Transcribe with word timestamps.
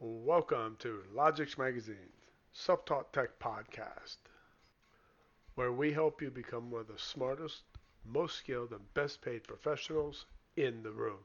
Welcome 0.00 0.76
to 0.78 1.02
Logix 1.12 1.58
Magazine's 1.58 2.30
Self 2.52 2.84
Taught 2.84 3.12
Tech 3.12 3.36
Podcast, 3.40 4.18
where 5.56 5.72
we 5.72 5.92
help 5.92 6.22
you 6.22 6.30
become 6.30 6.70
one 6.70 6.82
of 6.82 6.86
the 6.86 6.96
smartest, 6.96 7.62
most 8.04 8.36
skilled, 8.36 8.70
and 8.70 8.94
best 8.94 9.20
paid 9.22 9.42
professionals 9.42 10.26
in 10.56 10.84
the 10.84 10.92
room. 10.92 11.18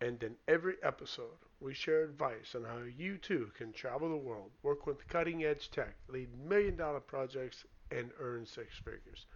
And 0.00 0.20
in 0.24 0.34
every 0.48 0.74
episode, 0.82 1.38
we 1.60 1.72
share 1.72 2.02
advice 2.02 2.56
on 2.56 2.64
how 2.64 2.78
you 2.78 3.16
too 3.16 3.52
can 3.56 3.72
travel 3.72 4.08
the 4.08 4.16
world, 4.16 4.50
work 4.64 4.88
with 4.88 5.06
cutting 5.06 5.44
edge 5.44 5.70
tech, 5.70 5.94
lead 6.08 6.36
million 6.36 6.74
dollar 6.74 6.98
projects, 6.98 7.64
and 7.92 8.10
earn 8.18 8.44
six 8.44 8.76
figures. 8.76 9.26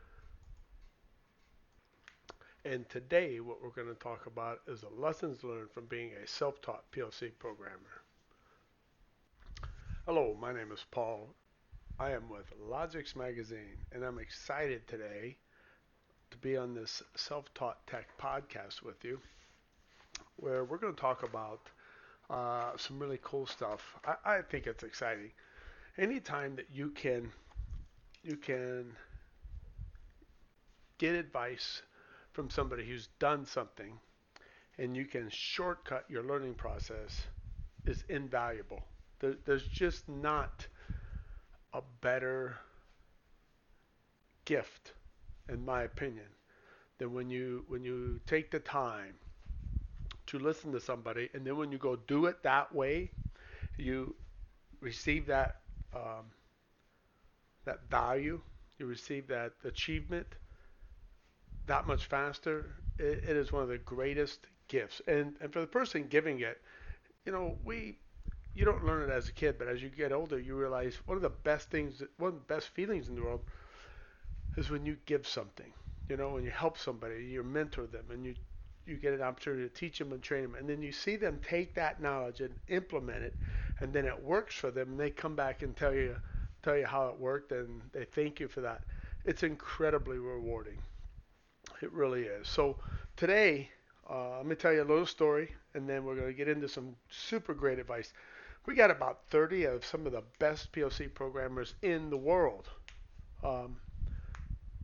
And 2.64 2.88
today, 2.88 3.38
what 3.38 3.62
we're 3.62 3.70
going 3.70 3.86
to 3.86 3.94
talk 3.94 4.26
about 4.26 4.62
is 4.66 4.80
the 4.80 4.88
lessons 4.88 5.44
learned 5.44 5.70
from 5.70 5.86
being 5.86 6.10
a 6.14 6.26
self 6.26 6.60
taught 6.60 6.90
PLC 6.90 7.30
programmer. 7.38 8.02
Hello, 10.08 10.34
my 10.40 10.54
name 10.54 10.72
is 10.72 10.86
Paul. 10.90 11.28
I 11.98 12.12
am 12.12 12.30
with 12.30 12.46
Logix 12.58 13.14
Magazine, 13.14 13.76
and 13.92 14.02
I'm 14.02 14.18
excited 14.18 14.88
today 14.88 15.36
to 16.30 16.38
be 16.38 16.56
on 16.56 16.72
this 16.72 17.02
self 17.14 17.52
taught 17.52 17.86
tech 17.86 18.06
podcast 18.18 18.82
with 18.82 19.04
you, 19.04 19.20
where 20.36 20.64
we're 20.64 20.78
going 20.78 20.94
to 20.94 20.98
talk 20.98 21.24
about 21.24 21.60
uh, 22.30 22.74
some 22.78 22.98
really 22.98 23.20
cool 23.22 23.44
stuff. 23.46 23.82
I, 24.02 24.38
I 24.38 24.40
think 24.40 24.66
it's 24.66 24.82
exciting. 24.82 25.30
Anytime 25.98 26.56
that 26.56 26.68
you 26.72 26.88
can 26.88 27.30
you 28.24 28.36
can 28.38 28.96
get 30.96 31.16
advice 31.16 31.82
from 32.32 32.48
somebody 32.48 32.86
who's 32.86 33.08
done 33.18 33.44
something 33.44 33.98
and 34.78 34.96
you 34.96 35.04
can 35.04 35.28
shortcut 35.28 36.06
your 36.08 36.22
learning 36.22 36.54
process 36.54 37.26
is 37.84 38.04
invaluable. 38.08 38.82
There, 39.20 39.34
there's 39.44 39.66
just 39.66 40.08
not 40.08 40.66
a 41.72 41.82
better 42.00 42.56
gift, 44.44 44.92
in 45.48 45.64
my 45.64 45.82
opinion, 45.82 46.26
than 46.98 47.12
when 47.12 47.30
you 47.30 47.64
when 47.68 47.82
you 47.82 48.20
take 48.26 48.50
the 48.50 48.60
time 48.60 49.14
to 50.26 50.38
listen 50.38 50.72
to 50.72 50.80
somebody, 50.80 51.28
and 51.34 51.44
then 51.46 51.56
when 51.56 51.72
you 51.72 51.78
go 51.78 51.96
do 51.96 52.26
it 52.26 52.42
that 52.42 52.74
way, 52.74 53.10
you 53.76 54.14
receive 54.80 55.26
that 55.26 55.56
um, 55.94 56.26
that 57.64 57.80
value, 57.90 58.40
you 58.78 58.86
receive 58.86 59.26
that 59.28 59.52
achievement 59.64 60.26
that 61.66 61.86
much 61.86 62.06
faster. 62.06 62.66
It, 62.98 63.24
it 63.28 63.36
is 63.36 63.52
one 63.52 63.62
of 63.62 63.68
the 63.68 63.78
greatest 63.78 64.40
gifts, 64.68 65.00
and 65.06 65.34
and 65.40 65.52
for 65.52 65.60
the 65.60 65.66
person 65.66 66.06
giving 66.08 66.40
it, 66.40 66.60
you 67.24 67.32
know, 67.32 67.56
we 67.64 67.98
you 68.58 68.64
don't 68.64 68.84
learn 68.84 69.08
it 69.08 69.12
as 69.12 69.28
a 69.28 69.32
kid, 69.32 69.56
but 69.58 69.68
as 69.68 69.82
you 69.82 69.88
get 69.88 70.12
older, 70.12 70.38
you 70.38 70.56
realize 70.56 70.96
one 71.06 71.16
of 71.16 71.22
the 71.22 71.30
best 71.30 71.70
things, 71.70 72.02
one 72.18 72.28
of 72.28 72.34
the 72.34 72.54
best 72.54 72.68
feelings 72.70 73.08
in 73.08 73.14
the 73.14 73.22
world, 73.22 73.42
is 74.56 74.68
when 74.70 74.84
you 74.84 74.96
give 75.06 75.26
something. 75.26 75.72
You 76.08 76.16
know, 76.16 76.30
when 76.30 76.44
you 76.44 76.50
help 76.50 76.76
somebody, 76.78 77.24
you 77.24 77.42
mentor 77.42 77.86
them, 77.86 78.04
and 78.10 78.24
you 78.26 78.34
you 78.86 78.96
get 78.96 79.12
an 79.12 79.20
opportunity 79.22 79.62
to 79.62 79.74
teach 79.74 79.98
them 79.98 80.12
and 80.12 80.22
train 80.22 80.42
them, 80.42 80.54
and 80.54 80.68
then 80.68 80.80
you 80.82 80.92
see 80.92 81.16
them 81.16 81.38
take 81.46 81.74
that 81.74 82.00
knowledge 82.00 82.40
and 82.40 82.54
implement 82.68 83.22
it, 83.22 83.36
and 83.80 83.92
then 83.92 84.06
it 84.06 84.22
works 84.22 84.54
for 84.54 84.70
them, 84.70 84.90
and 84.92 85.00
they 85.00 85.10
come 85.10 85.36
back 85.36 85.62
and 85.62 85.76
tell 85.76 85.94
you 85.94 86.16
tell 86.62 86.76
you 86.76 86.86
how 86.86 87.08
it 87.08 87.18
worked, 87.20 87.52
and 87.52 87.82
they 87.92 88.04
thank 88.04 88.40
you 88.40 88.48
for 88.48 88.60
that. 88.62 88.82
It's 89.24 89.42
incredibly 89.42 90.18
rewarding. 90.18 90.78
It 91.82 91.92
really 91.92 92.24
is. 92.24 92.48
So 92.48 92.76
today, 93.16 93.70
uh, 94.08 94.42
me 94.44 94.54
tell 94.54 94.72
you 94.72 94.82
a 94.82 94.84
little 94.84 95.06
story, 95.06 95.54
and 95.74 95.88
then 95.88 96.04
we're 96.04 96.14
going 96.14 96.28
to 96.28 96.32
get 96.34 96.48
into 96.48 96.68
some 96.68 96.96
super 97.10 97.54
great 97.54 97.78
advice. 97.78 98.12
We 98.68 98.74
got 98.74 98.90
about 98.90 99.20
30 99.30 99.64
of 99.64 99.86
some 99.86 100.04
of 100.04 100.12
the 100.12 100.24
best 100.38 100.70
PLC 100.72 101.14
programmers 101.14 101.72
in 101.80 102.10
the 102.10 102.18
world 102.18 102.68
um, 103.42 103.78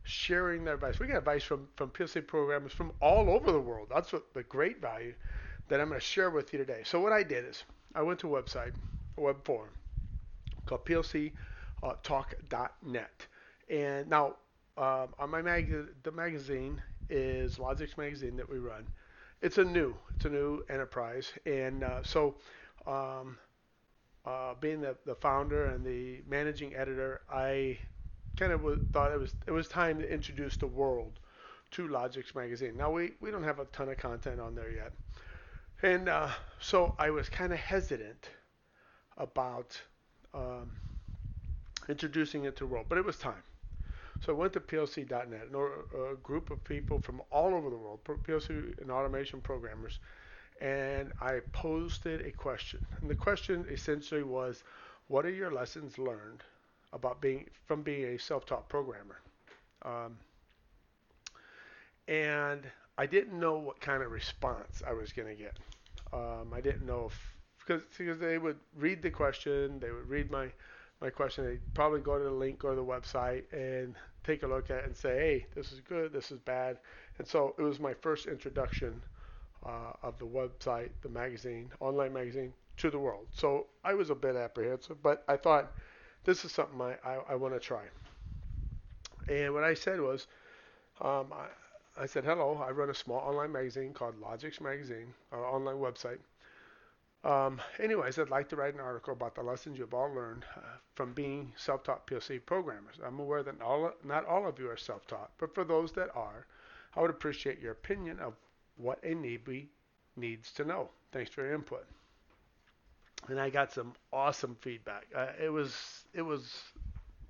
sharing 0.01 0.63
their 0.63 0.73
advice. 0.73 0.99
We 0.99 1.05
got 1.05 1.17
advice 1.17 1.43
from, 1.43 1.67
from 1.75 1.91
PLC 1.91 2.25
programmers 2.25 2.71
from 2.71 2.93
all 2.99 3.29
over 3.29 3.51
the 3.51 3.59
world. 3.59 3.89
That's 3.93 4.11
what 4.11 4.33
the 4.33 4.41
great 4.41 4.81
value 4.81 5.13
that 5.67 5.79
I'm 5.79 5.89
going 5.89 5.99
to 5.99 6.03
share 6.03 6.31
with 6.31 6.51
you 6.51 6.57
today. 6.57 6.81
So 6.83 6.99
what 6.99 7.13
I 7.13 7.21
did 7.21 7.45
is 7.45 7.63
I 7.93 8.01
went 8.01 8.17
to 8.21 8.35
a 8.35 8.41
website, 8.41 8.71
a 9.19 9.21
web 9.21 9.45
forum 9.45 9.69
called 10.65 10.83
PLCTalk.net. 10.85 13.27
And 13.69 14.09
now 14.09 14.37
um, 14.79 15.09
on 15.19 15.29
my 15.29 15.43
mag- 15.43 15.89
the 16.01 16.11
magazine 16.11 16.81
is 17.11 17.57
Logix 17.57 17.99
magazine 17.99 18.35
that 18.37 18.49
we 18.49 18.57
run. 18.57 18.87
It's 19.43 19.59
a 19.59 19.63
new, 19.63 19.93
it's 20.15 20.25
a 20.25 20.29
new 20.29 20.63
enterprise, 20.69 21.33
and 21.45 21.83
uh, 21.83 22.01
so 22.01 22.33
um, 22.87 23.37
uh, 24.25 24.53
being 24.59 24.81
the, 24.81 24.95
the 25.05 25.15
founder 25.15 25.67
and 25.67 25.85
the 25.85 26.21
managing 26.27 26.75
editor, 26.75 27.21
I 27.31 27.77
kind 28.37 28.51
of 28.51 28.61
thought 28.91 29.11
it 29.11 29.19
was 29.19 29.35
it 29.47 29.51
was 29.51 29.67
time 29.67 29.99
to 29.99 30.11
introduce 30.11 30.57
the 30.57 30.67
world 30.67 31.19
to 31.71 31.87
Logix 31.87 32.35
magazine. 32.35 32.75
Now 32.77 32.91
we 32.91 33.13
we 33.21 33.31
don't 33.31 33.43
have 33.43 33.59
a 33.59 33.65
ton 33.65 33.89
of 33.89 33.97
content 33.97 34.39
on 34.39 34.55
there 34.55 34.71
yet, 34.71 34.93
and 35.83 36.09
uh, 36.09 36.29
so 36.59 36.95
I 36.99 37.09
was 37.11 37.29
kind 37.29 37.53
of 37.53 37.59
hesitant 37.59 38.29
about 39.17 39.79
um, 40.33 40.71
introducing 41.87 42.45
it 42.45 42.55
to 42.57 42.63
the 42.65 42.67
world, 42.67 42.85
but 42.89 42.97
it 42.97 43.05
was 43.05 43.17
time. 43.17 43.43
So 44.21 44.33
I 44.33 44.35
went 44.35 44.53
to 44.53 44.59
PLC.net, 44.59 45.47
and 45.51 45.55
a 45.55 46.15
group 46.23 46.49
of 46.49 46.63
people 46.63 46.99
from 46.99 47.21
all 47.31 47.53
over 47.53 47.69
the 47.69 47.77
world, 47.77 47.99
PLC 48.05 48.79
and 48.81 48.89
automation 48.89 49.41
programmers, 49.41 49.99
and 50.61 51.11
I 51.21 51.39
posted 51.51 52.25
a 52.25 52.31
question. 52.31 52.81
And 53.01 53.09
the 53.09 53.15
question 53.15 53.65
essentially 53.69 54.23
was, 54.23 54.63
what 55.07 55.25
are 55.25 55.31
your 55.31 55.51
lessons 55.51 55.97
learned 55.97 56.43
about 56.93 57.21
being 57.21 57.47
from 57.65 57.83
being 57.83 58.05
a 58.05 58.19
self-taught 58.19 58.69
programmer? 58.69 59.19
Um, 59.83 60.17
and 62.07 62.61
I 62.97 63.05
didn't 63.05 63.39
know 63.39 63.57
what 63.57 63.79
kind 63.79 64.01
of 64.03 64.11
response 64.11 64.81
I 64.87 64.93
was 64.93 65.11
going 65.11 65.27
to 65.27 65.35
get. 65.35 65.57
Um, 66.13 66.53
I 66.53 66.61
didn't 66.61 66.85
know 66.85 67.07
if 67.07 67.35
because 67.59 67.83
because 67.97 68.19
they 68.19 68.37
would 68.37 68.57
read 68.77 69.01
the 69.01 69.09
question, 69.09 69.79
they 69.79 69.91
would 69.91 70.07
read 70.07 70.31
my 70.31 70.51
my 71.01 71.09
question, 71.09 71.45
they'd 71.45 71.73
probably 71.73 71.99
go 71.99 72.17
to 72.17 72.23
the 72.23 72.31
link 72.31 72.63
or 72.63 72.75
the 72.75 72.83
website 72.83 73.43
and 73.51 73.95
take 74.23 74.43
a 74.43 74.47
look 74.47 74.69
at 74.71 74.77
it 74.77 74.85
and 74.85 74.95
say, 74.95 75.17
hey, 75.17 75.45
this 75.53 75.71
is 75.71 75.81
good, 75.81 76.13
this 76.13 76.31
is 76.31 76.39
bad. 76.39 76.77
And 77.19 77.27
so 77.27 77.53
it 77.57 77.61
was 77.61 77.79
my 77.79 77.93
first 77.93 78.27
introduction 78.27 79.01
uh, 79.65 79.93
of 80.03 80.17
the 80.19 80.25
website, 80.25 80.89
the 81.01 81.09
magazine, 81.09 81.69
online 81.79 82.13
magazine, 82.13 82.53
to 82.77 82.89
the 82.89 82.99
world. 82.99 83.27
So 83.31 83.67
I 83.83 83.93
was 83.93 84.09
a 84.09 84.15
bit 84.15 84.35
apprehensive, 84.35 85.01
but 85.01 85.23
I 85.27 85.37
thought 85.37 85.71
this 86.23 86.45
is 86.45 86.51
something 86.51 86.81
I, 86.81 86.95
I, 87.03 87.19
I 87.29 87.35
want 87.35 87.53
to 87.53 87.59
try. 87.59 87.83
And 89.27 89.53
what 89.53 89.63
I 89.63 89.73
said 89.73 89.99
was, 89.99 90.27
um, 91.01 91.33
I, 91.33 91.47
I, 92.03 92.05
said, 92.05 92.23
hello, 92.23 92.61
I 92.65 92.71
run 92.71 92.89
a 92.89 92.93
small 92.93 93.19
online 93.19 93.51
magazine 93.51 93.93
called 93.93 94.15
Logix 94.21 94.61
Magazine, 94.61 95.13
online 95.31 95.77
website. 95.77 96.19
Um, 97.23 97.59
anyways, 97.79 98.19
I'd 98.19 98.29
like 98.29 98.49
to 98.49 98.55
write 98.55 98.75
an 98.75 98.79
article 98.79 99.13
about 99.13 99.33
the 99.33 99.41
lessons 99.41 99.79
you've 99.79 99.95
all 99.95 100.13
learned 100.13 100.45
uh, 100.55 100.59
from 100.93 101.13
being 101.13 101.53
self-taught 101.57 102.05
PLC 102.05 102.39
programmers. 102.45 102.97
I'm 103.03 103.19
aware 103.19 103.41
that 103.41 103.59
all, 103.61 103.91
not 104.03 104.25
all 104.25 104.47
of 104.47 104.59
you 104.59 104.69
are 104.69 104.77
self-taught, 104.77 105.31
but 105.39 105.55
for 105.55 105.63
those 105.63 105.91
that 105.93 106.09
are, 106.13 106.45
I 106.95 107.01
would 107.01 107.09
appreciate 107.09 107.59
your 107.59 107.71
opinion 107.71 108.19
of 108.19 108.35
what 108.77 108.99
a 109.03 109.13
newbie 109.13 109.67
needs 110.15 110.51
to 110.53 110.65
know. 110.65 110.89
Thanks 111.11 111.29
for 111.31 111.43
your 111.43 111.53
input. 111.53 111.85
And 113.27 113.39
I 113.39 113.49
got 113.49 113.71
some 113.71 113.93
awesome 114.13 114.55
feedback. 114.61 115.07
Uh, 115.15 115.27
it 115.41 115.49
was 115.49 116.05
it 116.13 116.21
was 116.21 116.53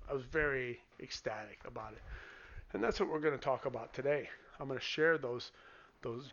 I 0.08 0.12
was 0.12 0.24
very 0.24 0.80
ecstatic 1.00 1.58
about 1.66 1.92
it. 1.92 2.02
And 2.72 2.82
that's 2.82 3.00
what 3.00 3.08
we're 3.08 3.20
going 3.20 3.38
to 3.38 3.44
talk 3.44 3.66
about 3.66 3.94
today. 3.94 4.28
I'm 4.60 4.68
going 4.68 4.78
to 4.78 4.84
share 4.84 5.18
those 5.18 5.52
those 6.02 6.32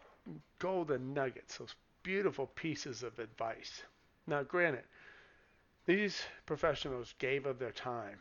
golden 0.60 1.14
nuggets, 1.14 1.58
those 1.58 1.76
beautiful 2.04 2.48
pieces 2.48 3.04
of 3.04 3.18
advice. 3.20 3.84
Now, 4.28 4.44
granted, 4.44 4.84
these 5.86 6.22
professionals 6.46 7.14
gave 7.20 7.46
of 7.46 7.60
their 7.60 7.72
time. 7.72 8.20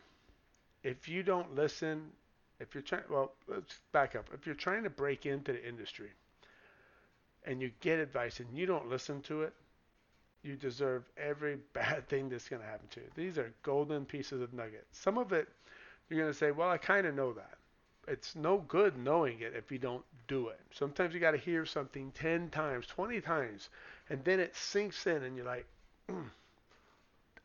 If 0.83 1.07
you 1.07 1.23
don't 1.23 1.55
listen, 1.55 2.11
if 2.59 2.73
you're 2.73 2.81
trying, 2.81 3.03
well, 3.09 3.33
let's 3.47 3.79
back 3.91 4.15
up. 4.15 4.29
If 4.33 4.45
you're 4.45 4.55
trying 4.55 4.83
to 4.83 4.89
break 4.89 5.25
into 5.25 5.53
the 5.53 5.67
industry, 5.67 6.09
and 7.45 7.61
you 7.61 7.71
get 7.79 7.99
advice 7.99 8.39
and 8.39 8.47
you 8.53 8.65
don't 8.65 8.89
listen 8.89 9.21
to 9.23 9.43
it, 9.43 9.53
you 10.43 10.55
deserve 10.55 11.03
every 11.17 11.57
bad 11.73 12.07
thing 12.07 12.29
that's 12.29 12.49
going 12.49 12.61
to 12.61 12.67
happen 12.67 12.87
to 12.91 12.99
you. 12.99 13.07
These 13.15 13.37
are 13.37 13.53
golden 13.63 14.05
pieces 14.05 14.41
of 14.41 14.53
nuggets. 14.53 14.97
Some 14.97 15.17
of 15.17 15.33
it, 15.33 15.47
you're 16.09 16.19
going 16.19 16.31
to 16.31 16.37
say, 16.37 16.51
well, 16.51 16.69
I 16.69 16.77
kind 16.77 17.07
of 17.07 17.15
know 17.15 17.33
that. 17.33 17.57
It's 18.05 18.35
no 18.35 18.57
good 18.67 18.97
knowing 18.97 19.39
it 19.39 19.53
if 19.55 19.71
you 19.71 19.77
don't 19.77 20.03
do 20.27 20.49
it. 20.49 20.59
Sometimes 20.71 21.13
you 21.13 21.21
got 21.21 21.31
to 21.31 21.37
hear 21.37 21.65
something 21.65 22.11
10 22.15 22.49
times, 22.49 22.85
20 22.87 23.21
times, 23.21 23.69
and 24.09 24.21
then 24.25 24.41
it 24.41 24.53
sinks 24.55 25.07
in 25.07 25.23
and 25.23 25.37
you're 25.37 25.45
like, 25.45 25.65
mm. 26.09 26.25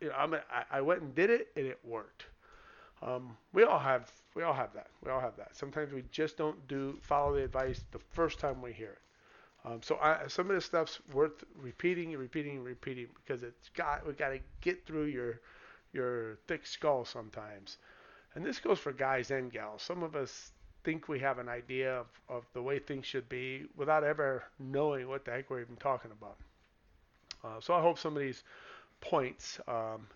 you 0.01 0.09
know, 0.09 0.41
I 0.71 0.81
went 0.81 1.03
and 1.03 1.15
did 1.15 1.31
it 1.31 1.49
and 1.55 1.65
it 1.65 1.79
worked. 1.85 2.25
Um, 3.01 3.37
we 3.53 3.63
all 3.63 3.79
have 3.79 4.11
we 4.35 4.43
all 4.43 4.53
have 4.53 4.73
that. 4.75 4.89
We 5.05 5.11
all 5.11 5.21
have 5.21 5.37
that. 5.37 5.57
Sometimes 5.57 5.93
we 5.93 6.05
just 6.11 6.37
don't 6.37 6.67
do 6.69 6.99
follow 7.01 7.35
the 7.35 7.45
advice 7.45 7.85
the 7.93 7.99
first 7.99 8.39
time 8.41 8.61
we 8.61 8.73
hear 8.73 8.91
it. 8.91 8.99
Um, 9.65 9.83
so 9.83 9.99
I, 10.01 10.29
some 10.29 10.49
of 10.49 10.55
this 10.55 10.65
stuff's 10.65 11.01
worth 11.13 11.45
repeating 11.61 12.13
and 12.13 12.19
repeating 12.19 12.57
and 12.57 12.65
repeating 12.65 13.09
because 13.15 13.43
it's 13.43 13.69
got 13.71 14.07
we 14.07 14.13
got 14.13 14.31
to 14.31 14.41
get 14.61 14.87
through 14.87 15.07
your 15.07 15.41
your 15.93 16.37
thick 16.47 16.67
skull 16.67 17.05
sometimes. 17.05 17.79
And 18.35 18.45
this 18.45 18.61
goes 18.61 18.79
for 18.79 18.93
guys 18.93 19.31
and 19.31 19.51
gals. 19.51 19.83
Some 19.83 20.03
of 20.03 20.15
us 20.15 20.53
think 20.85 21.09
we 21.09 21.19
have 21.19 21.39
an 21.39 21.49
idea 21.49 21.93
of, 21.99 22.07
of 22.29 22.45
the 22.53 22.63
way 22.63 22.79
things 22.79 23.05
should 23.05 23.29
be 23.29 23.67
without 23.77 24.05
ever 24.05 24.45
knowing 24.59 25.09
what 25.09 25.25
the 25.25 25.33
heck 25.33 25.51
we're 25.51 25.61
even 25.61 25.77
talking 25.77 26.11
about. 26.13 26.37
Uh, 27.45 27.61
so 27.61 27.75
I 27.75 27.81
hope 27.81 27.99
some 27.99 28.17
of 28.17 28.23
these 28.23 28.45
points, 29.01 29.61
um, 29.69 30.07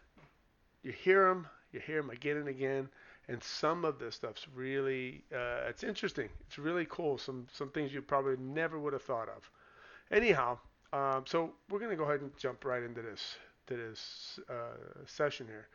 you 0.83 0.93
hear 0.93 1.29
them, 1.29 1.47
you 1.73 1.81
hear 1.81 2.01
them 2.01 2.11
again 2.11 2.37
and 2.37 2.49
again, 2.49 2.89
and 3.33 3.43
some 3.43 3.87
of 3.87 3.99
this 3.99 4.15
stuff's 4.15 4.47
really, 4.55 5.25
uh, 5.35 5.69
it's 5.69 5.83
interesting. 5.83 6.29
It's 6.47 6.59
really 6.59 6.87
cool. 6.89 7.17
Some 7.17 7.47
some 7.53 7.71
things 7.71 7.93
you 7.93 8.03
probably 8.03 8.37
never 8.37 8.79
would 8.79 8.93
have 8.93 9.03
thought 9.03 9.29
of. 9.29 9.51
Anyhow, 10.11 10.59
um, 10.93 11.25
so 11.27 11.53
we're 11.71 11.79
gonna 11.79 11.97
go 11.97 12.05
ahead 12.05 12.21
and 12.21 12.37
jump 12.37 12.65
right 12.65 12.83
into 12.83 13.01
this 13.01 13.37
to 13.69 13.77
this 13.77 14.39
uh, 14.51 14.77
session 15.07 15.47
here. 15.47 15.67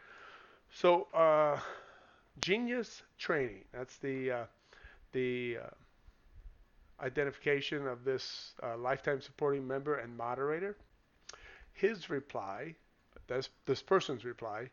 So 0.71 1.07
uh, 1.15 1.59
genius 2.42 3.01
training. 3.18 3.63
That's 3.74 3.98
the 3.98 4.31
uh, 4.31 4.44
the 5.13 5.57
uh, 5.63 7.04
identification 7.04 7.88
of 7.88 8.04
this 8.04 8.54
uh, 8.62 8.77
lifetime 8.77 9.19
supporting 9.19 9.68
member 9.68 9.95
and 9.95 10.15
moderator. 10.15 10.77
His 11.74 12.09
reply, 12.09 12.75
this, 13.27 13.50
this 13.65 13.81
person's 13.81 14.25
reply, 14.25 14.69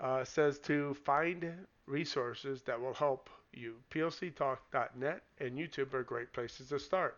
uh, 0.00 0.24
says 0.24 0.58
to 0.60 0.94
find 0.94 1.52
resources 1.86 2.62
that 2.62 2.80
will 2.80 2.94
help 2.94 3.30
you. 3.52 3.76
PLCtalk.net 3.90 5.22
and 5.40 5.58
YouTube 5.58 5.94
are 5.94 6.02
great 6.02 6.32
places 6.32 6.68
to 6.68 6.78
start. 6.78 7.16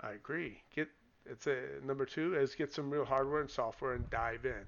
I 0.00 0.12
agree. 0.12 0.62
Get 0.74 0.88
it's 1.24 1.46
a 1.46 1.58
number 1.84 2.04
two 2.04 2.34
is 2.36 2.54
get 2.54 2.72
some 2.72 2.90
real 2.90 3.04
hardware 3.04 3.40
and 3.40 3.50
software 3.50 3.94
and 3.94 4.08
dive 4.10 4.44
in. 4.44 4.64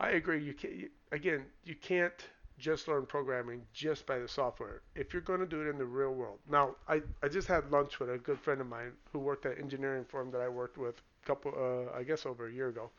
I 0.00 0.10
agree. 0.10 0.42
You 0.42 0.54
can 0.54 0.88
again 1.12 1.44
you 1.64 1.74
can't 1.74 2.28
just 2.58 2.86
learn 2.88 3.06
programming 3.06 3.62
just 3.72 4.06
by 4.06 4.18
the 4.18 4.28
software. 4.28 4.82
If 4.94 5.12
you're 5.12 5.22
going 5.22 5.40
to 5.40 5.46
do 5.46 5.60
it 5.62 5.68
in 5.68 5.78
the 5.78 5.84
real 5.84 6.12
world. 6.12 6.38
Now, 6.48 6.76
I, 6.88 7.02
I 7.22 7.28
just 7.28 7.48
had 7.48 7.70
lunch 7.72 7.98
with 7.98 8.10
a 8.10 8.18
good 8.18 8.38
friend 8.38 8.60
of 8.60 8.68
mine 8.68 8.92
who 9.12 9.18
worked 9.18 9.44
at 9.46 9.58
engineering 9.58 10.04
firm 10.04 10.30
that 10.30 10.40
I 10.40 10.48
worked 10.48 10.78
with 10.78 10.94
a 11.00 11.26
couple, 11.26 11.52
uh, 11.56 11.96
I 11.98 12.04
guess 12.04 12.26
over 12.26 12.46
a 12.46 12.52
year 12.52 12.68
ago. 12.68 12.90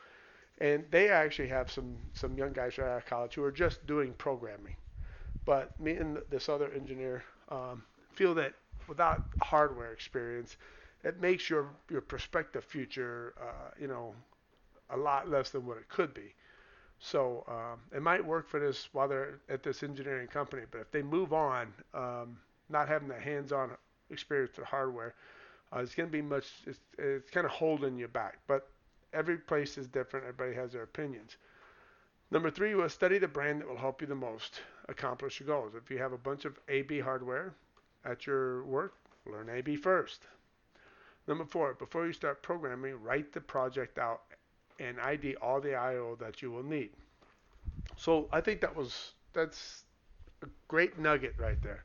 And 0.60 0.86
they 0.90 1.10
actually 1.10 1.50
have 1.50 1.69
some, 1.69 1.98
some 2.13 2.38
young 2.38 2.54
guys 2.54 2.78
right 2.78 2.88
out 2.88 2.98
of 2.98 3.06
college 3.06 3.36
who 3.36 3.44
are 3.44 3.52
just 3.52 3.86
doing 3.86 4.13
programming. 4.13 4.75
But 5.46 5.78
me 5.80 5.94
and 5.94 6.18
this 6.30 6.50
other 6.50 6.72
engineer 6.72 7.24
um, 7.50 7.84
feel 8.13 8.34
that 8.36 8.54
without 8.88 9.25
hardware 9.42 9.92
experience, 9.92 10.57
it 11.04 11.19
makes 11.22 11.50
your, 11.50 11.69
your 11.90 12.02
prospective 12.02 12.63
future, 12.63 13.34
uh, 13.40 13.72
you 13.80 13.88
know, 13.88 14.13
a 14.90 14.98
lot 14.98 15.30
less 15.30 15.50
than 15.50 15.66
what 15.66 15.78
it 15.78 15.90
could 15.90 16.13
be. 16.13 16.34
So 17.00 17.44
um, 17.48 17.80
it 17.96 18.02
might 18.02 18.25
work 18.25 18.50
for 18.50 18.60
this 18.60 18.90
while 18.94 19.07
they're 19.07 19.40
at 19.50 19.62
this 19.62 19.84
engineering 19.84 20.28
company, 20.28 20.63
but 20.72 20.80
if 20.80 20.92
they 20.92 21.02
move 21.02 21.34
on, 21.34 21.74
um, 21.94 22.38
not 22.69 22.88
having 22.88 23.07
the 23.07 23.19
hands-on 23.19 23.72
experience 24.10 24.57
with 24.57 24.66
hardware, 24.66 25.13
uh, 25.75 25.80
it's 25.80 25.94
going 25.94 26.07
to 26.07 26.12
be 26.13 26.22
much. 26.22 26.46
It's, 26.66 26.80
it's 26.98 27.30
kind 27.30 27.46
of 27.46 27.52
holding 27.52 27.98
you 27.98 28.07
back. 28.07 28.38
But 28.48 28.68
every 29.16 29.38
place 29.38 29.78
is 29.78 29.88
different. 29.88 30.26
Everybody 30.28 30.56
has 30.56 30.74
their 30.74 30.84
opinions. 30.84 31.38
Number 32.32 32.52
three 32.52 32.76
was 32.76 32.94
study 32.94 33.18
the 33.18 33.28
brand 33.28 33.62
that 33.62 33.68
will 33.68 33.78
help 33.78 34.02
you 34.02 34.08
the 34.08 34.16
most 34.16 34.62
accomplish 34.90 35.40
your 35.40 35.48
goals. 35.48 35.74
If 35.76 35.90
you 35.90 35.98
have 36.00 36.14
a 36.14 36.18
bunch 36.18 36.46
of 36.46 36.60
AB 36.68 37.00
hardware 37.00 37.54
at 38.04 38.28
your 38.28 38.64
work, 38.66 38.94
learn 39.26 39.50
AB 39.50 39.76
first. 39.78 40.24
Number 41.28 41.46
four, 41.46 41.74
before 41.74 42.06
you 42.06 42.14
start 42.14 42.44
programming, 42.44 43.02
write 43.02 43.32
the 43.32 43.42
project 43.42 43.98
out 43.98 44.22
and 44.80 45.00
ID 45.00 45.36
all 45.38 45.62
the 45.62 45.76
I/O 45.76 46.16
that 46.20 46.42
you 46.42 46.52
will 46.52 46.64
need. 46.64 46.92
So 47.96 48.28
I 48.32 48.42
think 48.42 48.62
that 48.62 48.76
was 48.76 49.14
that's 49.34 49.84
a 50.42 50.48
great 50.68 51.00
nugget 51.00 51.36
right 51.38 51.62
there. 51.62 51.84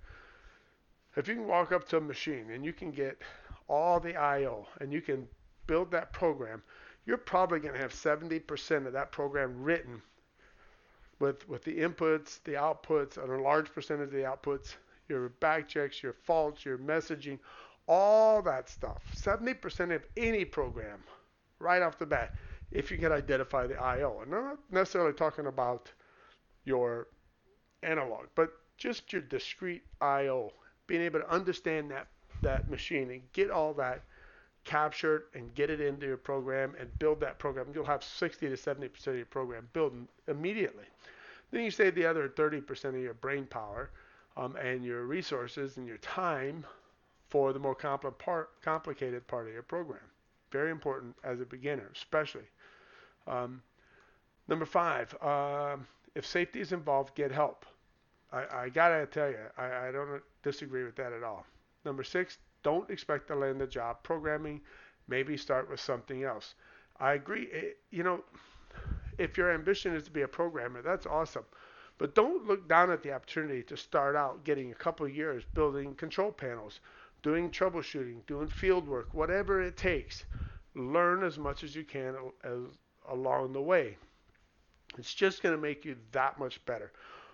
If 1.16 1.28
you 1.28 1.34
can 1.34 1.46
walk 1.46 1.72
up 1.72 1.88
to 1.88 1.96
a 1.96 2.00
machine 2.00 2.50
and 2.50 2.64
you 2.64 2.72
can 2.72 2.90
get 2.90 3.20
all 3.68 4.00
the 4.00 4.16
I/O 4.16 4.66
and 4.80 4.92
you 4.92 5.00
can 5.00 5.28
build 5.66 5.90
that 5.92 6.12
program, 6.12 6.62
you're 7.10 7.18
probably 7.18 7.58
going 7.58 7.74
to 7.74 7.80
have 7.80 7.92
70% 7.92 8.86
of 8.86 8.92
that 8.92 9.10
program 9.10 9.64
written 9.64 10.00
with 11.18 11.46
with 11.48 11.64
the 11.64 11.76
inputs, 11.76 12.38
the 12.44 12.52
outputs, 12.52 13.16
and 13.20 13.32
a 13.32 13.42
large 13.42 13.74
percentage 13.74 14.06
of 14.06 14.12
the 14.12 14.18
outputs, 14.18 14.76
your 15.08 15.30
back 15.40 15.66
checks, 15.66 16.04
your 16.04 16.12
faults, 16.12 16.64
your 16.64 16.78
messaging, 16.78 17.40
all 17.88 18.40
that 18.42 18.68
stuff. 18.68 19.02
70% 19.16 19.92
of 19.92 20.04
any 20.16 20.44
program 20.44 21.02
right 21.58 21.82
off 21.82 21.98
the 21.98 22.06
bat 22.06 22.36
if 22.70 22.92
you 22.92 22.96
can 22.96 23.10
identify 23.10 23.66
the 23.66 23.74
I/O. 23.74 24.20
And 24.20 24.32
I'm 24.32 24.44
not 24.44 24.58
necessarily 24.70 25.12
talking 25.12 25.46
about 25.46 25.90
your 26.64 27.08
analog, 27.82 28.26
but 28.36 28.52
just 28.76 29.12
your 29.12 29.22
discrete 29.22 29.82
I/O. 30.00 30.52
Being 30.86 31.02
able 31.02 31.18
to 31.18 31.28
understand 31.28 31.90
that 31.90 32.06
that 32.42 32.70
machine 32.70 33.10
and 33.10 33.22
get 33.32 33.50
all 33.50 33.74
that 33.74 34.04
captured 34.64 35.24
and 35.34 35.54
get 35.54 35.70
it 35.70 35.80
into 35.80 36.06
your 36.06 36.16
program 36.16 36.74
and 36.78 36.98
build 36.98 37.20
that 37.20 37.38
program. 37.38 37.68
You'll 37.74 37.84
have 37.84 38.04
60 38.04 38.48
to 38.48 38.56
70 38.56 38.88
percent 38.88 39.14
of 39.14 39.18
your 39.18 39.26
program 39.26 39.68
built 39.72 39.94
immediately. 40.28 40.84
Then 41.50 41.64
you 41.64 41.70
save 41.70 41.94
the 41.94 42.06
other 42.06 42.28
30 42.28 42.60
percent 42.60 42.96
of 42.96 43.02
your 43.02 43.14
brain 43.14 43.46
power 43.46 43.90
um, 44.36 44.56
and 44.56 44.84
your 44.84 45.04
resources 45.04 45.76
and 45.76 45.86
your 45.86 45.98
time 45.98 46.64
for 47.28 47.52
the 47.52 47.58
more 47.58 47.74
compl- 47.76 48.16
part, 48.18 48.50
complicated 48.62 49.26
part 49.26 49.46
of 49.46 49.52
your 49.52 49.62
program. 49.62 50.00
Very 50.50 50.70
important 50.70 51.14
as 51.22 51.40
a 51.40 51.44
beginner, 51.44 51.90
especially. 51.94 52.48
Um, 53.26 53.62
number 54.48 54.66
five, 54.66 55.14
uh, 55.22 55.76
if 56.14 56.26
safety 56.26 56.60
is 56.60 56.72
involved, 56.72 57.14
get 57.14 57.30
help. 57.30 57.66
I, 58.32 58.44
I 58.52 58.68
gotta 58.68 59.06
tell 59.06 59.30
you, 59.30 59.38
I, 59.56 59.88
I 59.88 59.92
don't 59.92 60.22
disagree 60.42 60.84
with 60.84 60.96
that 60.96 61.12
at 61.12 61.22
all. 61.22 61.46
Number 61.84 62.02
six, 62.02 62.38
don't 62.62 62.90
expect 62.90 63.28
to 63.28 63.34
land 63.34 63.62
a 63.62 63.66
job 63.66 64.02
programming. 64.02 64.60
Maybe 65.08 65.36
start 65.36 65.70
with 65.70 65.80
something 65.80 66.24
else. 66.24 66.54
I 66.98 67.14
agree. 67.14 67.44
It, 67.44 67.78
you 67.90 68.02
know, 68.02 68.24
if 69.18 69.36
your 69.36 69.52
ambition 69.52 69.94
is 69.94 70.04
to 70.04 70.10
be 70.10 70.22
a 70.22 70.28
programmer, 70.28 70.82
that's 70.82 71.06
awesome. 71.06 71.44
But 71.98 72.14
don't 72.14 72.46
look 72.46 72.68
down 72.68 72.90
at 72.90 73.02
the 73.02 73.12
opportunity 73.12 73.62
to 73.64 73.76
start 73.76 74.16
out 74.16 74.44
getting 74.44 74.72
a 74.72 74.74
couple 74.74 75.06
years 75.08 75.44
building 75.52 75.94
control 75.94 76.32
panels, 76.32 76.80
doing 77.22 77.50
troubleshooting, 77.50 78.24
doing 78.26 78.48
field 78.48 78.88
work, 78.88 79.12
whatever 79.12 79.60
it 79.60 79.76
takes. 79.76 80.24
Learn 80.74 81.22
as 81.24 81.38
much 81.38 81.62
as 81.62 81.74
you 81.74 81.84
can 81.84 82.14
as 82.44 82.60
along 83.08 83.52
the 83.52 83.60
way. 83.60 83.96
It's 84.98 85.14
just 85.14 85.42
going 85.42 85.54
to 85.54 85.60
make 85.60 85.84
you 85.84 85.96
that 86.12 86.38
much 86.38 86.64
better. 86.64 86.92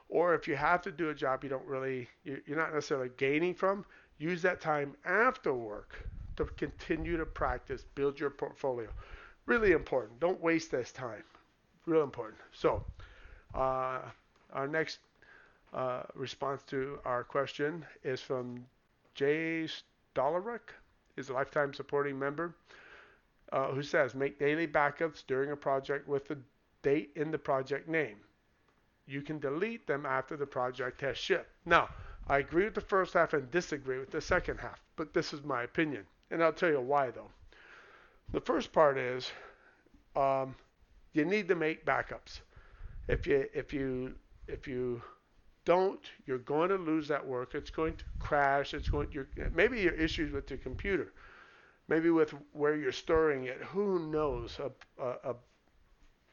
Or 0.08 0.34
if 0.34 0.46
you 0.46 0.56
have 0.56 0.82
to 0.82 0.92
do 0.92 1.10
a 1.10 1.14
job 1.14 1.42
you 1.42 1.50
don't 1.50 1.66
really, 1.66 2.08
you're 2.24 2.56
not 2.56 2.72
necessarily 2.72 3.10
gaining 3.16 3.54
from, 3.54 3.84
use 4.18 4.42
that 4.42 4.60
time 4.60 4.96
after 5.04 5.52
work 5.52 6.08
to 6.36 6.44
continue 6.44 7.16
to 7.16 7.26
practice, 7.26 7.84
build 7.94 8.20
your 8.20 8.30
portfolio. 8.30 8.88
Really 9.46 9.72
important. 9.72 10.20
Don't 10.20 10.40
waste 10.40 10.70
this 10.70 10.92
time. 10.92 11.22
Real 11.86 12.02
important. 12.02 12.38
So, 12.52 12.84
uh, 13.54 14.00
our 14.52 14.68
next 14.68 14.98
uh, 15.72 16.02
response 16.14 16.62
to 16.68 16.98
our 17.04 17.22
question 17.22 17.84
is 18.02 18.20
from 18.20 18.64
Jay 19.14 19.68
Stolarick, 20.14 20.74
is 21.16 21.30
a 21.30 21.32
lifetime 21.32 21.72
supporting 21.72 22.18
member 22.18 22.54
uh, 23.52 23.68
who 23.68 23.82
says 23.82 24.14
make 24.14 24.38
daily 24.38 24.66
backups 24.66 25.24
during 25.26 25.52
a 25.52 25.56
project 25.56 26.08
with 26.08 26.26
the 26.28 26.38
date 26.82 27.10
in 27.16 27.30
the 27.30 27.38
project 27.38 27.88
name. 27.88 28.16
You 29.06 29.22
can 29.22 29.38
delete 29.38 29.86
them 29.86 30.04
after 30.04 30.36
the 30.36 30.46
project 30.46 31.00
has 31.00 31.16
shipped. 31.16 31.50
Now, 31.64 31.88
I 32.28 32.38
agree 32.38 32.64
with 32.64 32.74
the 32.74 32.80
first 32.80 33.14
half 33.14 33.34
and 33.34 33.50
disagree 33.50 33.98
with 33.98 34.10
the 34.10 34.20
second 34.20 34.58
half, 34.58 34.82
but 34.96 35.14
this 35.14 35.32
is 35.32 35.42
my 35.44 35.62
opinion, 35.62 36.06
and 36.30 36.42
I'll 36.42 36.52
tell 36.52 36.70
you 36.70 36.80
why 36.80 37.10
though. 37.10 37.30
The 38.32 38.40
first 38.40 38.72
part 38.72 38.98
is 38.98 39.30
um, 40.16 40.56
you 41.12 41.24
need 41.24 41.46
to 41.48 41.54
make 41.54 41.86
backups. 41.86 42.40
If 43.08 43.26
you 43.26 43.46
if 43.54 43.72
you 43.72 44.14
if 44.48 44.66
you 44.66 45.02
don't, 45.64 46.00
you're 46.26 46.38
going 46.38 46.70
to 46.70 46.76
lose 46.76 47.06
that 47.08 47.24
work. 47.24 47.54
It's 47.54 47.70
going 47.70 47.96
to 47.96 48.04
crash. 48.18 48.74
It's 48.74 48.88
going. 48.88 49.08
Maybe 49.54 49.80
your 49.80 49.94
issues 49.94 50.32
with 50.32 50.50
your 50.50 50.58
computer 50.58 51.12
maybe 51.88 52.10
with 52.10 52.34
where 52.52 52.76
you're 52.76 52.92
storing 52.92 53.44
it. 53.44 53.58
Who 53.62 54.10
knows? 54.10 54.58
A, 54.58 54.70
a, 55.02 55.34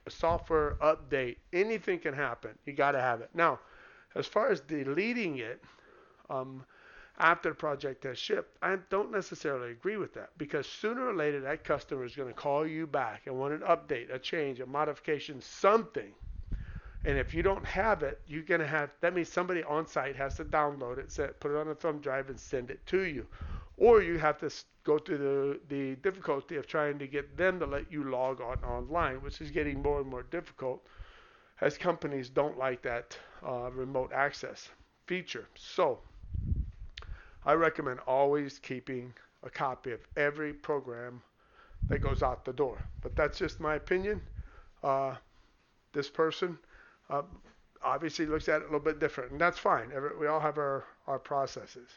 a 0.06 0.12
software 0.12 0.76
update, 0.82 1.38
anything 1.52 2.00
can 2.00 2.14
happen. 2.14 2.52
You 2.66 2.74
got 2.74 2.92
to 2.92 3.02
have 3.02 3.22
it. 3.22 3.30
Now, 3.34 3.60
as 4.16 4.28
far 4.28 4.52
as 4.52 4.60
deleting 4.60 5.38
it 5.38 5.64
um, 6.30 6.64
after 7.20 7.50
the 7.50 7.56
project 7.56 8.04
has 8.04 8.18
shipped, 8.18 8.58
I 8.62 8.78
don't 8.90 9.12
necessarily 9.12 9.72
agree 9.72 9.98
with 9.98 10.14
that 10.16 10.32
because 10.38 10.68
sooner 10.68 11.08
or 11.08 11.14
later 11.14 11.40
that 11.42 11.64
customer 11.64 12.06
is 12.06 12.16
going 12.16 12.30
to 12.30 12.34
call 12.34 12.66
you 12.66 12.88
back 12.88 13.28
and 13.28 13.38
want 13.38 13.54
an 13.54 13.62
update, 13.62 14.14
a 14.14 14.20
change, 14.20 14.60
a 14.60 14.66
modification, 14.66 15.42
something. 15.42 16.14
And 17.06 17.18
if 17.18 17.34
you 17.34 17.44
don't 17.44 17.66
have 17.66 18.02
it, 18.02 18.22
you're 18.28 18.44
going 18.44 18.62
to 18.62 18.68
have 18.68 18.90
that 19.02 19.14
means 19.14 19.30
somebody 19.30 19.64
on 19.64 19.86
site 19.86 20.16
has 20.16 20.36
to 20.36 20.46
download 20.46 20.98
it, 20.98 21.12
set, 21.12 21.40
put 21.40 21.52
it 21.52 21.58
on 21.58 21.68
a 21.68 21.76
thumb 21.76 22.00
drive, 22.00 22.30
and 22.30 22.40
send 22.40 22.72
it 22.72 22.86
to 22.88 23.02
you 23.02 23.28
or 23.78 24.02
you 24.02 24.18
have 24.18 24.38
to 24.40 24.50
go 24.84 25.00
through 25.00 25.18
the, 25.18 25.76
the 25.76 25.96
difficulty 25.98 26.58
of 26.58 26.68
trying 26.68 27.00
to 27.00 27.08
get 27.08 27.38
them 27.38 27.60
to 27.60 27.66
let 27.66 27.92
you 27.92 28.04
log 28.04 28.42
on 28.42 28.58
online, 28.64 29.16
which 29.22 29.42
is 29.42 29.50
getting 29.52 29.82
more 29.82 30.02
and 30.02 30.10
more 30.10 30.24
difficult 30.24 30.86
as 31.62 31.78
companies 31.78 32.30
don't 32.30 32.58
like 32.58 32.82
that 32.82 33.18
uh, 33.46 33.72
remote 33.72 34.12
access 34.14 34.70
feature. 35.08 35.48
So 35.56 36.00
I 37.46 37.54
recommend 37.54 38.00
always 38.08 38.60
keeping 38.60 39.14
a 39.44 39.50
copy 39.50 39.92
of 39.92 40.00
every 40.16 40.54
program 40.54 41.22
that 41.90 42.00
goes 42.00 42.24
out 42.24 42.46
the 42.46 42.54
door. 42.54 42.78
But 43.02 43.16
that's 43.16 43.38
just 43.38 43.60
my 43.60 43.76
opinion. 43.76 44.22
Uh, 44.84 45.16
this 45.92 46.10
person 46.10 46.58
uh, 47.10 47.24
obviously 47.84 48.26
looks 48.26 48.48
at 48.48 48.62
it 48.62 48.64
a 48.64 48.66
little 48.66 48.80
bit 48.80 49.00
different, 49.00 49.32
and 49.32 49.42
that's 49.42 49.60
fine. 49.60 49.92
Every, 49.94 50.18
we 50.18 50.28
all 50.28 50.40
have 50.40 50.58
our, 50.58 50.86
our 51.08 51.20
processes. 51.20 51.90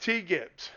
T. 0.00 0.20
Gibbs. 0.20 0.70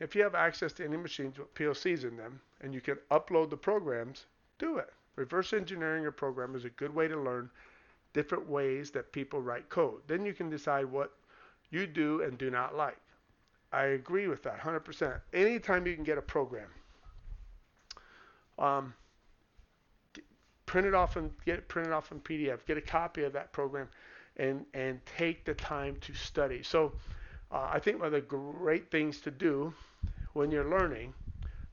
If 0.00 0.16
you 0.16 0.22
have 0.22 0.34
access 0.34 0.72
to 0.74 0.84
any 0.84 0.96
machines 0.96 1.38
with 1.38 1.54
PLCs 1.54 2.02
in 2.02 2.16
them 2.16 2.40
and 2.60 2.74
you 2.74 2.80
can 2.80 2.98
upload 3.12 3.50
the 3.50 3.56
programs, 3.56 4.26
do 4.58 4.78
it. 4.78 4.92
Reverse 5.14 5.52
engineering 5.52 6.06
a 6.06 6.12
program 6.12 6.56
is 6.56 6.64
a 6.64 6.70
good 6.70 6.92
way 6.92 7.06
to 7.06 7.16
learn 7.16 7.48
different 8.12 8.48
ways 8.48 8.90
that 8.90 9.12
people 9.12 9.40
write 9.40 9.68
code. 9.68 10.00
Then 10.08 10.26
you 10.26 10.34
can 10.34 10.50
decide 10.50 10.86
what 10.86 11.12
you 11.72 11.86
do 11.86 12.22
and 12.22 12.38
do 12.38 12.50
not 12.50 12.76
like. 12.76 12.98
I 13.72 13.84
agree 13.84 14.28
with 14.28 14.42
that 14.42 14.60
100%. 14.60 15.18
Anytime 15.32 15.86
you 15.86 15.94
can 15.94 16.04
get 16.04 16.18
a 16.18 16.22
program, 16.22 16.68
um, 18.58 18.94
print 20.66 20.86
it 20.86 20.94
off 20.94 21.16
and 21.16 21.30
get 21.44 21.58
it 21.58 21.68
printed 21.68 21.92
off 21.92 22.12
in 22.12 22.20
PDF. 22.20 22.64
Get 22.66 22.76
a 22.76 22.82
copy 22.82 23.24
of 23.24 23.32
that 23.32 23.52
program, 23.52 23.88
and 24.36 24.64
and 24.74 25.00
take 25.04 25.44
the 25.44 25.54
time 25.54 25.96
to 26.02 26.14
study. 26.14 26.62
So, 26.62 26.92
uh, 27.50 27.68
I 27.72 27.78
think 27.78 27.98
one 27.98 28.06
of 28.06 28.12
the 28.12 28.20
great 28.20 28.90
things 28.90 29.20
to 29.22 29.30
do 29.30 29.74
when 30.34 30.50
you're 30.50 30.68
learning, 30.68 31.12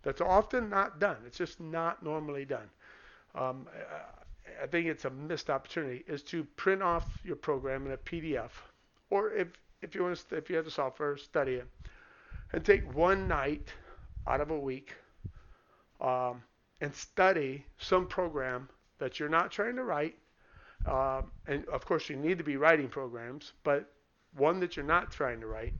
that's 0.04 0.22
often 0.22 0.70
not 0.70 1.00
done. 1.00 1.18
It's 1.26 1.38
just 1.38 1.60
not 1.60 2.04
normally 2.04 2.46
done. 2.46 2.70
Um, 3.36 3.68
I 4.62 4.68
think 4.68 4.88
it's 4.88 5.06
a 5.06 5.10
missed 5.10 5.50
opportunity 5.50 6.04
is 6.08 6.24
to 6.24 6.44
print 6.56 6.82
off 6.82 7.06
your 7.24 7.36
program 7.36 7.86
in 7.86 7.94
a 7.94 7.98
PDF, 7.98 8.52
or 9.10 9.32
if 9.32 9.48
if 9.82 9.96
you 9.96 10.04
want 10.04 10.24
to, 10.30 10.36
if 10.36 10.50
you 10.50 10.56
have 10.56 10.66
the 10.66 10.72
software, 10.72 11.18
study 11.18 11.54
it, 11.54 11.68
and 12.54 12.64
take 12.64 12.94
one 12.96 13.28
night 13.28 13.68
out 14.28 14.42
of 14.42 14.52
a 14.52 14.60
week 14.60 14.94
um, 16.02 16.42
and 16.82 16.94
study 16.94 17.66
some 17.78 18.08
program 18.08 18.70
that 19.00 19.20
you're 19.20 19.30
not 19.30 19.52
trying 19.52 19.76
to 19.76 19.84
write. 19.84 20.18
Um, 20.86 21.32
and 21.48 21.68
of 21.68 21.86
course, 21.86 22.10
you 22.10 22.16
need 22.16 22.38
to 22.38 22.44
be 22.44 22.58
writing 22.58 22.88
programs, 22.88 23.54
but 23.64 23.92
one 24.36 24.60
that 24.60 24.76
you're 24.76 24.86
not 24.86 25.12
trying 25.12 25.40
to 25.42 25.48
write 25.48 25.74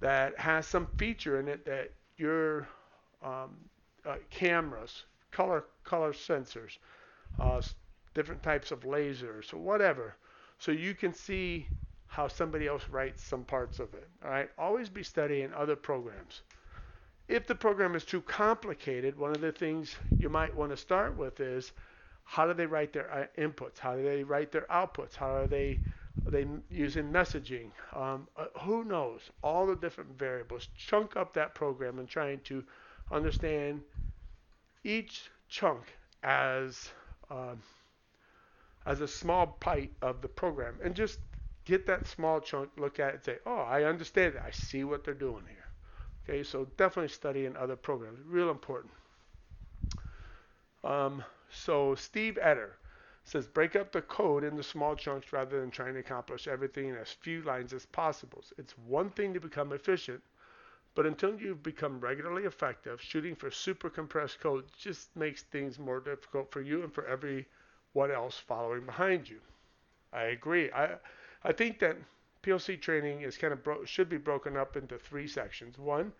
that 0.00 0.38
has 0.38 0.66
some 0.66 0.86
feature 0.98 1.40
in 1.40 1.48
it 1.48 1.64
that 1.64 1.90
your 2.16 2.68
um, 3.22 3.56
uh, 4.04 4.16
cameras, 4.30 5.04
color 5.30 5.64
color 5.84 6.12
sensors, 6.12 6.78
uh, 7.40 7.60
different 8.14 8.42
types 8.42 8.70
of 8.72 8.80
lasers, 8.80 9.52
or 9.52 9.58
whatever, 9.58 10.16
so 10.58 10.70
you 10.72 10.94
can 10.94 11.12
see 11.14 11.66
how 12.16 12.26
somebody 12.26 12.66
else 12.66 12.88
writes 12.90 13.22
some 13.22 13.44
parts 13.44 13.78
of 13.78 13.92
it. 13.92 14.08
All 14.24 14.30
right, 14.30 14.48
always 14.56 14.88
be 14.88 15.02
studying 15.02 15.52
other 15.52 15.76
programs. 15.76 16.40
If 17.28 17.46
the 17.46 17.54
program 17.54 17.94
is 17.94 18.06
too 18.06 18.22
complicated, 18.22 19.18
one 19.18 19.32
of 19.32 19.42
the 19.42 19.52
things 19.52 19.94
you 20.18 20.30
might 20.30 20.56
want 20.56 20.70
to 20.70 20.78
start 20.78 21.14
with 21.14 21.40
is 21.40 21.72
how 22.24 22.46
do 22.46 22.54
they 22.54 22.64
write 22.64 22.94
their 22.94 23.12
uh, 23.12 23.26
inputs? 23.38 23.78
How 23.78 23.96
do 23.96 24.02
they 24.02 24.24
write 24.24 24.50
their 24.50 24.64
outputs? 24.70 25.14
How 25.14 25.34
are 25.34 25.46
they 25.46 25.78
are 26.26 26.30
they 26.30 26.46
using 26.70 27.12
messaging? 27.12 27.70
Um, 27.94 28.26
uh, 28.34 28.46
who 28.60 28.84
knows? 28.84 29.20
All 29.42 29.66
the 29.66 29.76
different 29.76 30.18
variables. 30.18 30.68
Chunk 30.74 31.16
up 31.16 31.34
that 31.34 31.54
program 31.54 31.98
and 31.98 32.08
trying 32.08 32.40
to 32.44 32.64
understand 33.12 33.82
each 34.84 35.30
chunk 35.50 35.82
as 36.22 36.88
uh, 37.30 37.56
as 38.86 39.02
a 39.02 39.08
small 39.08 39.58
bite 39.62 39.92
of 40.00 40.22
the 40.22 40.28
program, 40.28 40.76
and 40.82 40.94
just 40.94 41.18
get 41.66 41.86
that 41.86 42.06
small 42.06 42.40
chunk, 42.40 42.70
look 42.78 42.98
at 43.00 43.10
it, 43.10 43.14
and 43.16 43.24
say, 43.24 43.38
"Oh, 43.46 43.58
I 43.58 43.84
understand 43.84 44.36
it. 44.36 44.42
I 44.42 44.52
see 44.52 44.84
what 44.84 45.04
they're 45.04 45.14
doing 45.14 45.44
here." 45.46 45.66
Okay, 46.24 46.42
so 46.44 46.66
definitely 46.76 47.08
study 47.10 47.46
in 47.46 47.56
other 47.56 47.76
programs. 47.76 48.20
Real 48.26 48.50
important. 48.50 48.94
Um, 50.82 51.22
so 51.50 51.94
Steve 51.94 52.38
Etter 52.40 52.72
says 53.24 53.46
break 53.46 53.76
up 53.76 53.92
the 53.92 54.00
code 54.00 54.42
into 54.44 54.62
small 54.62 54.96
chunks 54.96 55.30
rather 55.32 55.60
than 55.60 55.70
trying 55.70 55.92
to 55.94 56.00
accomplish 56.00 56.48
everything 56.48 56.88
in 56.88 56.96
as 56.96 57.12
few 57.12 57.42
lines 57.42 57.72
as 57.74 57.84
possible. 57.84 58.42
It's 58.56 58.78
one 58.78 59.10
thing 59.10 59.34
to 59.34 59.40
become 59.40 59.72
efficient, 59.72 60.22
but 60.94 61.06
until 61.06 61.40
you've 61.40 61.62
become 61.62 62.00
regularly 62.00 62.44
effective, 62.44 63.00
shooting 63.02 63.36
for 63.36 63.50
super 63.50 63.90
compressed 63.90 64.40
code 64.40 64.66
just 64.78 65.14
makes 65.16 65.42
things 65.44 65.78
more 65.78 66.00
difficult 66.00 66.52
for 66.52 66.62
you 66.62 66.82
and 66.84 66.94
for 66.94 67.06
everyone 67.06 68.10
else 68.12 68.38
following 68.38 68.86
behind 68.86 69.28
you. 69.28 69.40
I 70.12 70.24
agree. 70.24 70.72
I 70.72 70.98
I 71.46 71.52
think 71.52 71.78
that 71.78 71.96
PLC 72.42 72.80
training 72.80 73.20
is 73.20 73.38
kind 73.38 73.52
of 73.52 73.62
bro- 73.62 73.84
should 73.84 74.08
be 74.08 74.16
broken 74.16 74.56
up 74.56 74.76
into 74.76 74.98
three 74.98 75.28
sections. 75.28 75.78
One, 75.78 76.12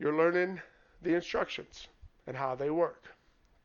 you're 0.00 0.16
learning 0.16 0.60
the 1.02 1.14
instructions 1.14 1.86
and 2.26 2.36
how 2.36 2.56
they 2.56 2.70
work. 2.70 3.04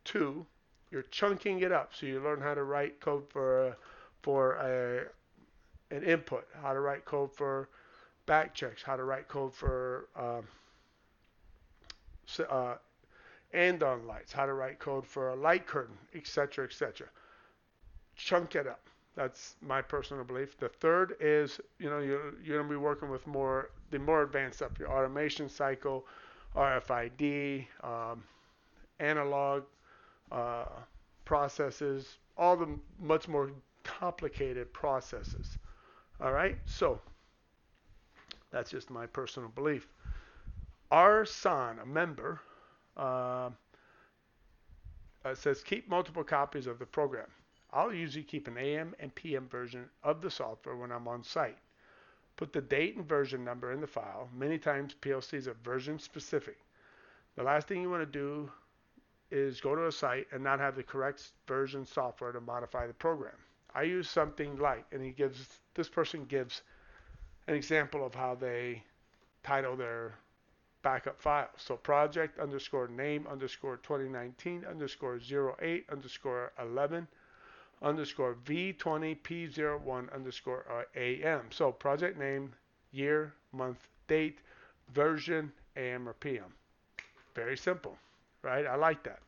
Two, 0.03 0.45
you're 0.91 1.01
chunking 1.01 1.61
it 1.61 1.71
up 1.71 1.95
so 1.95 2.05
you 2.05 2.19
learn 2.19 2.41
how 2.41 2.53
to 2.53 2.63
write 2.63 2.99
code 2.99 3.23
for 3.27 3.69
a, 3.69 3.75
for 4.21 4.53
a, 4.57 5.95
an 5.95 6.03
input, 6.03 6.47
how 6.61 6.73
to 6.73 6.79
write 6.79 7.05
code 7.05 7.33
for 7.33 7.67
back 8.27 8.53
checks, 8.53 8.83
how 8.83 8.95
to 8.95 9.05
write 9.05 9.27
code 9.27 9.51
for 9.51 10.09
um, 10.15 10.47
uh, 12.51 12.75
andon 13.51 14.05
lights, 14.05 14.31
how 14.31 14.45
to 14.45 14.53
write 14.53 14.77
code 14.77 15.07
for 15.07 15.29
a 15.29 15.35
light 15.35 15.65
curtain, 15.65 15.97
etc., 16.13 16.65
etc. 16.65 17.07
Chunk 18.15 18.53
it 18.53 18.67
up. 18.67 18.89
That's 19.15 19.55
my 19.61 19.81
personal 19.81 20.23
belief. 20.23 20.57
The 20.57 20.69
third 20.69 21.15
is, 21.19 21.59
you 21.77 21.89
know, 21.89 21.99
you're, 21.99 22.33
you're 22.43 22.57
going 22.57 22.69
to 22.69 22.69
be 22.69 22.77
working 22.77 23.09
with 23.09 23.25
more, 23.27 23.71
the 23.91 23.99
more 23.99 24.23
advanced 24.23 24.57
stuff, 24.59 24.71
your 24.79 24.89
automation 24.89 25.49
cycle, 25.49 26.05
RFID, 26.55 27.65
um, 27.83 28.23
analog, 28.99 29.63
uh, 30.31 30.65
processes, 31.25 32.17
all 32.37 32.55
the 32.55 32.67
much 32.99 33.27
more 33.27 33.51
complicated 33.83 34.71
processes. 34.73 35.57
All 36.21 36.31
right, 36.31 36.57
so 36.65 36.99
that's 38.51 38.71
just 38.71 38.89
my 38.89 39.05
personal 39.05 39.49
belief. 39.49 39.87
Our 40.91 41.25
son, 41.25 41.79
a 41.79 41.85
member, 41.85 42.41
uh, 42.97 43.49
uh, 45.25 45.35
says 45.35 45.61
keep 45.61 45.89
multiple 45.89 46.23
copies 46.23 46.67
of 46.67 46.79
the 46.79 46.85
program. 46.85 47.27
I'll 47.71 47.93
usually 47.93 48.23
keep 48.23 48.47
an 48.47 48.57
AM 48.57 48.95
and 48.99 49.13
PM 49.13 49.47
version 49.47 49.89
of 50.03 50.21
the 50.21 50.31
software 50.31 50.75
when 50.75 50.91
I'm 50.91 51.07
on 51.07 51.23
site. 51.23 51.57
Put 52.35 52.53
the 52.53 52.61
date 52.61 52.95
and 52.95 53.07
version 53.07 53.43
number 53.43 53.71
in 53.71 53.81
the 53.81 53.87
file. 53.87 54.29
Many 54.33 54.57
times 54.57 54.95
PLCs 55.01 55.47
are 55.47 55.55
version 55.63 55.99
specific. 55.99 56.57
The 57.35 57.43
last 57.43 57.67
thing 57.67 57.81
you 57.81 57.89
want 57.89 58.01
to 58.01 58.19
do 58.19 58.51
is 59.31 59.61
go 59.61 59.75
to 59.75 59.87
a 59.87 59.91
site 59.91 60.27
and 60.31 60.43
not 60.43 60.59
have 60.59 60.75
the 60.75 60.83
correct 60.83 61.31
version 61.47 61.85
software 61.85 62.31
to 62.31 62.41
modify 62.41 62.87
the 62.87 62.93
program. 62.93 63.35
I 63.75 63.83
use 63.83 64.09
something 64.09 64.57
like, 64.57 64.85
and 64.91 65.03
he 65.03 65.11
gives 65.11 65.59
this 65.75 65.89
person 65.89 66.25
gives 66.25 66.63
an 67.47 67.53
example 67.53 68.05
of 68.05 68.15
how 68.15 68.35
they 68.35 68.83
title 69.43 69.75
their 69.75 70.15
backup 70.81 71.21
file. 71.21 71.49
So 71.57 71.75
project 71.75 72.39
underscore 72.39 72.87
name 72.87 73.27
underscore 73.29 73.77
2019 73.77 74.65
underscore 74.65 75.19
08 75.61 75.85
underscore 75.91 76.51
11 76.59 77.07
underscore 77.81 78.35
V20P01 78.45 80.13
underscore 80.13 80.85
AM. 80.95 81.43
So 81.51 81.71
project 81.71 82.19
name, 82.19 82.53
year, 82.91 83.33
month, 83.51 83.87
date, 84.07 84.39
version, 84.93 85.51
AM 85.77 86.07
or 86.07 86.13
PM. 86.13 86.53
Very 87.35 87.57
simple 87.57 87.97
right? 88.43 88.65
I 88.65 88.75
like 88.75 89.03
that. 89.03 89.19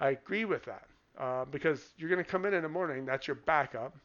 I 0.00 0.10
agree 0.10 0.44
with 0.44 0.64
that 0.64 0.86
uh, 1.18 1.44
because 1.46 1.90
you're 1.96 2.10
going 2.10 2.24
to 2.24 2.30
come 2.30 2.44
in 2.44 2.54
in 2.54 2.62
the 2.62 2.68
morning. 2.68 3.04
That's 3.04 3.26
your 3.26 3.36
backup, 3.36 3.96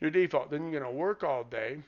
your 0.00 0.10
default. 0.10 0.50
Then 0.50 0.70
you're 0.70 0.80
going 0.80 0.92
to 0.92 0.98
work 0.98 1.22
all 1.22 1.44
day 1.44 1.82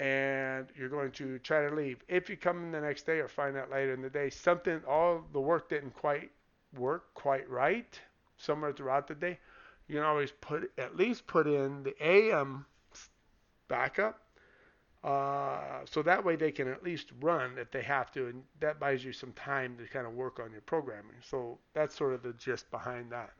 and 0.00 0.66
you're 0.78 0.88
going 0.88 1.10
to 1.12 1.38
try 1.40 1.66
to 1.68 1.74
leave. 1.74 1.98
If 2.08 2.30
you 2.30 2.36
come 2.36 2.64
in 2.64 2.72
the 2.72 2.80
next 2.80 3.04
day 3.04 3.18
or 3.18 3.28
find 3.28 3.56
out 3.56 3.70
later 3.70 3.94
in 3.94 4.02
the 4.02 4.10
day 4.10 4.30
something, 4.30 4.80
all 4.88 5.24
the 5.32 5.40
work 5.40 5.68
didn't 5.68 5.94
quite 5.94 6.30
work 6.76 7.12
quite 7.14 7.48
right 7.48 7.98
somewhere 8.36 8.72
throughout 8.72 9.08
the 9.08 9.14
day, 9.14 9.38
you 9.88 9.96
can 9.96 10.04
always 10.04 10.30
put 10.40 10.70
at 10.78 10.96
least 10.96 11.26
put 11.26 11.46
in 11.46 11.82
the 11.82 11.94
AM 12.04 12.66
backup 13.68 14.20
uh, 15.04 15.80
so 15.84 16.02
that 16.02 16.24
way 16.24 16.36
they 16.36 16.50
can 16.50 16.68
at 16.68 16.82
least 16.82 17.12
run 17.20 17.56
if 17.56 17.70
they 17.70 17.82
have 17.82 18.10
to, 18.12 18.26
and 18.26 18.42
that 18.60 18.80
buys 18.80 19.04
you 19.04 19.12
some 19.12 19.32
time 19.32 19.76
to 19.76 19.86
kind 19.86 20.06
of 20.06 20.12
work 20.12 20.40
on 20.40 20.50
your 20.50 20.60
programming. 20.62 21.14
So 21.22 21.58
that's 21.72 21.96
sort 21.96 22.14
of 22.14 22.22
the 22.22 22.32
gist 22.32 22.70
behind 22.70 23.12
that. 23.12 23.30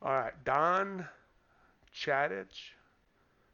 All 0.00 0.12
right, 0.12 0.32
Don 0.44 1.06
Chadich 1.94 2.70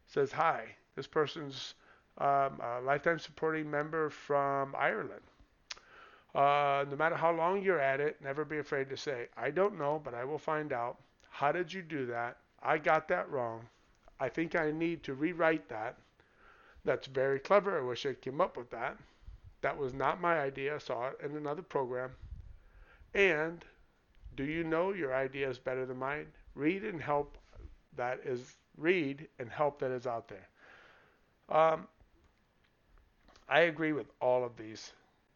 says 0.08 0.30
hi. 0.30 0.66
This 0.94 1.06
person's 1.06 1.74
um, 2.18 2.60
a 2.62 2.80
lifetime 2.84 3.18
supporting 3.18 3.70
member 3.70 4.10
from 4.10 4.74
Ireland. 4.76 5.22
Uh, 6.34 6.84
no 6.88 6.96
matter 6.96 7.16
how 7.16 7.32
long 7.32 7.62
you're 7.62 7.80
at 7.80 8.00
it, 8.00 8.20
never 8.22 8.44
be 8.44 8.58
afraid 8.58 8.90
to 8.90 8.96
say, 8.96 9.28
I 9.36 9.50
don't 9.50 9.78
know, 9.78 10.00
but 10.04 10.14
I 10.14 10.24
will 10.24 10.38
find 10.38 10.72
out. 10.72 10.98
How 11.30 11.52
did 11.52 11.72
you 11.72 11.82
do 11.82 12.06
that? 12.06 12.36
I 12.62 12.78
got 12.78 13.08
that 13.08 13.30
wrong. 13.30 13.68
I 14.20 14.28
think 14.28 14.54
I 14.54 14.70
need 14.70 15.02
to 15.04 15.14
rewrite 15.14 15.68
that. 15.70 15.96
That's 16.84 17.06
very 17.06 17.38
clever. 17.40 17.78
I 17.78 17.82
wish 17.82 18.04
I 18.06 18.14
came 18.14 18.40
up 18.40 18.56
with 18.56 18.70
that. 18.70 18.98
That 19.62 19.78
was 19.78 19.94
not 19.94 20.20
my 20.20 20.38
idea. 20.40 20.74
I 20.74 20.78
saw 20.78 21.08
it 21.08 21.20
in 21.24 21.36
another 21.36 21.62
program. 21.62 22.12
And 23.14 23.64
do 24.36 24.44
you 24.44 24.64
know 24.64 24.92
your 24.92 25.14
idea 25.14 25.48
is 25.48 25.58
better 25.58 25.86
than 25.86 25.98
mine? 25.98 26.26
Read 26.54 26.84
and 26.84 27.00
help 27.00 27.38
that 27.96 28.20
is 28.24 28.56
read 28.76 29.28
and 29.38 29.50
help 29.50 29.78
that 29.80 29.90
is 29.90 30.06
out 30.06 30.28
there. 30.28 30.48
Um, 31.48 31.88
I 33.48 33.60
agree 33.60 33.92
with 33.92 34.10
all 34.20 34.44
of 34.44 34.56
these 34.56 34.92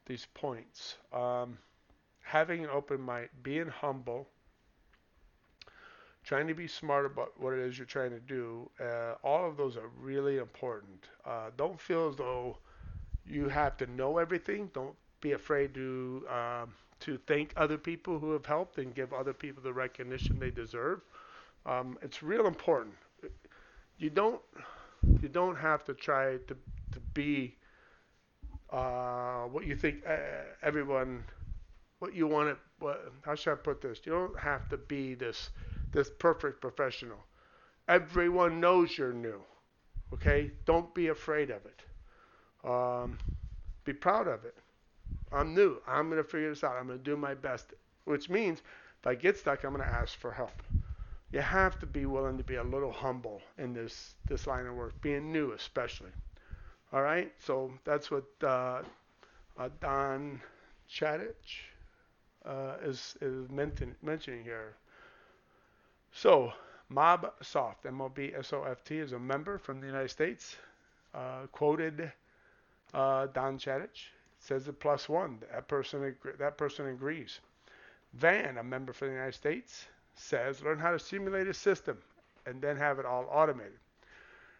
these 0.06 0.26
points. 0.34 0.96
Um, 1.12 1.58
having 2.22 2.64
an 2.64 2.70
open 2.70 3.00
mind, 3.00 3.28
being 3.42 3.68
humble, 3.68 4.28
trying 6.24 6.46
to 6.48 6.54
be 6.54 6.66
smart 6.66 7.06
about 7.06 7.38
what 7.40 7.52
it 7.52 7.60
is 7.60 7.78
you're 7.78 7.86
trying 7.86 8.10
to 8.10 8.20
do. 8.20 8.70
Uh, 8.80 9.14
all 9.22 9.48
of 9.48 9.56
those 9.56 9.76
are 9.76 9.88
really 10.00 10.38
important. 10.38 11.08
Uh, 11.26 11.50
don't 11.56 11.80
feel 11.80 12.08
as 12.08 12.16
though 12.16 12.58
you 13.26 13.48
have 13.48 13.76
to 13.78 13.86
know 13.88 14.18
everything. 14.18 14.70
Don't 14.74 14.94
be 15.20 15.32
afraid 15.32 15.74
to 15.74 16.26
um, 16.30 16.74
to 17.00 17.18
thank 17.26 17.52
other 17.56 17.76
people 17.78 18.18
who 18.18 18.32
have 18.32 18.46
helped 18.46 18.78
and 18.78 18.94
give 18.94 19.12
other 19.12 19.32
people 19.32 19.62
the 19.62 19.72
recognition 19.72 20.38
they 20.38 20.50
deserve. 20.50 21.00
Um, 21.66 21.98
it's 22.02 22.22
real 22.22 22.46
important. 22.46 22.94
You 23.98 24.10
don't 24.10 24.40
you 25.20 25.28
don't 25.28 25.56
have 25.56 25.84
to 25.84 25.94
try 25.94 26.36
to 26.48 26.56
to 26.92 27.00
be 27.14 27.56
uh, 28.70 29.42
what 29.44 29.66
you 29.66 29.76
think 29.76 30.02
uh, 30.08 30.16
everyone 30.62 31.24
what 31.98 32.14
you 32.14 32.26
want 32.26 32.48
it. 32.50 32.58
What, 32.80 33.12
how 33.22 33.34
should 33.34 33.52
I 33.52 33.56
put 33.56 33.80
this? 33.80 34.00
You 34.04 34.12
don't 34.12 34.38
have 34.40 34.68
to 34.70 34.76
be 34.76 35.14
this 35.14 35.50
this 35.94 36.10
perfect 36.18 36.60
professional. 36.60 37.18
Everyone 37.88 38.60
knows 38.60 38.98
you're 38.98 39.12
new. 39.12 39.40
Okay? 40.12 40.50
Don't 40.66 40.92
be 40.94 41.08
afraid 41.08 41.50
of 41.50 41.62
it. 41.64 42.68
Um, 42.68 43.16
be 43.84 43.92
proud 43.92 44.28
of 44.28 44.44
it. 44.44 44.56
I'm 45.32 45.54
new. 45.54 45.80
I'm 45.86 46.10
going 46.10 46.22
to 46.22 46.28
figure 46.28 46.50
this 46.50 46.64
out. 46.64 46.76
I'm 46.76 46.86
going 46.86 46.98
to 46.98 47.04
do 47.04 47.16
my 47.16 47.34
best, 47.34 47.74
which 48.04 48.28
means 48.28 48.60
if 49.00 49.06
I 49.06 49.14
get 49.14 49.36
stuck, 49.38 49.64
I'm 49.64 49.72
going 49.74 49.86
to 49.86 49.94
ask 49.94 50.18
for 50.18 50.32
help. 50.32 50.62
You 51.32 51.40
have 51.40 51.78
to 51.80 51.86
be 51.86 52.06
willing 52.06 52.38
to 52.38 52.44
be 52.44 52.56
a 52.56 52.62
little 52.62 52.92
humble 52.92 53.42
in 53.58 53.72
this 53.72 54.14
this 54.26 54.46
line 54.46 54.66
of 54.66 54.74
work, 54.74 55.00
being 55.00 55.32
new 55.32 55.52
especially. 55.52 56.10
All 56.92 57.02
right, 57.02 57.32
so 57.44 57.72
that's 57.84 58.08
what 58.08 58.24
uh, 58.44 58.82
uh, 59.58 59.68
Don 59.80 60.40
Chadich 60.88 61.66
uh, 62.46 62.76
is 62.84 63.16
is 63.20 63.48
mentioning 63.50 64.44
here. 64.44 64.76
So 66.16 66.52
MobSoft, 66.92 67.86
M-O-B-S-O-F-T, 67.86 68.98
is 68.98 69.12
a 69.12 69.18
member 69.18 69.58
from 69.58 69.80
the 69.80 69.86
United 69.86 70.10
States. 70.10 70.56
Uh, 71.12 71.48
quoted 71.50 72.12
uh, 72.94 73.26
Don 73.26 73.58
Chadich 73.58 74.10
says 74.38 74.68
it 74.68 74.78
plus 74.78 75.08
one. 75.08 75.40
That 75.50 75.66
person 75.66 76.14
that 76.38 76.56
person 76.56 76.86
agrees. 76.86 77.40
Van, 78.12 78.58
a 78.58 78.62
member 78.62 78.92
from 78.92 79.08
the 79.08 79.14
United 79.14 79.34
States, 79.34 79.86
says 80.14 80.62
learn 80.62 80.78
how 80.78 80.92
to 80.92 81.00
simulate 81.00 81.48
a 81.48 81.54
system 81.54 81.98
and 82.46 82.62
then 82.62 82.76
have 82.76 83.00
it 83.00 83.06
all 83.06 83.26
automated. 83.28 83.80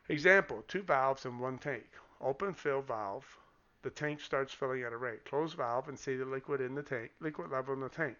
Example: 0.08 0.64
two 0.66 0.82
valves 0.82 1.24
and 1.24 1.38
one 1.38 1.58
tank. 1.58 1.86
Open 2.20 2.52
fill 2.52 2.82
valve. 2.82 3.38
The 3.82 3.90
tank 3.90 4.20
starts 4.20 4.52
filling 4.52 4.82
at 4.82 4.92
a 4.92 4.96
rate. 4.96 5.24
Close 5.24 5.52
valve 5.52 5.88
and 5.88 5.96
see 5.98 6.16
the 6.16 6.24
liquid 6.24 6.60
in 6.60 6.74
the 6.74 6.82
tank, 6.82 7.12
liquid 7.20 7.52
level 7.52 7.74
in 7.74 7.80
the 7.80 7.88
tank. 7.88 8.16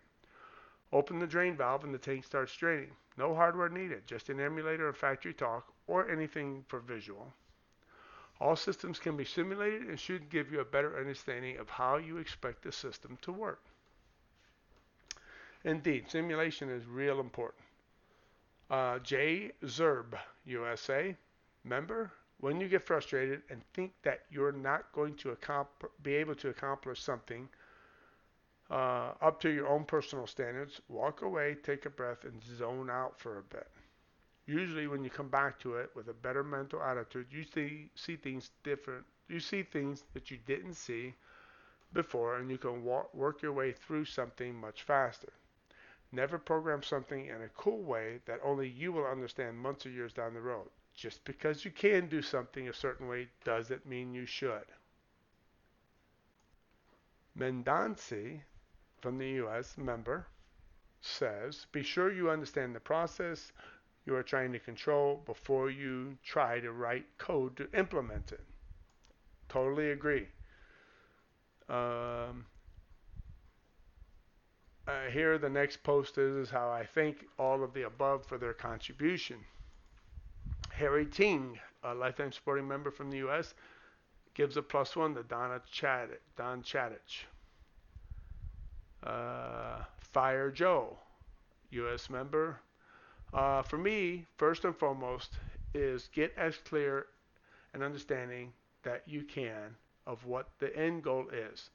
Open 0.93 1.19
the 1.19 1.27
drain 1.27 1.57
valve 1.57 1.85
and 1.85 1.95
the 1.95 1.99
tank 1.99 2.25
starts 2.25 2.57
draining. 2.57 2.91
No 3.17 3.35
hardware 3.35 3.69
needed, 3.69 4.07
just 4.07 4.29
an 4.29 4.41
emulator 4.41 4.89
of 4.89 4.99
FactoryTalk 4.99 5.63
or 5.87 6.11
anything 6.11 6.65
for 6.69 6.81
visual. 6.81 7.33
All 8.41 8.57
systems 8.57 8.99
can 8.99 9.17
be 9.17 9.25
simulated 9.25 9.83
and 9.83 9.99
should 9.99 10.29
give 10.29 10.51
you 10.51 10.61
a 10.61 10.65
better 10.65 10.99
understanding 10.99 11.59
of 11.59 11.71
how 11.71 11.97
you 11.97 12.19
expect 12.19 12.63
the 12.63 12.73
system 12.73 13.17
to 13.23 13.33
work. 13.33 13.63
Indeed, 15.65 16.11
simulation 16.11 16.69
is 16.69 16.85
real 16.87 17.21
important. 17.21 17.65
Uh, 18.71 18.99
J. 18.99 19.53
Zerb, 19.65 20.19
USA, 20.45 21.17
member. 21.65 22.11
When 22.41 22.61
you 22.61 22.69
get 22.69 22.83
frustrated 22.83 23.43
and 23.49 23.63
think 23.73 23.93
that 24.03 24.23
you're 24.31 24.53
not 24.53 24.93
going 24.93 25.15
to 25.17 25.37
be 26.03 26.15
able 26.15 26.35
to 26.37 26.49
accomplish 26.49 27.01
something 27.01 27.49
uh, 28.75 29.15
up 29.23 29.41
to 29.41 29.51
your 29.51 29.69
own 29.69 29.85
personal 29.85 30.27
standards, 30.27 30.81
walk 30.89 31.23
away, 31.23 31.57
take 31.63 31.87
a 31.87 31.91
breath, 31.91 32.25
and 32.25 32.43
zone 32.43 32.91
out 32.91 33.17
for 33.17 33.39
a 33.39 33.43
bit. 33.43 33.69
Usually, 34.47 34.89
when 34.89 35.05
you 35.05 35.11
come 35.11 35.29
back 35.29 35.61
to 35.61 35.77
it 35.77 35.91
with 35.95 36.09
a 36.09 36.13
better 36.13 36.43
mental 36.43 36.83
attitude, 36.83 37.29
you 37.31 37.45
see 37.45 37.89
see 37.95 38.17
things 38.17 38.51
different. 38.65 39.05
You 39.29 39.39
see 39.39 39.63
things 39.63 40.03
that 40.13 40.29
you 40.33 40.39
didn't 40.45 40.75
see 40.75 41.15
before, 41.93 42.39
and 42.39 42.51
you 42.51 42.59
can 42.59 42.83
walk, 42.83 43.15
work 43.15 43.43
your 43.43 43.53
way 43.53 43.71
through 43.71 44.07
something 44.07 44.57
much 44.57 44.83
faster. 44.83 45.33
Never 46.11 46.37
program 46.37 46.83
something 46.83 47.27
in 47.27 47.43
a 47.43 47.49
cool 47.57 47.83
way 47.83 48.19
that 48.27 48.41
only 48.43 48.69
you 48.69 48.93
will 48.93 49.07
understand 49.07 49.57
months 49.57 49.87
or 49.87 49.91
years 49.91 50.13
down 50.13 50.35
the 50.35 50.41
road. 50.41 50.69
Just 50.95 51.25
because 51.25 51.65
you 51.65 51.71
can 51.71 52.09
do 52.09 52.23
something 52.23 52.69
a 52.69 52.75
certain 52.75 53.07
way 53.07 53.29
doesn't 53.45 53.87
mean 53.87 54.15
you 54.15 54.27
should. 54.27 54.67
Mendancy, 57.39 58.43
from 59.05 59.19
the 59.19 59.29
U.S. 59.33 59.77
member, 59.77 60.27
says, 61.03 61.67
be 61.73 61.83
sure 61.83 62.11
you 62.11 62.31
understand 62.31 62.75
the 62.75 62.81
process, 62.81 63.53
you 64.07 64.17
are 64.17 64.23
trying 64.23 64.51
to 64.53 64.59
control 64.59 65.21
before 65.27 65.69
you 65.69 66.17
try 66.25 66.59
to 66.59 66.73
write 66.73 67.05
code 67.19 67.55
to 67.59 67.69
implement 67.79 68.33
it. 68.33 68.41
Totally 69.51 69.91
agree. 69.91 70.27
Um, 71.69 72.47
uh, 74.89 75.11
here, 75.13 75.37
the 75.37 75.51
next 75.51 75.83
post 75.83 76.17
is, 76.17 76.35
is 76.35 76.51
how 76.51 76.71
I 76.71 76.87
thank 76.95 77.27
all 77.39 77.63
of 77.63 77.75
the 77.75 77.83
above 77.83 78.25
for 78.25 78.39
their 78.39 78.55
contribution. 78.55 79.37
Harry 80.71 81.05
Ting, 81.05 81.59
a 81.83 81.95
lifetime 81.95 82.33
supporting 82.33 82.67
member 82.67 82.91
from 82.91 83.11
the 83.11 83.19
U.S., 83.19 83.53
gives 84.33 84.57
a 84.57 84.63
plus 84.63 84.97
one 84.97 85.15
to 85.15 85.23
Donna 85.25 85.61
Chad- 85.71 86.21
Don 86.39 86.63
Chadich. 86.63 87.27
Uh, 89.05 89.85
Fire 90.01 90.51
Joe, 90.51 90.99
U.S. 91.71 92.11
member, 92.11 92.59
uh, 93.35 93.63
for 93.63 93.79
me, 93.79 94.27
first 94.37 94.65
and 94.65 94.77
foremost, 94.77 95.39
is 95.75 96.09
get 96.13 96.33
as 96.37 96.57
clear 96.59 97.07
an 97.75 97.83
understanding 97.83 98.53
that 98.83 99.03
you 99.07 99.23
can 99.25 99.77
of 100.07 100.25
what 100.27 100.49
the 100.59 100.75
end 100.77 101.03
goal 101.03 101.29
is. 101.31 101.71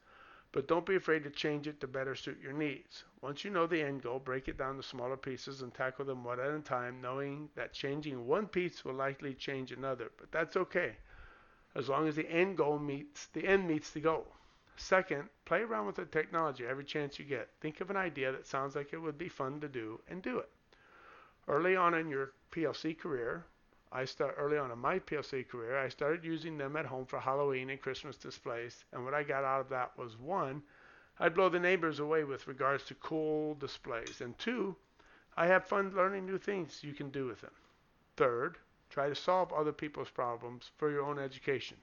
But 0.52 0.68
don't 0.68 0.86
be 0.86 0.96
afraid 0.96 1.24
to 1.26 1.30
change 1.30 1.68
it 1.68 1.80
to 1.82 1.88
better 1.88 2.16
suit 2.16 2.40
your 2.42 2.54
needs. 2.54 3.04
Once 3.22 3.46
you 3.46 3.52
know 3.52 3.68
the 3.68 3.82
end 3.82 4.04
goal, 4.04 4.20
break 4.20 4.48
it 4.48 4.58
down 4.58 4.78
to 4.78 4.84
smaller 4.84 5.18
pieces 5.18 5.62
and 5.62 5.74
tackle 5.74 6.06
them 6.06 6.24
one 6.24 6.40
at 6.40 6.52
a 6.52 6.60
time, 6.60 7.02
knowing 7.02 7.50
that 7.56 7.74
changing 7.74 8.28
one 8.28 8.48
piece 8.48 8.86
will 8.86 8.96
likely 8.96 9.34
change 9.36 9.72
another. 9.72 10.12
But 10.18 10.32
that's 10.32 10.58
okay, 10.58 10.98
as 11.76 11.90
long 11.90 12.08
as 12.08 12.16
the 12.16 12.30
end 12.30 12.58
goal 12.58 12.80
meets 12.80 13.28
the 13.28 13.48
end 13.48 13.68
meets 13.68 13.92
the 13.92 14.02
goal. 14.02 14.28
Second, 14.82 15.30
play 15.44 15.62
around 15.62 15.88
with 15.88 15.98
the 15.98 16.06
technology 16.06 16.66
every 16.66 16.86
chance 16.86 17.20
you 17.20 17.26
get. 17.26 17.50
Think 17.60 17.82
of 17.82 17.90
an 17.90 17.98
idea 17.98 18.32
that 18.32 18.48
sounds 18.48 18.78
like 18.78 18.94
it 18.94 18.98
would 18.98 19.18
be 19.18 19.28
fun 19.28 19.60
to 19.60 19.68
do 19.68 20.00
and 20.08 20.22
do 20.22 20.40
it. 20.40 20.50
Early 21.50 21.76
on 21.76 21.94
in 21.96 22.08
your 22.08 22.32
PLC 22.50 22.98
career, 22.98 23.46
I 23.92 24.06
start 24.06 24.36
early 24.38 24.58
on 24.58 24.72
in 24.72 24.80
my 24.80 25.00
PLC 25.00 25.46
career, 25.46 25.78
I 25.78 25.90
started 25.90 26.24
using 26.24 26.58
them 26.58 26.78
at 26.78 26.86
home 26.86 27.06
for 27.06 27.20
Halloween 27.20 27.70
and 27.70 27.82
Christmas 27.82 28.16
displays, 28.16 28.86
and 28.94 29.04
what 29.04 29.14
I 29.14 29.22
got 29.22 29.44
out 29.44 29.60
of 29.60 29.70
that 29.70 29.98
was 29.98 30.18
one, 30.18 30.64
I'd 31.20 31.34
blow 31.36 31.50
the 31.50 31.60
neighbors 31.60 32.00
away 32.00 32.24
with 32.24 32.48
regards 32.48 32.86
to 32.86 32.96
cool 32.96 33.56
displays, 33.56 34.22
and 34.22 34.40
two, 34.40 34.78
I 35.36 35.48
have 35.48 35.68
fun 35.68 35.94
learning 35.94 36.26
new 36.26 36.38
things 36.38 36.86
you 36.86 36.94
can 36.94 37.10
do 37.10 37.26
with 37.26 37.42
them. 37.42 37.54
Third, 38.16 38.58
try 38.90 39.10
to 39.10 39.16
solve 39.16 39.52
other 39.52 39.74
people's 39.74 40.10
problems 40.10 40.72
for 40.78 40.90
your 40.90 41.04
own 41.04 41.20
education. 41.20 41.78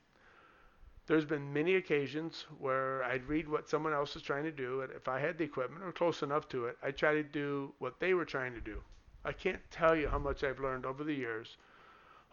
There's 1.07 1.25
been 1.25 1.53
many 1.53 1.77
occasions 1.77 2.47
where 2.59 3.05
I'd 3.05 3.29
read 3.29 3.49
what 3.49 3.69
someone 3.69 3.93
else 3.93 4.17
is 4.17 4.23
trying 4.23 4.43
to 4.43 4.51
do, 4.51 4.81
and 4.81 4.91
if 4.93 5.07
I 5.07 5.21
had 5.21 5.39
the 5.39 5.45
equipment 5.45 5.85
or 5.85 5.93
close 5.93 6.23
enough 6.23 6.49
to 6.49 6.67
it, 6.67 6.77
I'd 6.83 6.97
try 6.97 7.15
to 7.15 7.23
do 7.23 7.73
what 7.79 8.01
they 8.01 8.13
were 8.13 8.25
trying 8.25 8.55
to 8.55 8.61
do. 8.61 8.83
I 9.25 9.33
can't 9.33 9.63
tell 9.71 9.95
you 9.95 10.09
how 10.09 10.19
much 10.19 10.43
I've 10.43 10.59
learned 10.59 10.85
over 10.85 11.05
the 11.05 11.15
years 11.15 11.57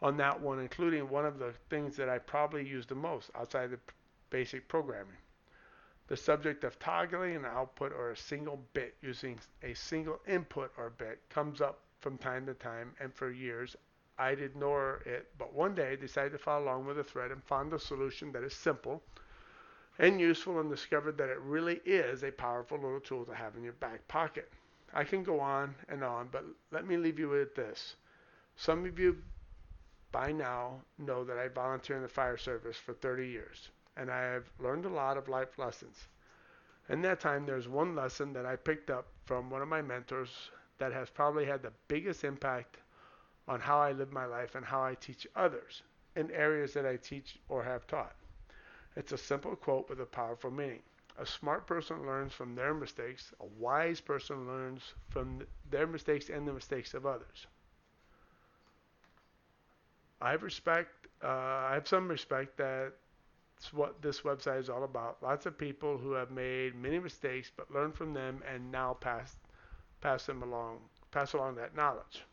on 0.01 0.17
that 0.17 0.41
one, 0.41 0.59
including 0.59 1.07
one 1.07 1.25
of 1.25 1.37
the 1.37 1.53
things 1.69 1.95
that 1.97 2.09
I 2.09 2.17
probably 2.17 2.67
use 2.67 2.87
the 2.87 2.95
most 2.95 3.29
outside 3.35 3.69
the 3.69 3.79
basic 4.31 4.67
programming. 4.67 5.17
The 6.07 6.17
subject 6.17 6.63
of 6.63 6.79
toggling 6.79 7.35
an 7.35 7.45
output 7.45 7.93
or 7.93 8.09
a 8.09 8.17
single 8.17 8.59
bit 8.73 8.95
using 9.01 9.39
a 9.61 9.75
single 9.75 10.19
input 10.27 10.71
or 10.77 10.89
bit 10.89 11.21
comes 11.29 11.61
up 11.61 11.79
from 11.99 12.17
time 12.17 12.45
to 12.47 12.53
time, 12.55 12.95
and 12.99 13.13
for 13.13 13.31
years 13.31 13.75
I'd 14.17 14.41
ignore 14.41 15.01
it, 15.05 15.31
but 15.37 15.53
one 15.53 15.73
day 15.73 15.91
I 15.91 15.95
decided 15.95 16.33
to 16.33 16.37
follow 16.37 16.65
along 16.65 16.85
with 16.85 16.97
the 16.97 17.03
thread 17.03 17.31
and 17.31 17.43
found 17.43 17.73
a 17.73 17.79
solution 17.79 18.31
that 18.33 18.43
is 18.43 18.53
simple 18.53 19.01
and 19.99 20.19
useful 20.19 20.59
and 20.59 20.69
discovered 20.69 21.17
that 21.17 21.29
it 21.29 21.39
really 21.39 21.81
is 21.85 22.23
a 22.23 22.31
powerful 22.31 22.77
little 22.77 22.99
tool 22.99 23.25
to 23.25 23.33
have 23.33 23.55
in 23.55 23.63
your 23.63 23.73
back 23.73 24.07
pocket. 24.07 24.51
I 24.93 25.03
can 25.03 25.23
go 25.23 25.39
on 25.39 25.75
and 25.89 26.03
on, 26.03 26.29
but 26.31 26.45
let 26.71 26.85
me 26.85 26.97
leave 26.97 27.17
you 27.19 27.29
with 27.29 27.55
this. 27.55 27.95
Some 28.55 28.85
of 28.85 28.99
you 28.99 29.17
by 30.11 30.31
now 30.31 30.81
know 30.99 31.23
that 31.23 31.39
I 31.39 31.47
volunteer 31.47 31.95
in 31.95 32.03
the 32.03 32.07
fire 32.07 32.37
service 32.37 32.77
for 32.77 32.93
30 32.93 33.27
years, 33.27 33.69
and 33.97 34.11
I 34.11 34.21
have 34.21 34.45
learned 34.59 34.85
a 34.85 34.89
lot 34.89 35.17
of 35.17 35.27
life 35.27 35.57
lessons. 35.57 36.07
In 36.89 37.01
that 37.01 37.19
time, 37.19 37.45
there's 37.45 37.67
one 37.67 37.95
lesson 37.95 38.33
that 38.33 38.45
I 38.45 38.57
picked 38.57 38.91
up 38.91 39.07
from 39.25 39.49
one 39.49 39.63
of 39.63 39.67
my 39.67 39.81
mentors 39.81 40.51
that 40.77 40.93
has 40.93 41.09
probably 41.09 41.45
had 41.45 41.63
the 41.63 41.73
biggest 41.87 42.23
impact 42.23 42.77
on 43.47 43.59
how 43.59 43.79
I 43.79 43.91
live 43.91 44.11
my 44.11 44.25
life 44.25 44.55
and 44.55 44.65
how 44.65 44.83
I 44.83 44.95
teach 44.95 45.27
others 45.35 45.83
in 46.15 46.31
areas 46.31 46.73
that 46.73 46.85
I 46.85 46.97
teach 46.97 47.39
or 47.49 47.63
have 47.63 47.87
taught. 47.87 48.15
It's 48.95 49.11
a 49.11 49.17
simple 49.17 49.55
quote 49.55 49.89
with 49.89 50.01
a 50.01 50.05
powerful 50.05 50.51
meaning. 50.51 50.81
A 51.17 51.25
smart 51.25 51.67
person 51.67 52.05
learns 52.05 52.33
from 52.33 52.55
their 52.55 52.73
mistakes. 52.73 53.33
A 53.39 53.45
wise 53.45 54.01
person 54.01 54.47
learns 54.47 54.93
from 55.09 55.45
their 55.69 55.87
mistakes 55.87 56.29
and 56.29 56.47
the 56.47 56.53
mistakes 56.53 56.93
of 56.93 57.05
others. 57.05 57.47
I 60.21 60.31
have 60.31 60.41
respect. 60.43 61.07
Uh, 61.23 61.27
I 61.27 61.71
have 61.75 61.87
some 61.87 62.07
respect 62.07 62.57
that 62.57 62.93
it's 63.57 63.73
what 63.73 64.01
this 64.01 64.21
website 64.21 64.59
is 64.59 64.69
all 64.69 64.83
about. 64.83 65.21
Lots 65.23 65.45
of 65.45 65.57
people 65.57 65.97
who 65.97 66.13
have 66.13 66.31
made 66.31 66.75
many 66.75 66.99
mistakes 66.99 67.51
but 67.55 67.71
learn 67.71 67.91
from 67.91 68.13
them 68.13 68.43
and 68.47 68.71
now 68.71 68.93
pass 68.95 69.37
pass 70.01 70.25
them 70.25 70.43
along, 70.43 70.79
pass 71.11 71.33
along 71.33 71.55
that 71.55 71.75
knowledge. 71.75 72.23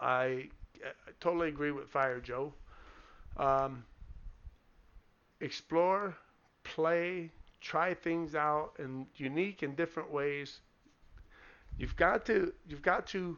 I, 0.00 0.48
I 0.84 1.10
totally 1.20 1.48
agree 1.48 1.72
with 1.72 1.88
Fire 1.88 2.20
Joe. 2.20 2.52
Um, 3.36 3.84
explore, 5.40 6.16
play, 6.64 7.30
try 7.60 7.94
things 7.94 8.34
out 8.34 8.72
in 8.78 9.06
unique 9.16 9.62
and 9.62 9.76
different 9.76 10.10
ways. 10.10 10.60
You've 11.78 11.96
got 11.96 12.24
to 12.26 12.52
you've 12.66 12.82
got 12.82 13.06
to 13.08 13.36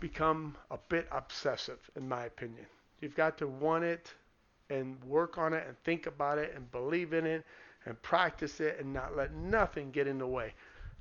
become 0.00 0.56
a 0.70 0.78
bit 0.88 1.06
obsessive 1.12 1.78
in 1.96 2.08
my 2.08 2.24
opinion. 2.24 2.66
You've 3.00 3.14
got 3.14 3.38
to 3.38 3.46
want 3.46 3.84
it 3.84 4.12
and 4.70 5.02
work 5.04 5.38
on 5.38 5.52
it 5.52 5.64
and 5.66 5.76
think 5.84 6.06
about 6.06 6.38
it 6.38 6.52
and 6.54 6.70
believe 6.72 7.12
in 7.12 7.26
it 7.26 7.44
and 7.86 8.00
practice 8.02 8.60
it 8.60 8.78
and 8.80 8.92
not 8.92 9.16
let 9.16 9.34
nothing 9.34 9.90
get 9.90 10.06
in 10.06 10.18
the 10.18 10.26
way. 10.26 10.52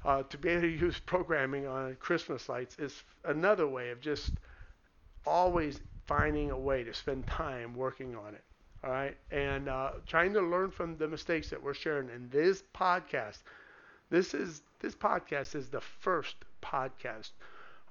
Uh, 0.05 0.23
to 0.23 0.37
be 0.37 0.49
able 0.49 0.61
to 0.61 0.67
use 0.85 0.99
programming 0.99 1.67
on 1.67 1.95
Christmas 1.95 2.49
lights 2.49 2.77
is 2.79 3.03
another 3.25 3.67
way 3.67 3.89
of 3.89 3.99
just 3.99 4.31
always 5.27 5.81
finding 6.07 6.51
a 6.51 6.57
way 6.57 6.83
to 6.83 6.93
spend 6.93 7.27
time 7.27 7.75
working 7.75 8.15
on 8.15 8.33
it 8.35 8.43
all 8.83 8.91
right, 8.91 9.17
and 9.31 9.67
uh, 9.69 9.91
trying 10.05 10.33
to 10.33 10.41
learn 10.41 10.71
from 10.71 10.97
the 10.97 11.07
mistakes 11.07 11.49
that 11.49 11.61
we're 11.61 11.73
sharing 11.73 12.09
in 12.09 12.29
this 12.29 12.63
podcast. 12.75 13.39
This 14.09 14.33
is 14.33 14.61
this 14.79 14.95
podcast 14.95 15.55
is 15.55 15.69
the 15.69 15.81
first 15.81 16.35
podcast 16.61 17.31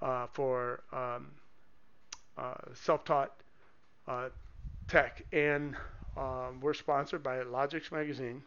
uh, 0.02 0.26
for 0.32 0.82
um, 0.92 1.28
uh, 2.38 2.54
self-taught 2.74 3.32
uh, 4.08 4.28
tech, 4.88 5.22
and 5.32 5.76
um, 6.16 6.60
we're 6.60 6.74
sponsored 6.74 7.22
by 7.22 7.38
Logix 7.38 7.92
Magazine. 7.92 8.42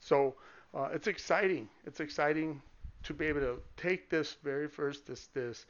So 0.00 0.36
uh, 0.74 0.88
it's 0.94 1.08
exciting. 1.08 1.68
It's 1.86 2.00
exciting 2.00 2.62
to 3.04 3.14
be 3.14 3.26
able 3.26 3.40
to 3.40 3.58
take 3.76 4.10
this 4.10 4.36
very 4.44 4.68
first 4.68 5.06
this 5.06 5.28
this 5.28 5.66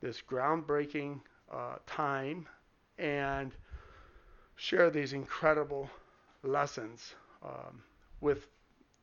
this 0.00 0.22
groundbreaking 0.22 1.20
uh, 1.50 1.76
time 1.86 2.46
and 2.98 3.52
share 4.56 4.90
these 4.90 5.12
incredible 5.12 5.88
lessons 6.42 7.14
um, 7.42 7.82
with 8.20 8.46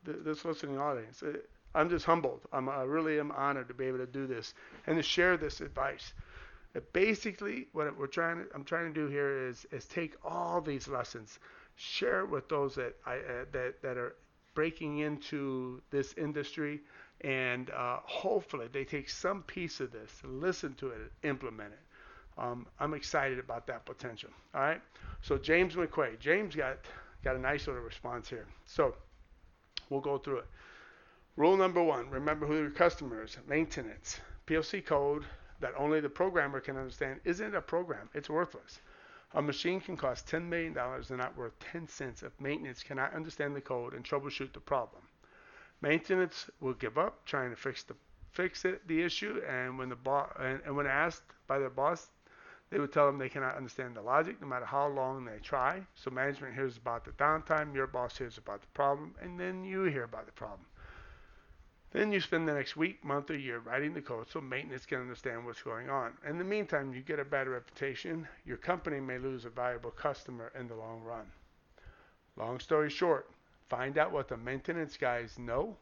th- 0.04 0.18
this 0.24 0.44
listening 0.44 0.78
audience. 0.78 1.22
Uh, 1.22 1.38
I'm 1.74 1.90
just 1.90 2.04
humbled. 2.04 2.40
I'm, 2.52 2.68
I 2.68 2.82
really 2.82 3.20
am 3.20 3.30
honored 3.32 3.68
to 3.68 3.74
be 3.74 3.86
able 3.86 3.98
to 3.98 4.06
do 4.06 4.26
this 4.26 4.54
and 4.86 4.96
to 4.96 5.02
share 5.02 5.36
this 5.36 5.60
advice. 5.60 6.12
Uh, 6.76 6.80
basically, 6.92 7.66
what 7.72 7.96
we're 7.98 8.06
trying, 8.06 8.38
to, 8.38 8.46
I'm 8.54 8.64
trying 8.64 8.92
to 8.92 9.00
do 9.00 9.08
here 9.08 9.48
is 9.48 9.66
is 9.70 9.84
take 9.86 10.14
all 10.24 10.60
these 10.60 10.88
lessons, 10.88 11.38
share 11.76 12.20
it 12.20 12.30
with 12.30 12.48
those 12.48 12.74
that 12.76 12.94
I 13.06 13.16
uh, 13.16 13.44
that 13.52 13.82
that 13.82 13.96
are 13.96 14.14
breaking 14.54 14.98
into 14.98 15.80
this 15.90 16.14
industry, 16.14 16.80
and 17.22 17.70
uh, 17.70 17.98
hopefully 18.04 18.68
they 18.72 18.84
take 18.84 19.08
some 19.08 19.42
piece 19.42 19.80
of 19.80 19.92
this, 19.92 20.10
listen 20.24 20.74
to 20.74 20.88
it, 20.88 21.12
implement 21.22 21.72
it 21.72 21.78
um, 22.38 22.66
I'm 22.78 22.94
excited 22.94 23.38
about 23.38 23.66
that 23.66 23.84
potential. 23.84 24.30
All 24.54 24.60
right. 24.60 24.80
So 25.22 25.36
James 25.36 25.74
McQuay, 25.74 26.18
James 26.18 26.54
got 26.54 26.78
got 27.24 27.36
a 27.36 27.38
nice 27.38 27.66
little 27.66 27.82
response 27.82 28.28
here. 28.28 28.46
So 28.64 28.94
we'll 29.90 30.00
go 30.00 30.18
through 30.18 30.38
it. 30.38 30.46
Rule 31.36 31.56
number 31.56 31.82
one: 31.82 32.08
Remember 32.10 32.46
who 32.46 32.56
your 32.58 32.70
customer 32.70 33.24
is. 33.24 33.36
Maintenance. 33.46 34.20
PLC 34.46 34.84
code 34.84 35.24
that 35.60 35.74
only 35.76 36.00
the 36.00 36.08
programmer 36.08 36.60
can 36.60 36.76
understand 36.76 37.20
isn't 37.24 37.54
a 37.54 37.60
program. 37.60 38.08
It's 38.14 38.30
worthless. 38.30 38.80
A 39.34 39.42
machine 39.42 39.80
can 39.80 39.96
cost 39.96 40.26
$10 40.26 40.44
million 40.44 40.76
and 40.78 41.18
not 41.18 41.36
worth 41.36 41.58
10 41.58 41.86
cents 41.86 42.22
if 42.22 42.32
maintenance 42.40 42.82
cannot 42.82 43.12
understand 43.12 43.54
the 43.54 43.60
code 43.60 43.92
and 43.92 44.02
troubleshoot 44.02 44.54
the 44.54 44.60
problem. 44.60 45.02
Maintenance 45.82 46.48
will 46.60 46.72
give 46.72 46.96
up 46.96 47.26
trying 47.26 47.50
to 47.50 47.56
fix 47.56 47.82
the 47.82 47.94
fix 48.30 48.64
it, 48.64 48.86
the 48.86 49.02
issue, 49.02 49.40
and 49.48 49.78
when 49.78 49.88
the 49.88 49.96
boss 49.96 50.30
and, 50.38 50.60
and 50.64 50.76
when 50.76 50.86
asked 50.86 51.24
by 51.46 51.58
their 51.58 51.70
boss, 51.70 52.10
they 52.70 52.78
would 52.78 52.92
tell 52.92 53.06
them 53.06 53.18
they 53.18 53.28
cannot 53.28 53.56
understand 53.56 53.96
the 53.96 54.02
logic 54.02 54.40
no 54.40 54.46
matter 54.46 54.66
how 54.66 54.88
long 54.88 55.24
they 55.24 55.38
try. 55.42 55.80
So 55.94 56.10
management 56.10 56.54
hears 56.54 56.76
about 56.76 57.04
the 57.04 57.12
downtime, 57.12 57.74
your 57.74 57.86
boss 57.86 58.18
hears 58.18 58.38
about 58.38 58.60
the 58.60 58.68
problem, 58.68 59.14
and 59.22 59.40
then 59.40 59.64
you 59.64 59.84
hear 59.84 60.04
about 60.04 60.26
the 60.26 60.32
problem. 60.32 60.66
Then 61.90 62.12
you 62.12 62.20
spend 62.20 62.46
the 62.46 62.52
next 62.52 62.76
week, 62.76 63.02
month, 63.02 63.30
or 63.30 63.36
year 63.36 63.60
writing 63.60 63.94
the 63.94 64.02
code 64.02 64.28
so 64.28 64.42
maintenance 64.42 64.84
can 64.84 65.00
understand 65.00 65.46
what's 65.46 65.62
going 65.62 65.88
on. 65.88 66.12
In 66.28 66.36
the 66.36 66.44
meantime, 66.44 66.92
you 66.92 67.00
get 67.00 67.18
a 67.18 67.24
bad 67.24 67.48
reputation. 67.48 68.28
Your 68.44 68.58
company 68.58 69.00
may 69.00 69.16
lose 69.16 69.46
a 69.46 69.50
valuable 69.50 69.90
customer 69.90 70.52
in 70.58 70.68
the 70.68 70.74
long 70.74 71.00
run. 71.00 71.24
Long 72.36 72.60
story 72.60 72.90
short, 72.90 73.30
find 73.70 73.96
out 73.96 74.12
what 74.12 74.28
the 74.28 74.36
maintenance 74.36 74.98
guys 74.98 75.38
know 75.38 75.76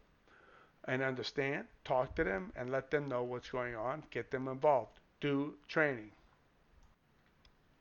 and 0.84 1.02
understand, 1.02 1.64
talk 1.84 2.14
to 2.14 2.22
them, 2.22 2.52
and 2.54 2.70
let 2.70 2.92
them 2.92 3.08
know 3.08 3.24
what's 3.24 3.50
going 3.50 3.74
on. 3.74 4.04
Get 4.12 4.30
them 4.30 4.46
involved. 4.46 5.00
Do 5.20 5.54
training. 5.66 6.12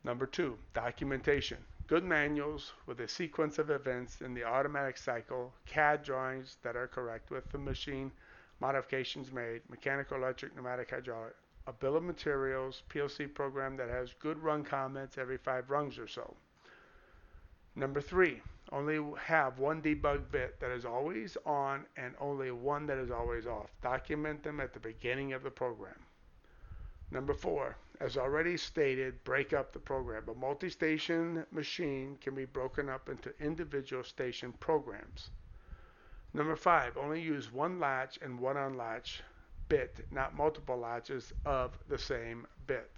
Number 0.06 0.24
two, 0.24 0.56
documentation. 0.72 1.58
Good 1.88 2.04
manuals 2.04 2.74
with 2.86 3.00
a 3.00 3.08
sequence 3.08 3.58
of 3.58 3.70
events 3.70 4.20
in 4.20 4.34
the 4.34 4.44
automatic 4.44 4.96
cycle, 4.96 5.52
CAD 5.66 6.04
drawings 6.04 6.58
that 6.62 6.76
are 6.76 6.86
correct 6.86 7.32
with 7.32 7.50
the 7.50 7.58
machine 7.58 8.12
modifications 8.60 9.32
made, 9.32 9.62
mechanical, 9.68 10.16
electric, 10.16 10.54
pneumatic, 10.54 10.90
hydraulic, 10.90 11.34
a 11.66 11.72
bill 11.72 11.96
of 11.96 12.04
materials, 12.04 12.84
PLC 12.88 13.34
program 13.34 13.76
that 13.78 13.88
has 13.88 14.14
good 14.20 14.38
run 14.38 14.62
comments 14.62 15.18
every 15.18 15.38
five 15.38 15.70
runs 15.70 15.98
or 15.98 16.06
so. 16.06 16.36
Number 17.74 18.00
three, 18.00 18.40
only 18.70 19.00
have 19.18 19.58
one 19.58 19.82
debug 19.82 20.30
bit 20.30 20.60
that 20.60 20.70
is 20.70 20.84
always 20.84 21.36
on 21.44 21.84
and 21.96 22.14
only 22.20 22.52
one 22.52 22.86
that 22.86 22.98
is 22.98 23.10
always 23.10 23.48
off. 23.48 23.70
Document 23.82 24.44
them 24.44 24.60
at 24.60 24.72
the 24.72 24.78
beginning 24.78 25.32
of 25.32 25.42
the 25.42 25.50
program. 25.50 25.98
Number 27.10 27.34
four, 27.34 27.76
as 28.00 28.16
already 28.16 28.56
stated, 28.56 29.22
break 29.24 29.52
up 29.52 29.72
the 29.72 29.78
program. 29.78 30.28
A 30.28 30.34
multi-station 30.34 31.44
machine 31.50 32.16
can 32.20 32.34
be 32.34 32.44
broken 32.44 32.88
up 32.88 33.08
into 33.08 33.32
individual 33.40 34.04
station 34.04 34.52
programs. 34.60 35.30
Number 36.34 36.56
five, 36.56 36.96
only 36.96 37.20
use 37.20 37.52
one 37.52 37.80
latch 37.80 38.18
and 38.22 38.38
one 38.38 38.56
unlatch 38.56 39.22
bit, 39.68 40.06
not 40.10 40.36
multiple 40.36 40.76
latches 40.76 41.32
of 41.44 41.78
the 41.88 41.98
same 41.98 42.46
bit. 42.66 42.90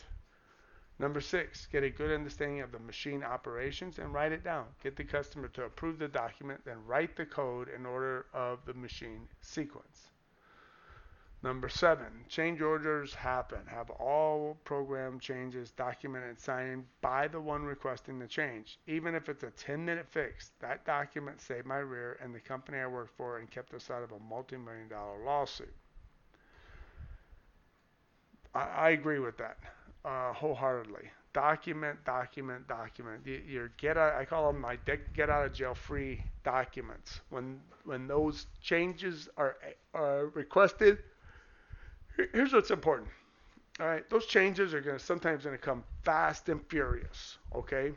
Number 0.99 1.21
six, 1.21 1.67
get 1.67 1.85
a 1.85 1.91
good 1.91 2.11
understanding 2.11 2.61
of 2.61 2.73
the 2.73 2.81
machine 2.81 3.23
operations 3.23 3.99
and 4.01 4.13
write 4.13 4.33
it 4.33 4.43
down. 4.43 4.67
Get 4.83 4.97
the 4.97 5.05
customer 5.05 5.47
to 5.49 5.65
approve 5.65 5.99
the 6.01 6.09
document, 6.09 6.61
then 6.65 6.85
write 6.85 7.15
the 7.15 7.27
code 7.27 7.69
in 7.69 7.87
order 7.87 8.27
of 8.35 8.65
the 8.67 8.75
machine 8.75 9.29
sequence. 9.41 10.09
Number 11.43 11.69
seven, 11.69 12.25
change 12.29 12.61
orders 12.61 13.15
happen. 13.15 13.65
Have 13.67 13.91
all 13.91 14.57
program 14.65 15.21
changes 15.21 15.71
documented 15.71 16.31
and 16.31 16.39
signed 16.39 16.85
by 17.01 17.29
the 17.29 17.41
one 17.41 17.63
requesting 17.65 18.19
the 18.19 18.27
change. 18.27 18.79
Even 18.89 19.15
if 19.15 19.29
it's 19.29 19.45
a 19.45 19.51
10 19.51 19.85
minute 19.85 20.07
fix, 20.09 20.51
that 20.61 20.85
document 20.85 21.41
saved 21.41 21.67
my 21.67 21.79
rear 21.79 22.19
and 22.23 22.35
the 22.35 22.41
company 22.41 22.79
I 22.79 22.87
worked 22.89 23.17
for 23.17 23.39
and 23.39 23.51
kept 23.51 23.73
us 23.75 23.91
out 23.91 24.03
of 24.03 24.13
a 24.13 24.19
multi 24.19 24.57
million 24.57 24.89
dollar 24.89 25.23
lawsuit. 25.25 25.73
I, 28.55 28.61
I 28.65 28.91
agree 28.91 29.21
with 29.21 29.37
that 29.39 29.59
uh, 30.05 30.33
wholeheartedly. 30.33 31.11
Document, 31.33 32.05
document, 32.05 32.67
document. 32.67 33.25
Your 33.27 33.69
get 33.77 33.97
out, 33.97 34.15
I 34.15 34.25
call 34.25 34.51
them 34.53 34.61
my 34.61 34.77
get 35.15 35.31
out 35.31 35.47
of 35.47 35.53
jail 35.53 35.75
free 35.75 36.25
documents. 36.43 37.21
When 37.31 37.61
when 37.85 38.09
those 38.09 38.47
changes 38.61 39.29
are 39.37 39.57
are 39.95 40.27
requested, 40.35 40.99
here's 42.33 42.53
what's 42.53 42.71
important. 42.71 43.09
All 43.81 43.87
right, 43.87 44.09
those 44.11 44.27
changes 44.27 44.75
are 44.75 44.81
going 44.81 44.99
to 44.99 45.05
sometimes 45.05 45.45
to 45.45 45.59
come 45.59 45.85
fast 46.03 46.49
and 46.49 46.61
furious. 46.69 47.39
Okay, 47.55 47.93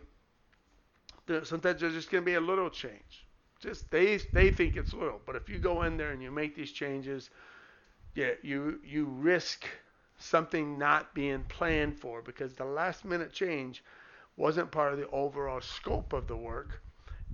sometimes 1.43 1.81
there's 1.81 1.93
just 1.93 2.11
going 2.11 2.23
to 2.23 2.25
be 2.25 2.35
a 2.35 2.41
little 2.41 2.69
change. 2.69 3.25
Just 3.59 3.89
they 3.91 4.17
they 4.33 4.49
think 4.49 4.75
it's 4.75 4.93
little, 4.93 5.21
but 5.25 5.35
if 5.35 5.47
you 5.49 5.59
go 5.59 5.83
in 5.83 5.97
there 5.97 6.11
and 6.11 6.21
you 6.21 6.31
make 6.31 6.55
these 6.55 6.71
changes, 6.71 7.29
yeah, 8.15 8.31
you 8.43 8.79
you 8.85 9.05
risk 9.05 9.65
something 10.19 10.77
not 10.77 11.13
being 11.15 11.43
planned 11.45 11.99
for 11.99 12.21
because 12.21 12.55
the 12.55 12.65
last 12.65 13.05
minute 13.05 13.33
change 13.33 13.83
wasn't 14.37 14.71
part 14.71 14.93
of 14.93 14.99
the 14.99 15.09
overall 15.09 15.61
scope 15.61 16.13
of 16.13 16.27
the 16.27 16.37
work 16.37 16.81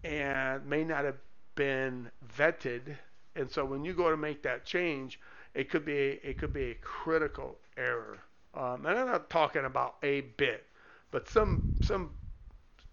and 0.03 0.65
may 0.65 0.83
not 0.83 1.05
have 1.05 1.17
been 1.55 2.11
vetted. 2.37 2.97
And 3.35 3.49
so 3.51 3.65
when 3.65 3.85
you 3.85 3.93
go 3.93 4.11
to 4.11 4.17
make 4.17 4.43
that 4.43 4.65
change, 4.65 5.19
it 5.57 5.71
could 5.71 5.83
be 5.83 5.97
a, 5.97 6.19
it 6.29 6.37
could 6.37 6.53
be 6.53 6.65
a 6.65 6.75
critical 6.75 7.57
error. 7.77 8.19
Um, 8.53 8.85
and 8.85 8.97
I'm 8.97 9.07
not 9.07 9.29
talking 9.29 9.65
about 9.65 9.95
a 10.03 10.21
bit, 10.21 10.65
but 11.09 11.27
some 11.27 11.63
some 11.81 12.11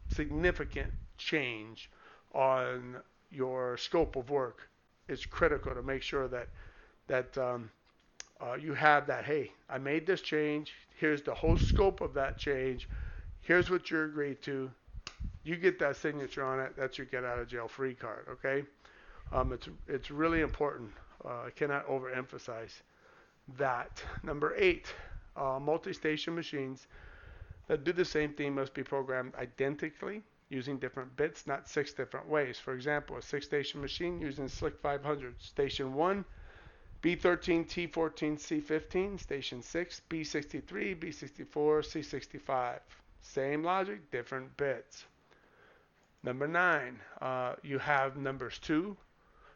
significant 0.09 0.90
change 1.18 1.90
on 2.33 2.96
your 3.31 3.77
scope 3.77 4.16
of 4.16 4.31
work 4.31 4.68
is 5.09 5.27
critical 5.27 5.74
to 5.74 5.83
make 5.83 6.00
sure 6.00 6.27
that 6.29 6.48
that 7.07 7.37
um, 7.37 7.70
uh, 8.40 8.55
you 8.55 8.72
have 8.72 9.07
that. 9.09 9.27
Hey, 9.27 9.53
I 9.68 9.77
made 9.77 10.07
this 10.07 10.22
change. 10.22 10.72
Here's 10.96 11.20
the 11.20 11.35
whole 11.35 11.59
scope 11.59 12.00
of 12.00 12.14
that 12.14 12.38
change. 12.38 12.88
Here's 13.42 13.68
what 13.68 13.90
you're 13.90 14.07
agreed 14.07 14.40
to. 14.42 14.70
You 15.42 15.57
get 15.57 15.79
that 15.81 15.96
signature 15.96 16.42
on 16.42 16.61
it. 16.61 16.72
That's 16.79 16.96
your 16.96 17.07
get 17.09 17.24
out 17.24 17.38
of 17.38 17.46
jail 17.46 17.68
free 17.68 17.92
card. 17.92 18.24
Okay. 18.31 18.64
Um, 19.33 19.53
it's 19.53 19.68
it's 19.87 20.11
really 20.11 20.40
important. 20.40 20.90
Uh, 21.24 21.44
I 21.46 21.50
cannot 21.50 21.87
overemphasize 21.87 22.83
that. 23.59 24.03
Number 24.22 24.55
eight, 24.57 24.92
uh, 25.37 25.59
multi-station 25.61 26.35
machines 26.35 26.87
that 27.66 27.85
do 27.85 27.92
the 27.92 28.05
same 28.05 28.33
thing 28.33 28.55
must 28.55 28.74
be 28.74 28.83
programmed 28.83 29.35
identically 29.37 30.22
using 30.48 30.79
different 30.79 31.16
bits, 31.16 31.46
not 31.46 31.68
six 31.68 31.92
different 31.92 32.29
ways. 32.29 32.59
For 32.59 32.74
example, 32.74 33.16
a 33.16 33.22
six-station 33.22 33.81
machine 33.81 34.20
using 34.20 34.46
SLC 34.46 34.79
500. 34.79 35.42
Station 35.42 35.94
1, 35.94 36.24
B13, 37.03 37.66
T14, 37.66 38.38
C15. 38.38 39.20
Station 39.20 39.62
6, 39.62 40.03
B63, 40.09 40.98
B64, 40.98 41.48
C65. 41.48 42.79
Same 43.20 43.64
logic, 43.64 44.11
different 44.11 44.55
bits. 44.57 45.07
Number 46.22 46.46
9, 46.46 47.00
uh, 47.20 47.55
you 47.62 47.79
have 47.79 48.16
numbers 48.16 48.59
2. 48.61 48.96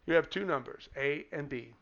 You 0.09 0.15
have 0.15 0.31
two 0.31 0.47
numbers, 0.47 0.89
A 0.97 1.27
and 1.33 1.51
B. 1.51 1.75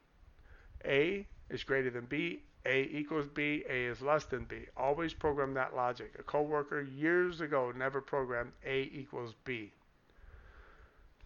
A 0.84 1.24
is 1.48 1.62
greater 1.62 1.90
than 1.90 2.06
B, 2.06 2.42
a 2.64 2.82
equals 2.82 3.28
B, 3.28 3.62
A 3.70 3.84
is 3.84 4.02
less 4.02 4.24
than 4.24 4.46
B. 4.46 4.66
Always 4.76 5.14
program 5.14 5.54
that 5.54 5.76
logic. 5.76 6.12
A 6.18 6.24
coworker 6.24 6.82
years 6.82 7.40
ago 7.40 7.72
never 7.76 8.00
programmed 8.00 8.50
A 8.64 8.90
equals 8.92 9.36
B. 9.44 9.70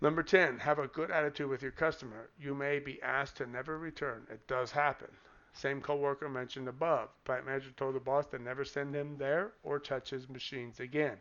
Number 0.03 0.23
10, 0.23 0.59
have 0.59 0.79
a 0.79 0.89
good 0.89 1.11
attitude 1.11 1.49
with 1.49 1.63
your 1.63 1.73
customer. 1.73 2.29
You 2.39 2.55
may 2.55 2.79
be 2.79 3.01
asked 3.01 3.39
to 3.39 3.47
never 3.47 3.79
return. 3.79 4.27
It 4.31 4.47
does 4.47 4.71
happen. 4.71 5.09
Same 5.55 5.81
coworker 5.81 6.29
mentioned 6.29 6.69
above. 6.69 7.09
Plant 7.25 7.47
manager 7.47 7.71
told 7.79 7.95
the 7.95 8.01
boss 8.01 8.27
to 8.27 8.39
never 8.39 8.63
send 8.63 8.95
him 8.95 9.17
there 9.17 9.53
or 9.63 9.79
touch 9.79 10.11
his 10.11 10.29
machines 10.29 10.81
again. 10.81 11.17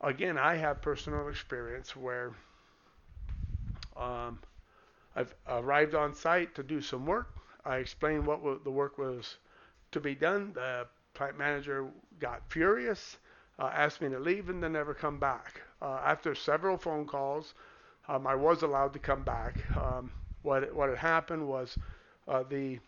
Again, 0.00 0.38
I 0.38 0.54
have 0.54 0.80
personal 0.80 1.26
experience 1.26 1.96
where 1.96 2.34
um, 3.96 4.38
I've 5.16 5.34
arrived 5.48 5.94
on 5.94 6.14
site 6.14 6.54
to 6.54 6.62
do 6.62 6.80
some 6.80 7.06
work 7.06 7.36
I 7.66 7.78
explained 7.78 8.24
what 8.26 8.62
the 8.62 8.70
work 8.70 8.96
was 8.96 9.36
to 9.90 10.00
be 10.00 10.14
done. 10.14 10.52
The 10.54 10.86
plant 11.14 11.36
manager 11.36 11.88
got 12.20 12.42
furious, 12.48 13.18
uh, 13.58 13.70
asked 13.74 14.00
me 14.00 14.08
to 14.10 14.20
leave, 14.20 14.48
and 14.48 14.62
then 14.62 14.72
never 14.72 14.94
come 14.94 15.18
back. 15.18 15.60
Uh, 15.82 16.00
after 16.04 16.34
several 16.34 16.78
phone 16.78 17.06
calls, 17.06 17.54
um, 18.06 18.24
I 18.26 18.36
was 18.36 18.62
allowed 18.62 18.92
to 18.92 19.00
come 19.00 19.24
back. 19.24 19.56
Um, 19.76 20.12
what 20.42 20.72
what 20.72 20.88
had 20.88 20.98
happened 20.98 21.46
was 21.46 21.76
uh, 22.28 22.44
the 22.48 22.78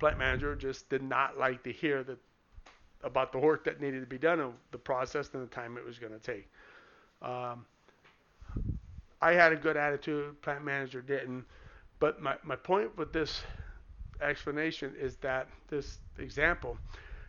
plant 0.00 0.18
manager 0.18 0.56
just 0.56 0.90
did 0.90 1.02
not 1.02 1.38
like 1.38 1.62
to 1.62 1.72
hear 1.72 2.02
that 2.02 2.18
about 3.04 3.30
the 3.30 3.38
work 3.38 3.62
that 3.64 3.80
needed 3.80 4.00
to 4.00 4.06
be 4.06 4.18
done 4.18 4.40
and 4.40 4.52
the 4.72 4.78
process 4.78 5.30
and 5.32 5.42
the 5.44 5.54
time 5.54 5.76
it 5.76 5.84
was 5.84 5.96
going 5.96 6.12
to 6.12 6.18
take. 6.18 6.50
Um, 7.22 7.64
I 9.20 9.32
had 9.32 9.52
a 9.52 9.56
good 9.56 9.76
attitude. 9.76 10.40
Plant 10.42 10.64
manager 10.64 11.00
didn't. 11.02 11.44
But 11.98 12.20
my, 12.20 12.36
my 12.44 12.56
point 12.56 12.96
with 12.96 13.12
this 13.12 13.42
explanation 14.20 14.94
is 14.98 15.16
that 15.16 15.48
this 15.68 15.98
example 16.18 16.78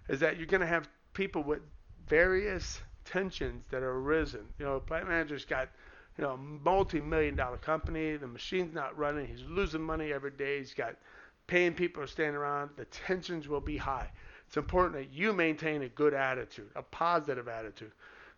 is 0.10 0.20
that 0.20 0.38
you're 0.38 0.46
going 0.48 0.62
to 0.62 0.68
have 0.68 0.90
people 1.14 1.44
with 1.44 1.60
various 2.08 2.80
tensions 3.06 3.66
that 3.72 3.84
are 3.84 3.94
arisen. 4.00 4.42
You 4.60 4.66
know, 4.66 4.80
plant 4.80 5.08
manager's 5.08 5.46
got 5.46 5.70
you 6.18 6.24
know 6.24 6.38
multi-million 6.38 7.36
dollar 7.36 7.58
company. 7.58 8.18
The 8.18 8.28
machine's 8.28 8.74
not 8.74 8.98
running. 8.98 9.28
He's 9.28 9.44
losing 9.44 9.82
money 9.82 10.12
every 10.12 10.32
day. 10.32 10.60
He's 10.60 10.74
got 10.74 10.96
paying 11.48 11.74
people 11.74 12.04
to 12.04 12.08
stand 12.08 12.36
around. 12.36 12.72
The 12.76 12.86
tensions 12.86 13.48
will 13.48 13.62
be 13.62 13.78
high. 13.78 14.10
It's 14.48 14.58
important 14.58 14.96
that 14.96 15.14
you 15.14 15.34
maintain 15.34 15.82
a 15.84 15.90
good 15.90 16.14
attitude, 16.14 16.70
a 16.76 16.82
positive 16.82 17.48
attitude. 17.48 17.92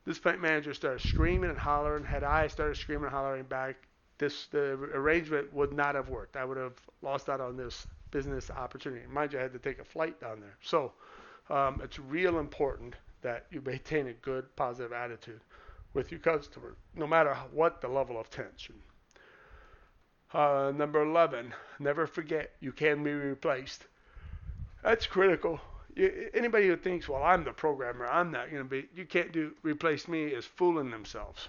This 0.10 0.18
plant 0.18 0.42
manager 0.42 0.74
started 0.74 1.08
screaming 1.08 1.52
and 1.52 1.60
hollering. 1.60 2.04
Had 2.04 2.24
I 2.24 2.48
started 2.48 2.76
screaming 2.78 3.04
and 3.04 3.14
hollering 3.14 3.44
back, 3.44 3.76
this 4.18 4.48
the 4.48 4.72
arrangement 4.96 5.54
would 5.54 5.72
not 5.72 5.94
have 5.94 6.10
worked. 6.10 6.36
I 6.36 6.46
would 6.46 6.58
have 6.58 6.74
lost 7.04 7.30
out 7.30 7.40
on 7.40 7.56
this 7.56 7.86
business 8.10 8.50
opportunity. 8.50 9.06
Mind 9.06 9.34
you, 9.34 9.38
I 9.38 9.44
had 9.44 9.54
to 9.54 9.60
take 9.60 9.78
a 9.78 9.84
flight 9.84 10.20
down 10.20 10.40
there. 10.40 10.58
So 10.64 10.94
um, 11.52 11.80
it's 11.84 12.00
real 12.00 12.40
important 12.40 12.96
that 13.22 13.46
you 13.52 13.62
maintain 13.62 14.08
a 14.08 14.14
good 14.14 14.56
positive 14.56 14.94
attitude 14.94 15.42
with 15.94 16.10
your 16.10 16.22
customer, 16.22 16.74
no 16.96 17.06
matter 17.06 17.36
what 17.54 17.80
the 17.80 17.88
level 17.88 18.20
of 18.20 18.32
tension. 18.32 18.82
Uh, 20.34 20.74
number 20.76 21.04
11, 21.04 21.54
never 21.78 22.08
forget 22.08 22.54
you 22.62 22.72
can 22.72 23.04
be 23.04 23.12
replaced. 23.12 23.86
That's 24.82 25.06
critical. 25.06 25.62
You, 25.96 26.30
anybody 26.34 26.68
who 26.68 26.78
thinks, 26.78 27.10
well, 27.10 27.24
I'm 27.24 27.44
the 27.44 27.52
programmer, 27.52 28.08
I'm 28.08 28.32
not 28.32 28.52
going 28.52 28.64
to 28.64 28.70
be, 28.70 28.88
you 28.94 29.06
can't 29.06 29.32
do 29.32 29.54
replace 29.64 30.08
me 30.08 30.26
is 30.26 30.46
fooling 30.46 30.92
themselves. 30.92 31.48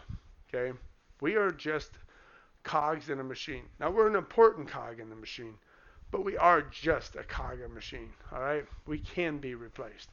Okay? 0.49 0.77
We 1.21 1.37
are 1.37 1.51
just 1.51 1.91
cogs 2.63 3.09
in 3.09 3.21
a 3.21 3.25
machine. 3.25 3.65
Now 3.79 3.91
we're 3.91 4.09
an 4.09 4.17
important 4.17 4.69
cog 4.69 5.01
in 5.01 5.11
the 5.11 5.17
machine, 5.17 5.55
but 6.11 6.25
we 6.25 6.37
are 6.37 6.63
just 6.63 7.17
a 7.17 7.23
cog 7.23 7.59
in 7.59 7.67
a 7.67 7.75
machine. 7.75 8.13
All 8.33 8.41
right, 8.41 8.67
we 8.87 8.99
can 8.99 9.39
be 9.39 9.55
replaced. 9.55 10.09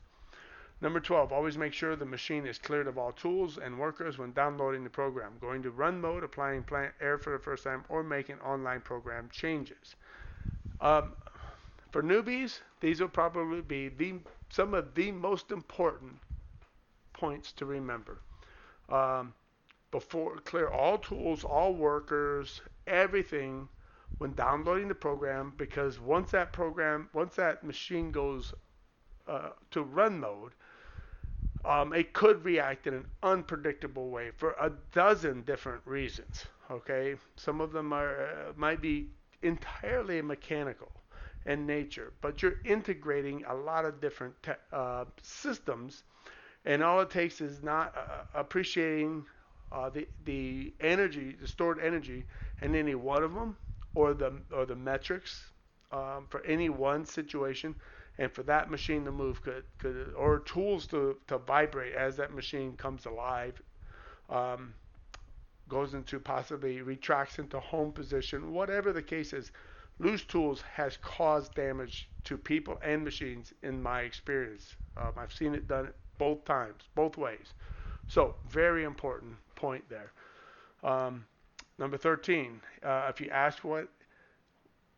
Number 0.80 1.00
12, 1.00 1.32
always 1.32 1.58
make 1.58 1.74
sure 1.74 1.96
the 1.96 2.06
machine 2.06 2.46
is 2.46 2.60
cleared 2.60 2.86
of 2.86 3.00
all 3.00 3.12
tools 3.12 3.58
and 3.58 3.80
workers 3.80 4.20
when 4.20 4.32
downloading 4.34 4.84
the 4.84 4.92
program. 4.92 5.34
Going 5.42 5.64
to 5.64 5.72
run 5.72 6.00
mode, 6.00 6.24
applying 6.24 6.64
plant 6.64 6.94
air 7.02 7.18
for 7.18 7.34
the 7.34 7.40
first 7.40 7.64
time, 7.64 7.84
or 7.90 8.04
making 8.04 8.40
online 8.42 8.82
program 8.82 9.28
changes. 9.32 9.96
Um, 10.80 11.14
for 11.98 12.04
newbies, 12.04 12.60
these 12.80 13.02
will 13.02 13.08
probably 13.08 13.60
be 13.60 13.90
the, 13.90 14.14
some 14.52 14.76
of 14.76 14.94
the 14.94 15.12
most 15.12 15.50
important 15.50 16.14
points 17.12 17.52
to 17.52 17.66
remember. 17.66 18.20
Um, 18.88 19.34
before 19.90 20.38
clear 20.46 20.68
all 20.68 21.00
tools, 21.00 21.44
all 21.44 21.74
workers, 21.74 22.62
everything 22.86 23.68
when 24.20 24.34
downloading 24.34 24.90
the 24.90 24.94
program 24.94 25.54
because 25.58 26.00
once 26.00 26.30
that 26.30 26.54
program, 26.54 27.10
once 27.14 27.34
that 27.34 27.64
machine 27.64 28.12
goes 28.12 28.54
uh, 29.28 29.50
to 29.72 29.82
run 29.82 30.20
mode, 30.20 30.52
um, 31.66 31.94
it 31.94 32.14
could 32.14 32.46
react 32.46 32.86
in 32.86 32.94
an 32.94 33.08
unpredictable 33.24 34.12
way 34.12 34.30
for 34.38 34.52
a 34.62 34.72
dozen 34.94 35.42
different 35.42 35.82
reasons. 35.84 36.46
Okay, 36.70 37.16
some 37.38 37.60
of 37.60 37.72
them 37.72 37.92
are 37.92 38.50
uh, 38.50 38.54
might 38.56 38.84
be 38.84 39.08
entirely 39.42 40.22
mechanical 40.22 40.92
in 41.48 41.66
nature, 41.68 42.14
but 42.22 42.44
you're 42.44 42.58
integrating 42.66 43.46
a 43.46 43.56
lot 43.56 43.86
of 43.86 44.02
different 44.02 44.36
te- 44.44 44.52
uh, 44.74 45.06
systems, 45.24 46.04
and 46.66 46.84
all 46.84 47.02
it 47.02 47.10
takes 47.10 47.42
is 47.42 47.64
not 47.64 47.96
uh, 47.98 48.24
appreciating 48.40 49.26
uh, 49.72 49.90
the 49.90 50.08
the 50.26 50.74
energy, 50.82 51.36
the 51.42 51.48
stored 51.48 51.80
energy, 51.80 52.26
in 52.62 52.76
any 52.76 52.96
one 52.96 53.24
of 53.24 53.34
them, 53.34 53.58
or 53.96 54.14
the 54.14 54.34
or 54.52 54.66
the 54.66 54.76
metrics 54.76 55.52
um, 55.92 56.28
for 56.30 56.44
any 56.46 56.70
one 56.70 57.06
situation, 57.06 57.76
and 58.20 58.32
for 58.32 58.44
that 58.44 58.70
machine 58.72 59.06
to 59.06 59.12
move 59.12 59.42
could 59.44 59.64
could 59.80 60.14
or 60.18 60.40
tools 60.40 60.88
to 60.88 61.18
to 61.28 61.38
vibrate 61.40 61.94
as 61.96 62.18
that 62.18 62.34
machine 62.34 62.76
comes 62.78 63.06
alive, 63.06 63.62
um, 64.30 64.74
goes 65.70 65.94
into 65.94 66.20
possibly 66.20 66.82
retracts 66.82 67.40
into 67.40 67.60
home 67.60 67.92
position, 67.92 68.54
whatever 68.54 68.94
the 68.94 69.02
case 69.04 69.34
is. 69.34 69.52
Loose 70.00 70.24
tools 70.24 70.62
has 70.74 70.98
caused 70.98 71.56
damage 71.56 72.10
to 72.26 72.38
people 72.38 72.80
and 72.84 73.04
machines 73.04 73.54
in 73.64 73.82
my 73.82 74.02
experience. 74.02 74.76
Um, 74.96 75.14
I've 75.18 75.34
seen 75.34 75.56
it 75.56 75.68
done 75.68 75.90
both 76.18 76.46
times, 76.46 76.84
both 76.94 77.18
ways. 77.18 77.54
So 78.08 78.36
very 78.50 78.84
important 78.84 79.36
point 79.56 79.84
there. 79.90 80.12
Um, 80.84 81.26
number 81.80 81.98
13, 81.98 82.62
uh, 82.84 83.08
if 83.10 83.20
you 83.20 83.30
ask 83.30 83.64
what 83.64 83.88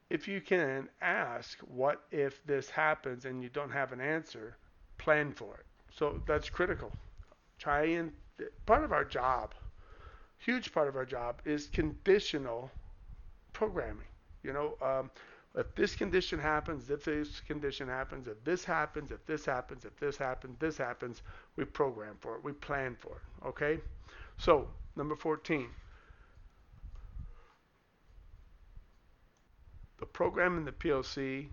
if 0.09 0.27
you 0.27 0.41
can 0.41 0.89
ask, 1.01 1.59
what 1.59 2.01
if 2.12 2.43
this 2.45 2.69
happens 2.69 3.25
and 3.25 3.43
you 3.43 3.49
don't 3.49 3.69
have 3.69 3.91
an 3.91 4.01
answer, 4.01 4.57
plan 4.97 5.31
for 5.31 5.53
it. 5.55 5.65
So 5.95 6.21
that's 6.25 6.49
critical. 6.49 6.91
Try 7.59 7.83
and 7.83 8.12
part 8.65 8.83
of 8.83 8.91
our 8.91 9.05
job, 9.05 9.53
huge 10.39 10.73
part 10.73 10.88
of 10.88 10.95
our 10.95 11.05
job 11.05 11.41
is 11.45 11.67
conditional 11.67 12.71
programming. 13.53 14.07
You 14.43 14.54
know, 14.54 14.75
um, 14.82 15.10
if 15.56 15.73
this 15.75 15.95
condition 15.95 16.39
happens, 16.39 16.89
if 16.89 17.04
this 17.04 17.41
condition 17.41 17.88
happens, 17.88 18.28
if 18.28 18.43
this 18.43 18.63
happens, 18.63 19.12
if 19.12 19.25
this 19.25 19.45
happens, 19.45 19.86
if 19.86 19.97
this 19.99 20.17
happens, 20.17 20.58
this 20.60 20.78
happens, 20.78 21.21
we 21.56 21.65
program 21.65 22.15
for 22.19 22.36
it, 22.36 22.43
we 22.43 22.52
plan 22.54 22.95
for 22.99 23.17
it. 23.17 23.47
Okay? 23.47 23.80
So, 24.38 24.67
number 24.95 25.15
14. 25.15 25.67
The 29.99 30.06
program 30.06 30.58
in 30.58 30.65
the 30.65 30.71
PLC 30.71 31.47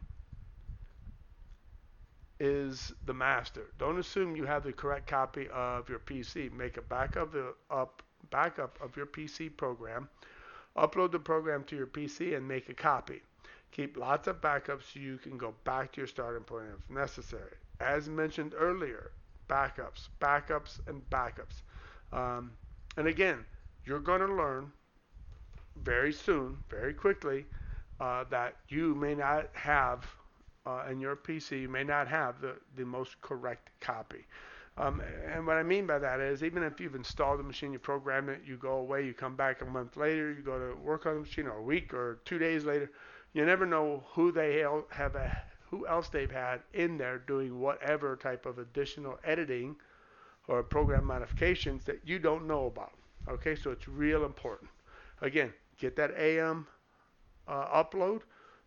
is 2.38 2.92
the 3.06 3.14
master. 3.14 3.72
Don't 3.78 3.98
assume 3.98 4.36
you 4.36 4.44
have 4.44 4.62
the 4.62 4.72
correct 4.72 5.08
copy 5.08 5.48
of 5.48 5.88
your 5.88 5.98
PC. 5.98 6.52
Make 6.52 6.76
a 6.76 6.82
backup 6.82 7.34
of, 7.34 7.54
up, 7.70 8.02
backup 8.30 8.78
of 8.82 8.96
your 8.96 9.06
PC 9.06 9.56
program. 9.56 10.08
Upload 10.76 11.12
the 11.12 11.18
program 11.18 11.64
to 11.64 11.76
your 11.76 11.86
PC 11.86 12.36
and 12.36 12.46
make 12.46 12.68
a 12.68 12.74
copy. 12.74 13.22
Keep 13.72 13.96
lots 13.96 14.28
of 14.28 14.40
backups 14.40 14.92
so 14.92 15.00
you 15.00 15.18
can 15.18 15.36
go 15.36 15.54
back 15.64 15.92
to 15.92 16.00
your 16.00 16.06
starting 16.06 16.44
point 16.44 16.66
if 16.72 16.94
necessary. 16.94 17.54
As 17.80 18.08
mentioned 18.08 18.54
earlier, 18.56 19.10
backups, 19.48 20.08
backups, 20.20 20.80
and 20.86 21.02
backups. 21.10 21.62
Um, 22.12 22.52
and 22.96 23.06
again, 23.06 23.44
you're 23.84 24.00
going 24.00 24.20
to 24.20 24.34
learn 24.34 24.72
very 25.82 26.12
soon, 26.12 26.58
very 26.70 26.94
quickly, 26.94 27.46
uh, 28.00 28.24
that 28.30 28.56
you 28.68 28.94
may 28.94 29.14
not 29.14 29.48
have 29.52 30.06
uh, 30.66 30.84
in 30.90 31.00
your 31.00 31.16
PC, 31.16 31.60
you 31.62 31.68
may 31.68 31.84
not 31.84 32.08
have 32.08 32.40
the, 32.40 32.56
the 32.76 32.84
most 32.84 33.20
correct 33.20 33.70
copy. 33.80 34.26
Um, 34.78 35.00
and 35.32 35.46
what 35.46 35.56
I 35.56 35.62
mean 35.62 35.86
by 35.86 35.98
that 35.98 36.20
is, 36.20 36.42
even 36.42 36.62
if 36.62 36.80
you've 36.80 36.94
installed 36.94 37.38
the 37.38 37.44
machine, 37.44 37.72
you 37.72 37.78
program 37.78 38.28
it, 38.28 38.42
you 38.44 38.56
go 38.58 38.72
away, 38.72 39.06
you 39.06 39.14
come 39.14 39.34
back 39.34 39.62
a 39.62 39.64
month 39.64 39.96
later, 39.96 40.30
you 40.30 40.42
go 40.42 40.58
to 40.58 40.76
work 40.76 41.06
on 41.06 41.14
the 41.14 41.20
machine, 41.20 41.46
or 41.46 41.58
a 41.58 41.62
week 41.62 41.94
or 41.94 42.20
two 42.26 42.38
days 42.38 42.64
later, 42.64 42.90
you 43.32 43.44
never 43.46 43.64
know 43.64 44.04
who 44.12 44.30
they 44.32 44.64
have, 44.90 45.14
a, 45.14 45.32
who 45.70 45.86
else 45.86 46.08
they've 46.10 46.30
had 46.30 46.60
in 46.74 46.98
there 46.98 47.18
doing 47.18 47.58
whatever 47.58 48.16
type 48.16 48.44
of 48.44 48.58
additional 48.58 49.18
editing 49.24 49.76
or 50.48 50.62
program 50.62 51.04
modifications 51.04 51.84
that 51.84 52.00
you 52.04 52.18
don't 52.18 52.46
know 52.46 52.66
about. 52.66 52.92
Okay, 53.28 53.56
so 53.56 53.70
it's 53.70 53.88
real 53.88 54.24
important. 54.24 54.70
Again, 55.22 55.52
get 55.78 55.96
that 55.96 56.12
AM 56.18 56.66
uh, 57.48 57.82
upload. 57.82 58.22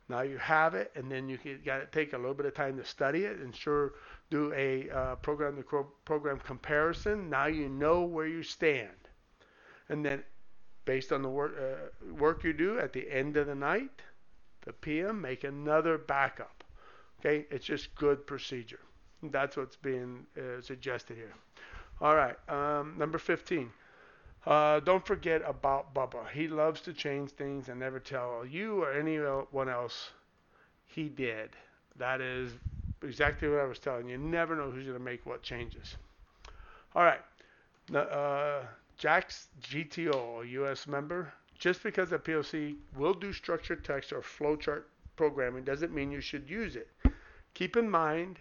Now 0.10 0.22
you 0.22 0.38
have 0.40 0.74
it, 0.74 0.92
and 0.96 1.12
then 1.12 1.30
you 1.30 1.38
got 1.64 1.80
to 1.80 1.86
take 1.88 2.14
a 2.14 2.18
little 2.18 2.34
bit 2.34 2.46
of 2.48 2.56
time 2.56 2.78
to 2.78 2.86
study 2.86 3.26
it 3.26 3.38
and 3.40 3.56
sure 3.56 3.94
do 4.30 4.54
a 4.54 4.90
uh, 4.90 5.16
program 5.16 5.56
to 5.56 5.86
program 6.06 6.40
comparison. 6.40 7.30
Now 7.30 7.48
you 7.48 7.70
know 7.70 8.02
where 8.02 8.28
you 8.28 8.44
stand, 8.44 9.10
and 9.90 10.06
then 10.06 10.24
based 10.86 11.12
on 11.12 11.22
the 11.22 11.30
work 11.30 11.56
uh, 11.60 12.14
work 12.14 12.44
you 12.44 12.54
do 12.54 12.80
at 12.80 12.94
the 12.94 13.10
end 13.12 13.38
of 13.38 13.48
the 13.48 13.56
night, 13.56 14.02
the 14.66 14.74
PM, 14.74 15.22
make 15.22 15.44
another 15.44 15.98
backup. 15.98 16.64
Okay, 17.20 17.46
it's 17.50 17.66
just 17.66 17.94
good 17.96 18.26
procedure. 18.26 18.80
That's 19.24 19.58
what's 19.58 19.76
being 19.76 20.26
uh, 20.38 20.62
suggested 20.62 21.18
here. 21.18 21.34
All 22.02 22.16
right, 22.16 22.38
um, 22.48 22.96
number 22.98 23.18
15. 23.18 23.70
Uh, 24.46 24.80
don't 24.80 25.06
forget 25.06 25.42
about 25.46 25.94
Bubba. 25.94 26.30
He 26.34 26.48
loves 26.48 26.80
to 26.82 26.94
change 26.94 27.32
things 27.32 27.68
and 27.68 27.80
never 27.80 28.00
tell 28.00 28.46
you 28.46 28.82
or 28.84 28.94
anyone 28.94 29.68
else 29.68 30.12
he 30.86 31.10
did. 31.10 31.50
That 31.98 32.22
is 32.22 32.54
exactly 33.04 33.50
what 33.50 33.60
I 33.60 33.66
was 33.66 33.80
telling 33.80 34.08
you. 34.10 34.18
Never 34.18 34.56
know 34.56 34.70
who's 34.70 34.86
going 34.86 34.98
to 34.98 35.04
make 35.04 35.26
what 35.26 35.42
changes. 35.42 35.96
All 36.96 37.04
right. 37.04 37.22
Uh, 37.94 38.62
Jack's 38.98 39.48
GTO, 39.62 40.44
a 40.44 40.48
U.S. 40.48 40.88
member. 40.88 41.34
Just 41.58 41.84
because 41.84 42.12
a 42.12 42.20
PLC 42.20 42.76
will 42.96 43.14
do 43.14 43.34
structured 43.34 43.84
text 43.84 44.14
or 44.14 44.22
flowchart 44.22 44.84
programming 45.16 45.64
doesn't 45.64 45.94
mean 45.94 46.12
you 46.12 46.22
should 46.22 46.50
use 46.50 46.76
it. 46.76 46.88
Keep 47.54 47.76
in 47.76 47.90
mind, 47.90 48.40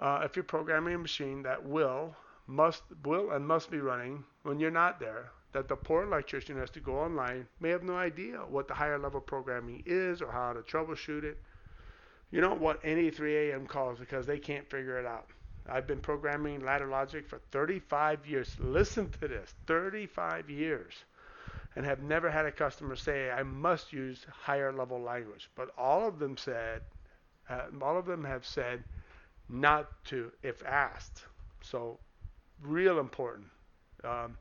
uh, 0.00 0.22
if 0.24 0.34
you're 0.34 0.42
programming 0.42 0.94
a 0.94 0.98
machine 0.98 1.42
that 1.42 1.64
will 1.64 2.16
must 2.48 2.82
will 3.04 3.30
and 3.30 3.46
must 3.46 3.70
be 3.70 3.78
running 3.78 4.24
when 4.42 4.58
you're 4.58 4.72
not 4.72 4.98
there 4.98 5.30
that 5.52 5.68
the 5.68 5.76
poor 5.76 6.04
electrician 6.04 6.56
has 6.56 6.70
to 6.70 6.80
go 6.80 6.98
online 6.98 7.46
may 7.60 7.70
have 7.70 7.82
no 7.82 7.96
idea 7.96 8.38
what 8.38 8.68
the 8.68 8.74
higher 8.74 8.98
level 8.98 9.20
programming 9.20 9.82
is 9.86 10.22
or 10.22 10.30
how 10.30 10.52
to 10.52 10.60
troubleshoot 10.60 11.24
it. 11.24 11.38
You 12.30 12.40
don't 12.40 12.60
want 12.60 12.80
any 12.84 13.10
3 13.10 13.50
a.m. 13.50 13.66
calls 13.66 13.98
because 13.98 14.26
they 14.26 14.38
can't 14.38 14.68
figure 14.70 14.98
it 14.98 15.06
out. 15.06 15.26
I've 15.68 15.86
been 15.86 16.00
programming 16.00 16.64
ladder 16.64 16.86
logic 16.86 17.28
for 17.28 17.40
35 17.50 18.26
years. 18.26 18.56
Listen 18.58 19.10
to 19.20 19.28
this 19.28 19.54
35 19.66 20.48
years. 20.48 20.94
And 21.76 21.84
have 21.84 22.02
never 22.02 22.30
had 22.30 22.46
a 22.46 22.52
customer 22.52 22.96
say, 22.96 23.30
I 23.30 23.44
must 23.44 23.92
use 23.92 24.26
higher 24.28 24.72
level 24.72 25.00
language. 25.00 25.48
But 25.54 25.70
all 25.78 26.06
of 26.06 26.18
them 26.18 26.36
said, 26.36 26.82
uh, 27.48 27.66
all 27.80 27.96
of 27.96 28.06
them 28.06 28.24
have 28.24 28.44
said 28.44 28.82
not 29.48 29.88
to 30.06 30.32
if 30.42 30.64
asked. 30.64 31.24
So 31.62 31.98
real 32.62 32.98
important. 32.98 33.46
Um, 34.02 34.36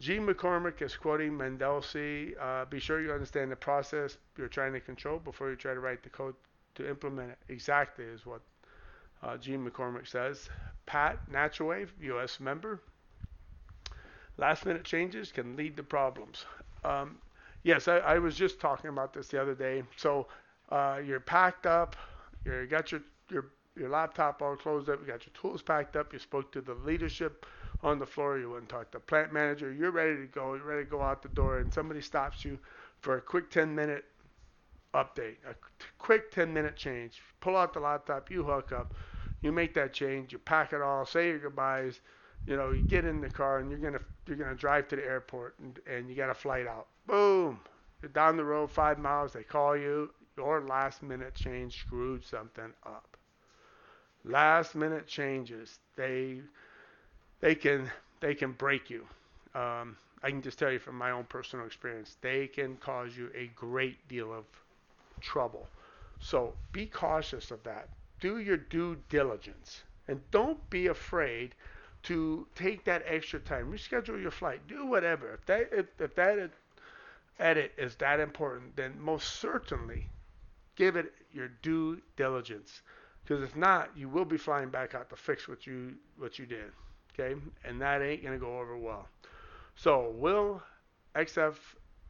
Gene 0.00 0.26
McCormick 0.26 0.82
is 0.82 0.96
quoting 0.96 1.36
Mendelsohn. 1.36 2.34
Uh, 2.40 2.64
be 2.66 2.80
sure 2.80 3.00
you 3.00 3.12
understand 3.12 3.50
the 3.50 3.56
process 3.56 4.18
you're 4.36 4.48
trying 4.48 4.72
to 4.72 4.80
control 4.80 5.18
before 5.18 5.50
you 5.50 5.56
try 5.56 5.72
to 5.72 5.80
write 5.80 6.02
the 6.02 6.10
code 6.10 6.34
to 6.76 6.88
implement 6.88 7.30
it. 7.30 7.38
Exactly 7.48 8.04
is 8.04 8.24
what 8.24 8.40
uh, 9.22 9.36
Gene 9.36 9.68
McCormick 9.68 10.06
says. 10.06 10.48
Pat 10.86 11.18
Naturalwave, 11.30 11.88
U.S. 12.02 12.40
member. 12.40 12.80
Last 14.38 14.66
minute 14.66 14.84
changes 14.84 15.32
can 15.32 15.56
lead 15.56 15.76
to 15.76 15.82
problems. 15.82 16.44
Um, 16.84 17.18
yes, 17.62 17.88
I, 17.88 17.98
I, 17.98 18.18
was 18.18 18.36
just 18.36 18.60
talking 18.60 18.90
about 18.90 19.12
this 19.12 19.28
the 19.28 19.40
other 19.40 19.54
day. 19.54 19.82
So 19.96 20.26
uh, 20.70 21.00
you're 21.04 21.20
packed 21.20 21.66
up. 21.66 21.96
You 22.44 22.66
got 22.66 22.92
your 22.92 23.00
your 23.30 23.46
your 23.76 23.88
laptop 23.88 24.40
all 24.40 24.56
closed 24.56 24.88
up, 24.88 25.00
you 25.00 25.06
got 25.06 25.26
your 25.26 25.34
tools 25.34 25.62
packed 25.62 25.96
up, 25.96 26.12
you 26.12 26.18
spoke 26.18 26.50
to 26.52 26.60
the 26.60 26.74
leadership 26.74 27.44
on 27.82 27.98
the 27.98 28.06
floor, 28.06 28.38
you 28.38 28.50
went 28.50 28.62
and 28.62 28.68
talked 28.68 28.92
to 28.92 28.98
the 28.98 29.04
plant 29.04 29.32
manager, 29.32 29.72
you're 29.72 29.90
ready 29.90 30.16
to 30.16 30.26
go, 30.26 30.54
you're 30.54 30.64
ready 30.64 30.84
to 30.84 30.90
go 30.90 31.02
out 31.02 31.22
the 31.22 31.28
door, 31.28 31.58
and 31.58 31.72
somebody 31.72 32.00
stops 32.00 32.44
you 32.44 32.58
for 33.00 33.18
a 33.18 33.20
quick 33.20 33.50
10 33.50 33.74
minute 33.74 34.04
update, 34.96 35.36
a 35.48 35.54
quick 35.98 36.30
10 36.32 36.52
minute 36.52 36.76
change. 36.76 37.22
Pull 37.40 37.56
out 37.56 37.72
the 37.74 37.80
laptop, 37.80 38.30
you 38.30 38.42
hook 38.44 38.72
up, 38.72 38.94
you 39.42 39.52
make 39.52 39.74
that 39.74 39.92
change, 39.92 40.32
you 40.32 40.38
pack 40.38 40.72
it 40.72 40.82
all, 40.82 41.06
say 41.06 41.28
your 41.28 41.38
goodbyes, 41.38 42.00
you 42.46 42.56
know, 42.56 42.72
you 42.72 42.82
get 42.82 43.04
in 43.04 43.20
the 43.20 43.30
car 43.30 43.58
and 43.58 43.70
you're 43.70 43.78
gonna 43.80 44.00
you're 44.26 44.36
gonna 44.36 44.54
drive 44.54 44.88
to 44.88 44.96
the 44.96 45.04
airport 45.04 45.54
and, 45.60 45.80
and 45.86 46.08
you 46.10 46.16
got 46.16 46.30
a 46.30 46.34
flight 46.34 46.66
out. 46.66 46.88
Boom. 47.06 47.60
You're 48.02 48.10
down 48.10 48.36
the 48.36 48.44
road 48.44 48.70
five 48.70 48.98
miles, 48.98 49.32
they 49.32 49.42
call 49.44 49.76
you, 49.76 50.10
your 50.36 50.60
last 50.62 51.02
minute 51.02 51.34
change 51.34 51.80
screwed 51.80 52.24
something 52.24 52.72
up 52.84 53.16
last 54.24 54.74
minute 54.74 55.06
changes 55.06 55.78
they 55.96 56.40
they 57.40 57.54
can 57.54 57.90
they 58.20 58.34
can 58.34 58.52
break 58.52 58.90
you 58.90 59.06
um, 59.54 59.96
i 60.22 60.30
can 60.30 60.42
just 60.42 60.58
tell 60.58 60.70
you 60.70 60.78
from 60.78 60.96
my 60.96 61.10
own 61.10 61.24
personal 61.24 61.66
experience 61.66 62.16
they 62.20 62.46
can 62.46 62.76
cause 62.76 63.16
you 63.16 63.30
a 63.34 63.46
great 63.54 64.06
deal 64.08 64.32
of 64.32 64.44
trouble. 65.20 65.68
So 66.18 66.54
be 66.72 66.86
cautious 66.86 67.50
of 67.50 67.62
that. 67.64 67.88
Do 68.20 68.38
your 68.38 68.56
due 68.56 68.96
diligence. 69.08 69.82
And 70.08 70.20
don't 70.30 70.68
be 70.70 70.86
afraid 70.86 71.54
to 72.04 72.46
take 72.54 72.84
that 72.84 73.02
extra 73.06 73.40
time. 73.40 73.70
Reschedule 73.72 74.20
your 74.20 74.30
flight. 74.30 74.66
Do 74.68 74.86
whatever. 74.86 75.34
If 75.34 75.46
that 75.46 75.68
if, 75.72 75.86
if 75.98 76.14
that 76.14 76.50
edit 77.38 77.72
is 77.76 77.96
that 77.96 78.18
important 78.20 78.74
then 78.76 78.98
most 78.98 79.36
certainly 79.40 80.08
give 80.76 80.96
it 80.96 81.12
your 81.32 81.48
due 81.62 82.00
diligence. 82.16 82.82
Because 83.22 83.42
if 83.42 83.56
not, 83.56 83.90
you 83.96 84.08
will 84.08 84.24
be 84.24 84.36
flying 84.36 84.68
back 84.68 84.94
out 84.94 85.10
to 85.10 85.16
fix 85.16 85.48
what 85.48 85.66
you 85.66 85.94
what 86.16 86.38
you 86.38 86.46
did. 86.46 86.70
Okay, 87.12 87.38
and 87.64 87.80
that 87.80 88.02
ain't 88.02 88.22
gonna 88.22 88.38
go 88.38 88.58
over 88.60 88.76
well. 88.76 89.08
So 89.74 90.10
will 90.10 90.62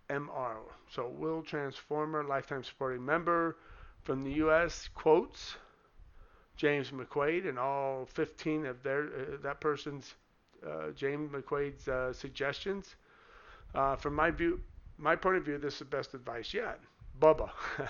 XFMR, 0.09 0.57
so 0.89 1.09
will 1.09 1.43
Transformer 1.43 2.25
lifetime 2.25 2.65
supporting 2.65 3.05
member 3.05 3.57
from 4.05 4.23
the 4.23 4.33
U.S. 4.35 4.89
quotes 4.95 5.57
James 6.57 6.91
McQuaid 6.91 7.49
and 7.49 7.59
all 7.59 8.07
15 8.07 8.67
of 8.67 8.83
their 8.83 9.05
uh, 9.05 9.37
that 9.43 9.61
person's 9.61 10.15
uh, 10.67 10.91
James 10.95 11.31
McQuaid's 11.33 11.89
uh, 11.89 12.13
suggestions. 12.13 12.97
Uh, 13.75 13.97
from 13.97 14.15
my 14.15 14.31
view, 14.31 14.61
my 14.97 15.15
point 15.17 15.37
of 15.37 15.45
view, 15.45 15.59
this 15.59 15.75
is 15.75 15.79
the 15.81 15.85
best 15.85 16.15
advice 16.15 16.55
yet. 16.55 16.81
Bubba. 17.21 17.51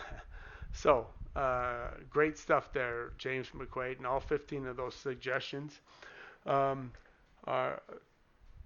so 0.73 1.07
uh, 1.37 1.91
great 2.11 2.39
stuff 2.39 2.73
there, 2.73 3.13
James 3.19 3.49
McQuaid, 3.55 3.99
and 3.99 4.07
all 4.07 4.21
15 4.21 4.67
of 4.67 4.77
those 4.77 4.95
suggestions. 4.95 5.81
Um, 6.45 6.93
uh, 7.47 7.77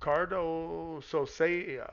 Cardo 0.01 1.03
Sosea, 1.03 1.90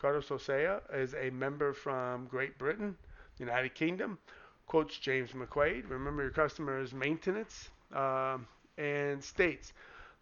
Cardo 0.00 0.22
Sosea 0.22 0.80
is 0.92 1.14
a 1.14 1.30
member 1.30 1.72
from 1.72 2.26
Great 2.26 2.58
Britain, 2.58 2.96
United 3.38 3.74
Kingdom, 3.74 4.18
quotes 4.66 4.98
James 4.98 5.30
McQuaid. 5.32 5.88
Remember, 5.88 6.22
your 6.22 6.30
customers' 6.30 6.92
maintenance 6.92 7.70
um, 7.92 8.46
and 8.78 9.22
states. 9.22 9.72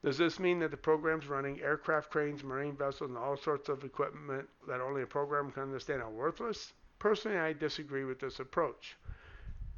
Does 0.05 0.19
this 0.19 0.39
mean 0.39 0.59
that 0.59 0.71
the 0.71 0.77
program's 0.77 1.27
running 1.27 1.61
aircraft, 1.63 2.11
cranes, 2.11 2.45
marine 2.45 2.77
vessels, 2.77 3.09
and 3.09 3.19
all 3.19 3.37
sorts 3.37 3.69
of 3.69 3.85
equipment 3.85 4.49
that 4.69 4.81
only 4.81 5.03
a 5.03 5.07
program 5.07 5.51
can 5.51 5.63
understand 5.63 6.03
are 6.03 6.11
worthless? 6.11 6.73
Personally, 6.99 7.39
I 7.39 7.55
disagree 7.55 8.05
with 8.05 8.21
this 8.21 8.39
approach. 8.39 8.97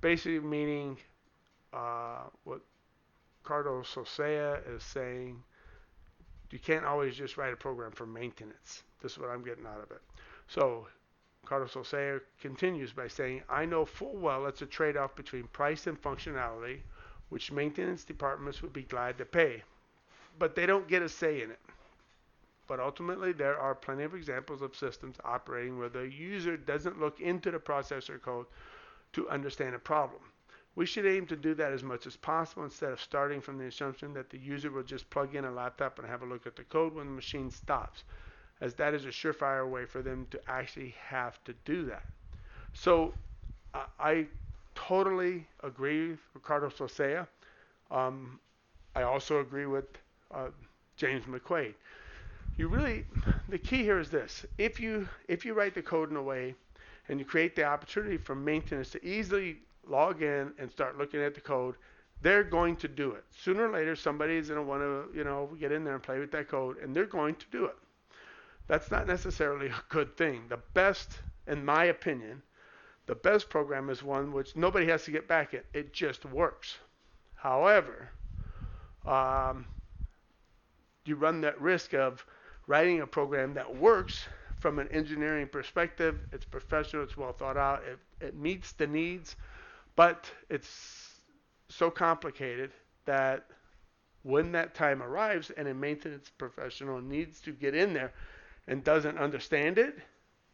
Basically, 0.00 0.40
meaning 0.40 0.98
uh, 1.72 2.24
what 2.44 2.60
Carlos 3.44 3.88
Sosea 3.88 4.60
is 4.68 4.82
saying 4.82 5.42
you 6.50 6.58
can't 6.58 6.84
always 6.84 7.16
just 7.16 7.36
write 7.36 7.52
a 7.52 7.56
program 7.56 7.92
for 7.92 8.06
maintenance. 8.06 8.82
This 9.02 9.12
is 9.12 9.18
what 9.18 9.30
I'm 9.30 9.44
getting 9.44 9.66
out 9.66 9.82
of 9.82 9.90
it. 9.90 10.02
So 10.48 10.86
Carlos 11.44 11.72
Sosea 11.72 12.20
continues 12.40 12.92
by 12.92 13.08
saying, 13.08 13.42
I 13.48 13.64
know 13.64 13.84
full 13.84 14.16
well 14.16 14.46
it's 14.46 14.62
a 14.62 14.66
trade 14.66 14.96
off 14.96 15.14
between 15.14 15.44
price 15.48 15.86
and 15.86 16.00
functionality, 16.00 16.80
which 17.28 17.52
maintenance 17.52 18.04
departments 18.04 18.62
would 18.62 18.72
be 18.72 18.82
glad 18.82 19.18
to 19.18 19.24
pay. 19.24 19.62
But 20.38 20.54
they 20.54 20.66
don't 20.66 20.88
get 20.88 21.02
a 21.02 21.08
say 21.08 21.42
in 21.42 21.50
it. 21.50 21.60
But 22.66 22.80
ultimately, 22.80 23.32
there 23.32 23.58
are 23.58 23.74
plenty 23.76 24.02
of 24.02 24.14
examples 24.14 24.60
of 24.60 24.74
systems 24.74 25.16
operating 25.24 25.78
where 25.78 25.88
the 25.88 26.10
user 26.10 26.56
doesn't 26.56 27.00
look 27.00 27.20
into 27.20 27.52
the 27.52 27.58
processor 27.58 28.20
code 28.20 28.46
to 29.12 29.28
understand 29.30 29.74
a 29.74 29.78
problem. 29.78 30.20
We 30.76 30.84
should 30.84 31.06
aim 31.06 31.26
to 31.28 31.36
do 31.36 31.54
that 31.54 31.72
as 31.72 31.82
much 31.82 32.06
as 32.06 32.16
possible 32.16 32.62
instead 32.62 32.92
of 32.92 33.00
starting 33.00 33.40
from 33.40 33.58
the 33.58 33.64
assumption 33.64 34.12
that 34.12 34.28
the 34.28 34.38
user 34.38 34.70
will 34.70 34.82
just 34.82 35.08
plug 35.08 35.34
in 35.34 35.46
a 35.46 35.50
laptop 35.50 35.98
and 35.98 36.06
have 36.06 36.22
a 36.22 36.26
look 36.26 36.46
at 36.46 36.54
the 36.54 36.64
code 36.64 36.94
when 36.94 37.06
the 37.06 37.12
machine 37.12 37.50
stops, 37.50 38.04
as 38.60 38.74
that 38.74 38.92
is 38.92 39.06
a 39.06 39.08
surefire 39.08 39.68
way 39.68 39.86
for 39.86 40.02
them 40.02 40.26
to 40.30 40.40
actually 40.48 40.94
have 41.00 41.42
to 41.44 41.54
do 41.64 41.86
that. 41.86 42.04
So 42.74 43.14
uh, 43.72 43.86
I 43.98 44.26
totally 44.74 45.46
agree 45.62 46.10
with 46.10 46.20
Ricardo 46.34 46.68
Sosea. 46.68 47.26
Um, 47.90 48.38
I 48.94 49.02
also 49.02 49.40
agree 49.40 49.66
with 49.66 49.86
uh, 50.30 50.48
James 50.98 51.24
McQuaid. 51.24 51.72
You 52.58 52.68
really, 52.68 53.04
the 53.48 53.58
key 53.58 53.82
here 53.82 53.98
is 53.98 54.10
this: 54.10 54.44
if 54.58 54.78
you 54.78 55.08
if 55.28 55.44
you 55.44 55.54
write 55.54 55.74
the 55.74 55.82
code 55.82 56.10
in 56.10 56.16
a 56.16 56.22
way 56.22 56.54
and 57.08 57.18
you 57.18 57.24
create 57.24 57.56
the 57.56 57.64
opportunity 57.64 58.16
for 58.18 58.34
maintenance 58.34 58.90
to 58.90 59.06
easily 59.06 59.58
log 59.88 60.22
in 60.22 60.52
and 60.58 60.70
start 60.70 60.98
looking 60.98 61.22
at 61.22 61.34
the 61.34 61.40
code, 61.40 61.76
they're 62.22 62.44
going 62.44 62.76
to 62.76 62.88
do 62.88 63.12
it. 63.12 63.24
Sooner 63.42 63.68
or 63.68 63.72
later, 63.72 63.94
somebody's 63.94 64.48
going 64.48 64.60
to 64.60 64.66
want 64.66 64.82
to, 64.82 65.16
you 65.16 65.24
know, 65.24 65.50
get 65.60 65.72
in 65.72 65.84
there 65.84 65.94
and 65.94 66.02
play 66.02 66.18
with 66.18 66.30
that 66.32 66.48
code, 66.48 66.78
and 66.78 66.94
they're 66.94 67.04
going 67.04 67.34
to 67.36 67.46
do 67.50 67.66
it. 67.66 67.76
That's 68.66 68.90
not 68.90 69.06
necessarily 69.06 69.66
a 69.68 69.82
good 69.88 70.16
thing. 70.16 70.44
The 70.48 70.58
best, 70.74 71.18
in 71.46 71.64
my 71.64 71.84
opinion, 71.84 72.42
the 73.06 73.14
best 73.14 73.48
program 73.48 73.90
is 73.90 74.02
one 74.02 74.32
which 74.32 74.56
nobody 74.56 74.86
has 74.86 75.04
to 75.04 75.10
get 75.10 75.28
back 75.28 75.54
at. 75.54 75.64
It 75.72 75.92
just 75.92 76.24
works. 76.24 76.76
However, 77.34 78.10
um, 79.06 79.66
you 81.04 81.14
run 81.14 81.40
that 81.42 81.60
risk 81.60 81.94
of 81.94 82.24
writing 82.66 83.00
a 83.00 83.06
program 83.06 83.54
that 83.54 83.76
works 83.76 84.26
from 84.58 84.80
an 84.80 84.88
engineering 84.88 85.46
perspective. 85.46 86.18
It's 86.32 86.44
professional, 86.44 87.04
it's 87.04 87.16
well 87.16 87.32
thought 87.32 87.56
out, 87.56 87.82
it, 87.84 87.98
it 88.24 88.34
meets 88.34 88.72
the 88.72 88.86
needs 88.86 89.36
but 89.96 90.30
it's 90.48 91.20
so 91.68 91.90
complicated 91.90 92.70
that 93.06 93.46
when 94.22 94.52
that 94.52 94.74
time 94.74 95.02
arrives 95.02 95.50
and 95.50 95.68
a 95.68 95.74
maintenance 95.74 96.30
professional 96.36 97.00
needs 97.00 97.40
to 97.40 97.52
get 97.52 97.74
in 97.74 97.94
there 97.94 98.12
and 98.68 98.82
doesn't 98.84 99.18
understand 99.18 99.78
it, 99.78 99.96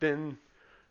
then 0.01 0.37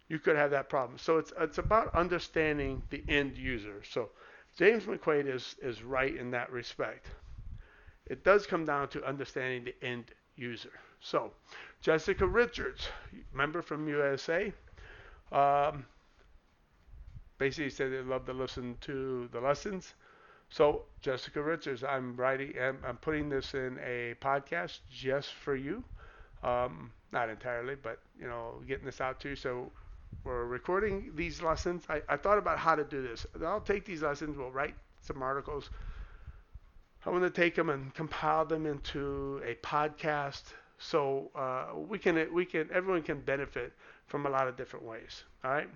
you 0.09 0.19
could 0.19 0.35
have 0.35 0.51
that 0.51 0.67
problem. 0.67 0.97
So 0.97 1.17
it's 1.17 1.31
it's 1.39 1.57
about 1.57 1.95
understanding 1.95 2.81
the 2.89 3.03
end 3.07 3.37
user. 3.37 3.81
So 3.89 4.09
James 4.57 4.83
McQuaid 4.83 5.33
is 5.33 5.55
is 5.61 5.83
right 5.83 6.15
in 6.15 6.31
that 6.31 6.51
respect. 6.51 7.07
It 8.07 8.23
does 8.23 8.45
come 8.45 8.65
down 8.65 8.89
to 8.89 9.07
understanding 9.07 9.63
the 9.63 9.85
end 9.85 10.05
user. 10.35 10.73
So 10.99 11.31
Jessica 11.81 12.27
Richards, 12.27 12.89
member 13.33 13.61
from 13.61 13.87
USA, 13.87 14.51
um, 15.31 15.85
basically 17.41 17.71
said 17.71 17.91
they 17.91 18.01
love 18.01 18.25
to 18.27 18.33
listen 18.33 18.77
to 18.81 19.27
the 19.33 19.41
lessons. 19.41 19.95
So 20.49 20.83
Jessica 21.01 21.41
Richards, 21.41 21.83
I'm 21.83 22.15
writing, 22.15 22.53
I'm, 22.61 22.79
I'm 22.87 22.97
putting 22.97 23.29
this 23.29 23.55
in 23.55 23.79
a 23.83 24.15
podcast 24.21 24.79
just 24.91 25.33
for 25.33 25.55
you. 25.55 25.83
Um, 26.43 26.91
not 27.11 27.29
entirely, 27.29 27.75
but 27.75 27.99
you 28.19 28.27
know, 28.27 28.61
getting 28.67 28.85
this 28.85 29.01
out 29.01 29.19
to 29.21 29.29
you. 29.29 29.35
So 29.35 29.71
we're 30.23 30.45
recording 30.45 31.11
these 31.15 31.41
lessons. 31.41 31.85
I, 31.89 32.01
I 32.09 32.17
thought 32.17 32.37
about 32.39 32.59
how 32.59 32.75
to 32.75 32.83
do 32.83 33.01
this. 33.01 33.25
I'll 33.45 33.61
take 33.61 33.85
these 33.85 34.03
lessons. 34.03 34.37
We'll 34.37 34.51
write 34.51 34.75
some 35.01 35.23
articles. 35.23 35.71
I'm 37.05 37.11
going 37.13 37.23
to 37.23 37.29
take 37.29 37.55
them 37.55 37.69
and 37.69 37.93
compile 37.93 38.45
them 38.45 38.65
into 38.65 39.41
a 39.45 39.55
podcast 39.55 40.43
so 40.79 41.29
uh, 41.35 41.77
we 41.77 41.99
can 41.99 42.33
we 42.33 42.45
can 42.45 42.69
everyone 42.73 43.03
can 43.03 43.21
benefit 43.21 43.73
from 44.07 44.25
a 44.25 44.29
lot 44.29 44.47
of 44.47 44.57
different 44.57 44.85
ways. 44.85 45.23
All 45.43 45.51
right. 45.51 45.69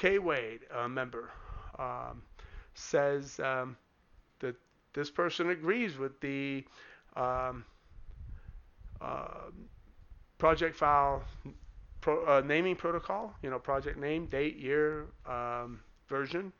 K. 0.00 0.18
Wade, 0.18 0.60
a 0.74 0.88
member, 0.88 1.28
um, 1.78 2.22
says 2.72 3.38
um, 3.38 3.76
that 4.38 4.56
this 4.94 5.10
person 5.10 5.50
agrees 5.50 5.98
with 5.98 6.18
the 6.22 6.64
um, 7.16 7.66
uh, 9.02 9.50
project 10.38 10.74
file 10.74 11.22
pro, 12.00 12.24
uh, 12.24 12.40
naming 12.40 12.76
protocol, 12.76 13.34
you 13.42 13.50
know, 13.50 13.58
project 13.58 13.98
name, 13.98 14.24
date, 14.24 14.56
year, 14.56 15.04
um, 15.26 15.80
version, 16.08 16.50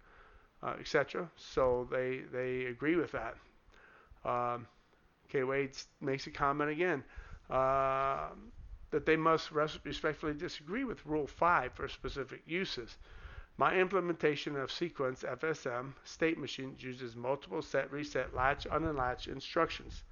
uh, 0.63 0.75
etc. 0.79 1.27
So 1.37 1.89
they, 1.91 2.21
they 2.31 2.67
agree 2.67 2.97
with 2.97 3.13
that. 3.13 3.37
Um, 4.23 4.67
K. 5.31 5.45
Wade 5.45 5.79
makes 6.03 6.27
a 6.27 6.31
comment 6.31 6.69
again 6.69 7.03
uh, 7.49 8.27
that 8.91 9.07
they 9.07 9.17
must 9.17 9.51
respectfully 9.51 10.35
disagree 10.35 10.85
with 10.85 11.07
Rule 11.07 11.27
5 11.27 11.73
for 11.73 11.89
specific 11.89 12.43
uses. 12.47 12.99
My 13.61 13.75
implementation 13.75 14.57
of 14.57 14.73
sequence 14.73 15.23
FSM 15.23 15.93
state 16.03 16.39
machines 16.39 16.83
uses 16.83 17.15
multiple 17.15 17.61
set, 17.61 17.93
reset, 17.93 18.35
latch, 18.35 18.67
unlatch 18.71 19.29
instructions. 19.29 20.03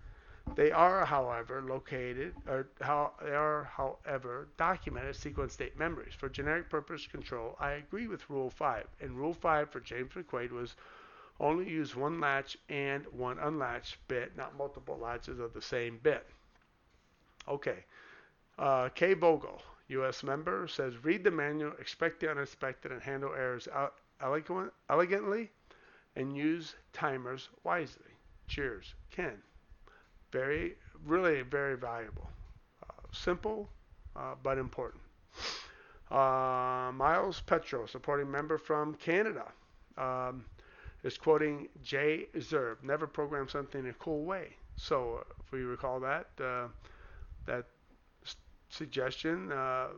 They 0.55 0.71
are, 0.71 1.07
however, 1.07 1.63
located 1.63 2.35
or 2.47 2.69
how 2.83 3.15
they 3.23 3.35
are, 3.35 3.65
however, 3.65 4.49
documented 4.59 5.17
sequence 5.17 5.55
state 5.55 5.79
memories. 5.79 6.13
For 6.13 6.29
generic 6.29 6.69
purpose 6.69 7.07
control, 7.07 7.57
I 7.59 7.71
agree 7.71 8.07
with 8.07 8.29
Rule 8.29 8.51
5. 8.51 8.87
And 9.01 9.17
Rule 9.17 9.33
5 9.33 9.71
for 9.71 9.81
James 9.81 10.13
McQuaid 10.13 10.51
was 10.51 10.77
only 11.41 11.71
use 11.71 11.97
one 11.97 12.21
latch 12.21 12.59
and 12.69 13.07
one 13.07 13.39
unlatched 13.39 13.97
bit, 14.09 14.37
not 14.37 14.59
multiple 14.59 14.99
latches 14.99 15.39
of 15.39 15.55
the 15.55 15.63
same 15.63 15.99
bit. 16.03 16.27
Okay. 17.49 17.87
Uh, 18.59 18.91
K. 18.91 19.15
Vogel. 19.15 19.63
U.S. 19.89 20.23
member 20.23 20.69
says, 20.69 21.03
read 21.03 21.25
the 21.25 21.31
manual, 21.31 21.73
expect 21.81 22.21
the 22.21 22.31
unexpected, 22.31 22.93
and 22.93 23.03
handle 23.03 23.33
errors 23.35 23.69
elegant, 24.21 24.73
elegantly, 24.91 25.51
and 26.17 26.37
use 26.37 26.75
timers 26.93 27.49
wisely. 27.65 28.13
Cheers, 28.49 28.95
Ken. 29.11 29.39
Very, 30.31 30.75
really 31.07 31.43
very 31.43 31.77
valuable. 31.77 32.29
Uh, 32.83 32.93
simple, 33.13 33.69
uh, 34.17 34.35
but 34.43 34.59
important. 34.59 35.03
Uh, 36.11 36.91
Miles 36.95 37.41
Petro, 37.43 37.87
supporting 37.87 38.31
member 38.31 38.59
from 38.59 38.95
Canada, 38.95 39.45
um, 39.97 40.45
is 41.03 41.17
quoting 41.17 41.69
Jay 41.83 42.27
Zerb, 42.37 42.83
never 42.83 43.07
program 43.07 43.49
something 43.49 43.85
in 43.85 43.91
a 43.91 43.95
cool 43.95 44.25
way. 44.25 44.57
So, 44.77 45.25
if 45.41 45.53
we 45.53 45.61
recall 45.61 46.01
that, 46.01 46.29
uh, 46.41 46.69
that 47.47 47.67
suggestion 48.79 49.53
uh, 49.53 49.89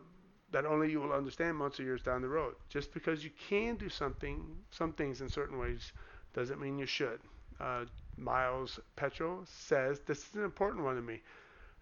that 0.51 0.66
only 0.66 0.91
you 0.91 1.01
will 1.01 1.12
understand 1.12 1.57
months 1.57 1.78
or 1.78 1.85
years 1.85 2.03
down 2.03 2.22
the 2.22 2.28
road. 2.28 2.55
Just 2.68 2.93
because 2.93 3.22
you 3.22 3.31
can 3.49 3.76
do 3.76 3.89
something, 3.89 4.43
some 4.70 4.93
things 4.93 5.20
in 5.20 5.28
certain 5.28 5.59
ways, 5.59 5.93
doesn't 6.35 6.61
mean 6.61 6.78
you 6.78 6.87
should. 6.87 7.20
Uh, 7.61 7.85
Miles 8.16 8.81
Petro 8.97 9.45
says 9.45 10.01
this 10.07 10.18
is 10.28 10.35
an 10.35 10.45
important 10.45 10.85
one 10.85 10.97
to 10.97 11.03
me. 11.03 11.20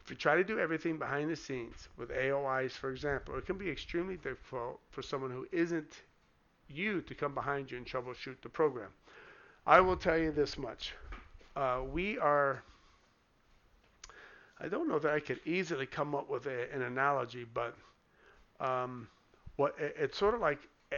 If 0.03 0.11
you 0.11 0.17
try 0.17 0.37
to 0.37 0.45
do 0.45 0.59
everything 0.59 0.99
behind 0.99 1.31
the 1.31 1.37
scenes 1.37 1.89
with 1.97 2.11
AOIs, 2.11 2.73
for 2.73 2.91
example, 2.91 3.37
it 3.37 3.47
can 3.47 3.59
be 3.59 3.71
extremely 3.71 4.17
difficult 4.17 4.81
for 4.91 5.03
someone 5.03 5.31
who 5.31 5.47
isn't 5.53 6.03
you 6.69 7.01
to 7.03 7.15
come 7.15 7.35
behind 7.35 7.71
you 7.71 7.77
and 7.77 7.87
troubleshoot 7.87 8.41
the 8.43 8.49
program. 8.49 8.91
I 9.67 9.81
will 9.81 9.97
tell 9.97 10.19
you 10.19 10.33
this 10.33 10.57
much. 10.57 10.95
Uh, 11.57 11.81
we 11.91 12.19
are 12.19 12.63
I 14.61 14.69
don't 14.69 14.89
know 14.89 14.99
that 14.99 15.13
I 15.13 15.21
could 15.21 15.41
easily 15.45 15.87
come 15.87 16.15
up 16.15 16.29
with 16.29 16.47
a, 16.47 16.73
an 16.73 16.83
analogy, 16.83 17.45
but 17.45 17.77
um, 18.61 19.09
what 19.57 19.75
it, 19.79 19.97
it's 19.99 20.19
sort 20.19 20.35
of 20.35 20.41
like 20.41 20.59
eh, 20.93 20.97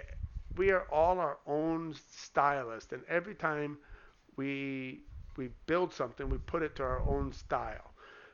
we 0.56 0.70
are 0.70 0.86
all 0.90 1.18
our 1.18 1.38
own 1.46 1.94
stylist, 2.10 2.92
and 2.92 3.02
every 3.08 3.34
time 3.34 3.78
we 4.36 5.00
we 5.36 5.50
build 5.66 5.92
something, 5.92 6.28
we 6.28 6.38
put 6.38 6.62
it 6.62 6.76
to 6.76 6.82
our 6.82 7.00
own 7.08 7.32
style. 7.32 7.92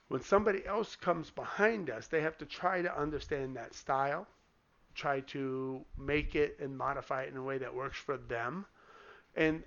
When 0.09 0.22
somebody 0.22 0.64
else 0.66 0.97
comes 0.97 1.31
behind 1.31 1.91
us, 1.91 2.07
they 2.07 2.20
have 2.20 2.39
to 2.39 2.47
try 2.47 2.81
to 2.81 2.99
understand 2.99 3.57
that 3.57 3.74
style, 3.74 4.27
try 4.95 5.20
to 5.20 5.85
make 5.99 6.35
it 6.35 6.59
and 6.61 6.77
modify 6.77 7.22
it 7.22 7.31
in 7.31 7.37
a 7.37 7.43
way 7.43 7.59
that 7.59 7.74
works 7.74 7.99
for 7.99 8.16
them. 8.16 8.66
And 9.35 9.62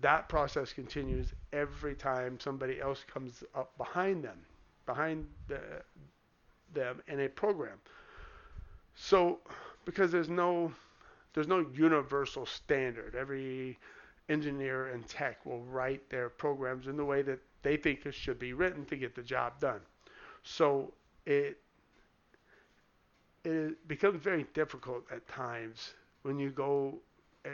that 0.00 0.28
process 0.28 0.72
continues 0.72 1.34
every 1.52 1.94
time 1.94 2.38
somebody 2.40 2.80
else 2.80 3.04
comes 3.12 3.44
up 3.54 3.76
behind 3.76 4.24
them, 4.24 4.38
behind 4.86 5.26
the, 5.48 5.60
them 6.74 7.02
in 7.08 7.20
a 7.20 7.28
program. 7.28 7.78
So, 8.94 9.40
because 9.84 10.12
there's 10.12 10.28
no 10.28 10.72
there's 11.32 11.48
no 11.48 11.64
universal 11.72 12.44
standard. 12.46 13.14
Every 13.14 13.78
engineer 14.28 14.88
and 14.88 15.06
tech 15.06 15.44
will 15.46 15.62
write 15.64 16.08
their 16.10 16.28
programs 16.28 16.86
in 16.86 16.96
the 16.96 17.04
way 17.04 17.22
that 17.22 17.38
they 17.62 17.76
think 17.76 18.06
it 18.06 18.14
should 18.14 18.38
be 18.38 18.52
written 18.52 18.84
to 18.86 18.96
get 18.96 19.14
the 19.14 19.22
job 19.22 19.60
done. 19.60 19.80
So 20.42 20.92
it 21.26 21.58
it 23.44 23.88
becomes 23.88 24.22
very 24.22 24.44
difficult 24.54 25.04
at 25.10 25.26
times 25.26 25.94
when 26.22 26.38
you 26.38 26.50
go 26.50 26.98
eh, 27.44 27.50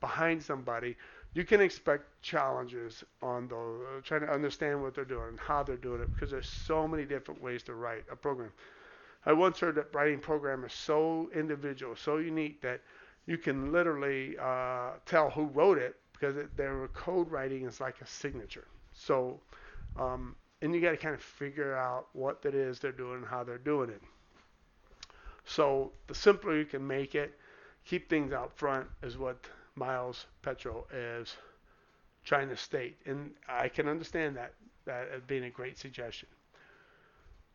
behind 0.00 0.42
somebody. 0.42 0.96
You 1.34 1.44
can 1.44 1.60
expect 1.60 2.22
challenges 2.22 3.02
on 3.20 3.50
uh, 3.52 4.00
trying 4.02 4.20
to 4.20 4.32
understand 4.32 4.80
what 4.80 4.94
they're 4.94 5.04
doing 5.04 5.30
and 5.30 5.40
how 5.40 5.64
they're 5.64 5.76
doing 5.76 6.00
it 6.00 6.12
because 6.14 6.30
there's 6.30 6.48
so 6.48 6.86
many 6.86 7.04
different 7.04 7.42
ways 7.42 7.64
to 7.64 7.74
write 7.74 8.04
a 8.10 8.14
program. 8.14 8.52
I 9.26 9.32
once 9.32 9.58
heard 9.58 9.74
that 9.74 9.92
writing 9.92 10.20
program 10.20 10.64
is 10.64 10.72
so 10.72 11.30
individual, 11.34 11.96
so 11.96 12.18
unique 12.18 12.60
that 12.62 12.82
you 13.26 13.36
can 13.36 13.72
literally 13.72 14.36
uh, 14.38 14.90
tell 15.06 15.30
who 15.30 15.46
wrote 15.46 15.78
it 15.78 15.96
because 16.12 16.36
it, 16.36 16.56
their 16.56 16.86
code 16.88 17.30
writing 17.30 17.64
is 17.64 17.80
like 17.80 18.00
a 18.00 18.06
signature. 18.06 18.66
So, 18.92 19.40
um, 19.98 20.36
and 20.62 20.72
you 20.72 20.80
got 20.80 20.92
to 20.92 20.96
kind 20.96 21.14
of 21.14 21.22
figure 21.22 21.74
out 21.74 22.06
what 22.12 22.42
that 22.42 22.54
is 22.54 22.78
they're 22.78 22.92
doing 22.92 23.16
and 23.16 23.26
how 23.26 23.42
they're 23.42 23.58
doing 23.58 23.90
it. 23.90 24.02
So 25.44 25.92
the 26.06 26.14
simpler 26.14 26.56
you 26.56 26.64
can 26.64 26.86
make 26.86 27.14
it, 27.14 27.38
keep 27.84 28.08
things 28.08 28.32
out 28.32 28.56
front 28.56 28.86
is 29.02 29.18
what 29.18 29.44
Miles 29.76 30.26
Petro 30.42 30.86
is 30.92 31.36
China 32.22 32.56
state, 32.56 32.96
and 33.06 33.34
I 33.48 33.68
can 33.68 33.88
understand 33.88 34.36
that 34.36 34.54
that 34.84 35.26
being 35.26 35.44
a 35.44 35.50
great 35.50 35.78
suggestion. 35.78 36.28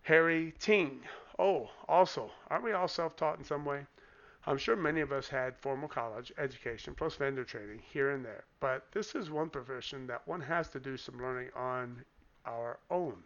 Harry 0.02 0.54
Ting. 0.60 1.02
Oh, 1.38 1.70
also, 1.88 2.32
aren't 2.50 2.64
we 2.64 2.74
all 2.74 2.88
self-taught 2.88 3.38
in 3.38 3.44
some 3.44 3.64
way? 3.66 3.86
I'm 4.46 4.58
sure 4.58 4.76
many 4.76 5.02
of 5.02 5.12
us 5.12 5.28
had 5.28 5.58
formal 5.58 5.88
college 5.88 6.32
education 6.38 6.96
plus 6.96 7.16
vendor 7.16 7.44
training 7.44 7.80
here 7.80 8.12
and 8.12 8.26
there, 8.26 8.46
but 8.60 8.92
this 8.92 9.14
is 9.14 9.30
one 9.30 9.50
profession 9.50 10.08
that 10.08 10.28
one 10.28 10.42
has 10.42 10.70
to 10.70 10.80
do 10.80 10.98
some 10.98 11.22
learning 11.22 11.52
on 11.56 12.04
our 12.46 12.80
own. 12.90 13.24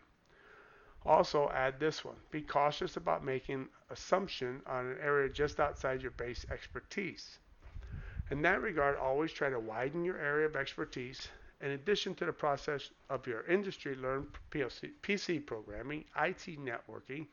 Also 1.05 1.49
add 1.49 1.79
this 1.79 2.03
one. 2.03 2.15
Be 2.31 2.41
cautious 2.41 2.97
about 2.97 3.23
making 3.23 3.69
assumption 3.89 4.61
on 4.65 4.87
an 4.87 4.97
area 5.01 5.29
just 5.29 5.59
outside 5.59 6.01
your 6.01 6.11
base 6.11 6.45
expertise. 6.51 7.39
In 8.31 8.41
that 8.43 8.61
regard, 8.61 8.97
always 8.97 9.31
try 9.31 9.49
to 9.49 9.59
widen 9.59 10.05
your 10.05 10.17
area 10.17 10.45
of 10.45 10.55
expertise. 10.55 11.27
In 11.61 11.71
addition 11.71 12.15
to 12.15 12.25
the 12.25 12.33
process 12.33 12.89
of 13.09 13.27
your 13.27 13.45
industry, 13.45 13.95
learn 13.95 14.27
PLC, 14.51 14.91
PC 15.01 15.45
programming, 15.45 16.05
IT 16.17 16.57
networking, 16.59 17.27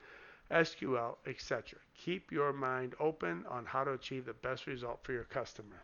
SQL, 0.51 1.17
etc. 1.27 1.79
Keep 1.95 2.33
your 2.33 2.53
mind 2.53 2.95
open 2.99 3.45
on 3.49 3.65
how 3.65 3.85
to 3.85 3.93
achieve 3.93 4.25
the 4.25 4.35
best 4.35 4.67
result 4.67 5.01
for 5.03 5.13
your 5.13 5.25
customer. 5.25 5.83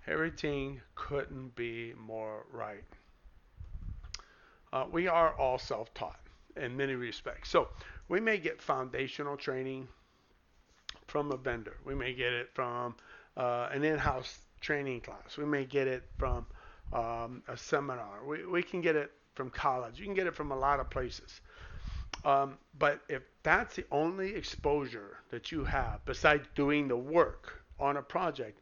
Harry 0.00 0.30
Ting 0.30 0.80
couldn't 0.94 1.54
be 1.54 1.92
more 1.98 2.46
right. 2.50 2.84
Uh, 4.72 4.86
we 4.90 5.06
are 5.06 5.34
all 5.34 5.58
self-taught 5.58 6.20
in 6.56 6.76
many 6.76 6.94
respects. 6.94 7.50
So 7.50 7.68
we 8.08 8.20
may 8.20 8.38
get 8.38 8.62
foundational 8.62 9.36
training 9.36 9.88
from 11.10 11.32
a 11.32 11.36
vendor. 11.36 11.76
We 11.84 11.94
may 11.94 12.14
get 12.14 12.32
it 12.32 12.50
from 12.54 12.94
uh, 13.36 13.68
an 13.72 13.84
in-house 13.84 14.38
training 14.60 15.00
class. 15.00 15.36
We 15.36 15.44
may 15.44 15.64
get 15.64 15.88
it 15.88 16.04
from 16.16 16.46
um, 16.92 17.42
a 17.48 17.56
seminar. 17.56 18.24
We, 18.26 18.46
we 18.46 18.62
can 18.62 18.80
get 18.80 18.96
it 18.96 19.10
from 19.34 19.50
college. 19.50 19.98
You 19.98 20.04
can 20.04 20.14
get 20.14 20.26
it 20.26 20.34
from 20.34 20.52
a 20.52 20.56
lot 20.56 20.80
of 20.80 20.88
places. 20.88 21.40
Um, 22.24 22.58
but 22.78 23.00
if 23.08 23.22
that's 23.42 23.76
the 23.76 23.84
only 23.90 24.34
exposure 24.34 25.18
that 25.30 25.50
you 25.50 25.64
have 25.64 26.04
besides 26.04 26.46
doing 26.54 26.88
the 26.88 26.96
work 26.96 27.62
on 27.78 27.96
a 27.96 28.02
project, 28.02 28.60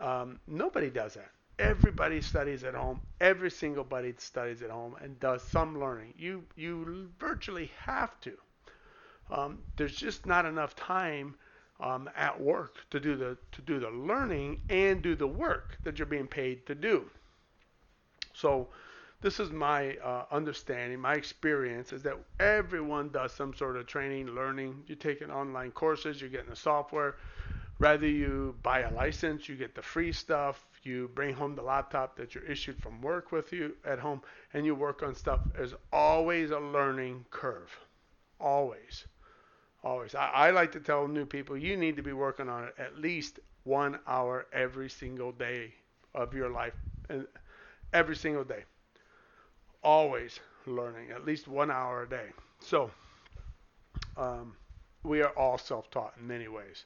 um, 0.00 0.38
nobody 0.46 0.90
does 0.90 1.14
that. 1.14 1.30
Everybody 1.58 2.20
studies 2.20 2.64
at 2.64 2.74
home. 2.74 3.00
Every 3.20 3.50
single 3.50 3.84
buddy 3.84 4.14
studies 4.18 4.62
at 4.62 4.70
home 4.70 4.96
and 5.00 5.18
does 5.20 5.42
some 5.42 5.78
learning. 5.78 6.14
You 6.18 6.44
you 6.56 7.10
virtually 7.18 7.70
have 7.78 8.18
to. 8.22 8.32
Um, 9.30 9.58
there's 9.76 9.96
just 9.96 10.26
not 10.26 10.44
enough 10.46 10.74
time 10.74 11.34
um, 11.82 12.08
at 12.16 12.40
work 12.40 12.76
to 12.90 13.00
do 13.00 13.16
the 13.16 13.36
to 13.50 13.60
do 13.62 13.78
the 13.78 13.90
learning 13.90 14.60
and 14.70 15.02
do 15.02 15.14
the 15.14 15.26
work 15.26 15.76
that 15.82 15.98
you're 15.98 16.06
being 16.06 16.28
paid 16.28 16.64
to 16.66 16.74
do. 16.74 17.04
So 18.32 18.68
this 19.20 19.38
is 19.38 19.50
my 19.50 19.96
uh, 19.98 20.24
understanding, 20.32 20.98
my 20.98 21.14
experience 21.14 21.92
is 21.92 22.02
that 22.02 22.16
everyone 22.40 23.10
does 23.10 23.32
some 23.32 23.54
sort 23.54 23.76
of 23.76 23.86
training, 23.86 24.28
learning. 24.28 24.82
You're 24.86 24.96
taking 24.96 25.30
online 25.30 25.70
courses, 25.70 26.20
you're 26.20 26.30
getting 26.30 26.50
the 26.50 26.56
software. 26.56 27.16
Rather 27.78 28.08
you 28.08 28.54
buy 28.62 28.80
a 28.80 28.92
license, 28.92 29.48
you 29.48 29.56
get 29.56 29.74
the 29.74 29.82
free 29.82 30.12
stuff, 30.12 30.64
you 30.82 31.10
bring 31.14 31.34
home 31.34 31.54
the 31.54 31.62
laptop 31.62 32.16
that 32.16 32.34
you're 32.34 32.44
issued 32.44 32.80
from 32.80 33.00
work 33.00 33.32
with 33.32 33.52
you 33.52 33.74
at 33.84 33.98
home, 33.98 34.20
and 34.54 34.66
you 34.66 34.74
work 34.74 35.02
on 35.02 35.14
stuff. 35.14 35.40
There's 35.56 35.74
always 35.92 36.50
a 36.50 36.60
learning 36.60 37.24
curve. 37.30 37.70
Always. 38.40 39.06
Always. 39.84 40.14
I, 40.14 40.28
I 40.28 40.50
like 40.50 40.72
to 40.72 40.80
tell 40.80 41.08
new 41.08 41.26
people 41.26 41.56
you 41.56 41.76
need 41.76 41.96
to 41.96 42.02
be 42.02 42.12
working 42.12 42.48
on 42.48 42.64
it 42.64 42.74
at 42.78 42.98
least 42.98 43.40
one 43.64 43.98
hour 44.06 44.46
every 44.52 44.88
single 44.90 45.32
day 45.32 45.74
of 46.14 46.34
your 46.34 46.50
life. 46.50 46.74
And 47.08 47.26
every 47.92 48.16
single 48.16 48.44
day 48.44 48.64
always 49.82 50.40
learning 50.66 51.10
at 51.10 51.24
least 51.24 51.48
one 51.48 51.70
hour 51.70 52.02
a 52.02 52.08
day. 52.08 52.28
So 52.60 52.90
um, 54.16 54.54
we 55.02 55.22
are 55.22 55.36
all 55.36 55.58
self-taught 55.58 56.14
in 56.18 56.26
many 56.26 56.48
ways. 56.48 56.84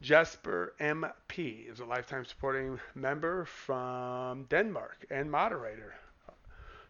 Jesper 0.00 0.74
MP 0.80 1.70
is 1.70 1.80
a 1.80 1.84
lifetime 1.84 2.24
supporting 2.24 2.78
member 2.94 3.44
from 3.44 4.44
Denmark 4.44 5.06
and 5.10 5.30
moderator. 5.30 5.94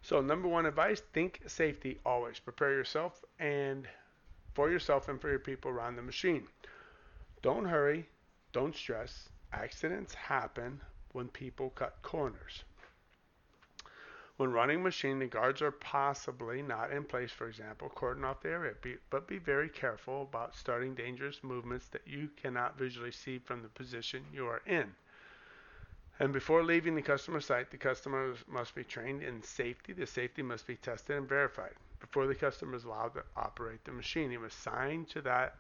So 0.03 0.21
number 0.21 0.47
one 0.47 0.67
advice, 0.67 1.01
think 1.13 1.41
safety 1.47 1.99
always. 2.05 2.39
Prepare 2.39 2.73
yourself 2.73 3.25
and 3.41 3.89
for 4.59 4.73
yourself 4.73 5.09
and 5.09 5.21
for 5.21 5.31
your 5.31 5.39
people 5.39 5.71
around 5.71 5.95
the 5.95 6.03
machine. 6.03 6.43
Don't 7.43 7.65
hurry, 7.65 8.09
don't 8.53 8.75
stress. 8.75 9.29
Accidents 9.53 10.15
happen 10.15 10.81
when 11.13 11.29
people 11.29 11.71
cut 11.71 11.95
corners. 12.03 12.65
When 14.37 14.51
running 14.51 14.83
machine, 14.83 15.21
the 15.21 15.27
guards 15.27 15.63
are 15.63 15.71
possibly 15.71 16.61
not 16.61 16.91
in 16.91 17.05
place, 17.05 17.31
for 17.31 17.47
example, 17.47 17.89
cordon 17.89 18.25
off 18.25 18.43
the 18.43 18.49
area, 18.49 18.75
be, 18.83 18.97
but 19.11 19.29
be 19.29 19.39
very 19.39 19.69
careful 19.69 20.23
about 20.23 20.57
starting 20.57 20.93
dangerous 20.93 21.45
movements 21.45 21.87
that 21.93 22.03
you 22.05 22.29
cannot 22.43 22.77
visually 22.77 23.13
see 23.13 23.39
from 23.39 23.63
the 23.63 23.69
position 23.69 24.25
you 24.35 24.49
are 24.49 24.63
in. 24.67 24.93
And 26.19 26.33
before 26.33 26.65
leaving 26.65 26.97
the 26.97 27.03
customer 27.03 27.41
site, 27.41 27.71
the 27.71 27.77
customer 27.77 28.35
must 28.49 28.75
be 28.75 28.83
trained 28.83 29.23
in 29.23 29.41
safety. 29.41 29.93
The 29.93 30.05
safety 30.05 30.43
must 30.43 30.67
be 30.67 30.75
tested 30.75 31.17
and 31.17 31.29
verified. 31.29 31.75
Before 32.01 32.27
the 32.27 32.35
customer 32.35 32.77
is 32.77 32.85
allowed 32.85 33.15
to 33.15 33.23
operate 33.37 33.85
the 33.85 33.93
machine, 33.93 34.31
he 34.31 34.37
must 34.37 34.63
sign 34.63 35.05
to 35.07 35.21
that 35.23 35.57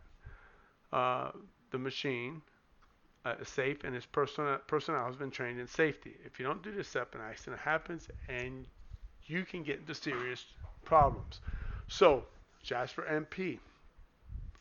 uh, 0.93 1.30
the 1.70 1.78
machine 1.78 2.43
uh, 3.24 3.34
safe 3.45 3.84
and 3.84 3.95
his 3.95 4.07
personnel, 4.07 4.59
personnel 4.66 5.07
has 5.07 5.16
been 5.16 5.30
trained 5.30 5.61
in 5.61 5.66
safety. 5.66 6.14
If 6.24 6.39
you 6.39 6.47
don't 6.47 6.62
do 6.62 6.72
this 6.72 6.89
step, 6.89 7.14
an 7.14 7.20
accident 7.20 7.61
happens 7.61 8.09
and 8.28 8.66
you 9.26 9.45
can 9.45 9.62
get 9.62 9.80
into 9.80 9.95
serious 9.95 10.47
problems. 10.84 11.41
So, 11.89 12.24
Jasper 12.62 13.07
MP, 13.11 13.59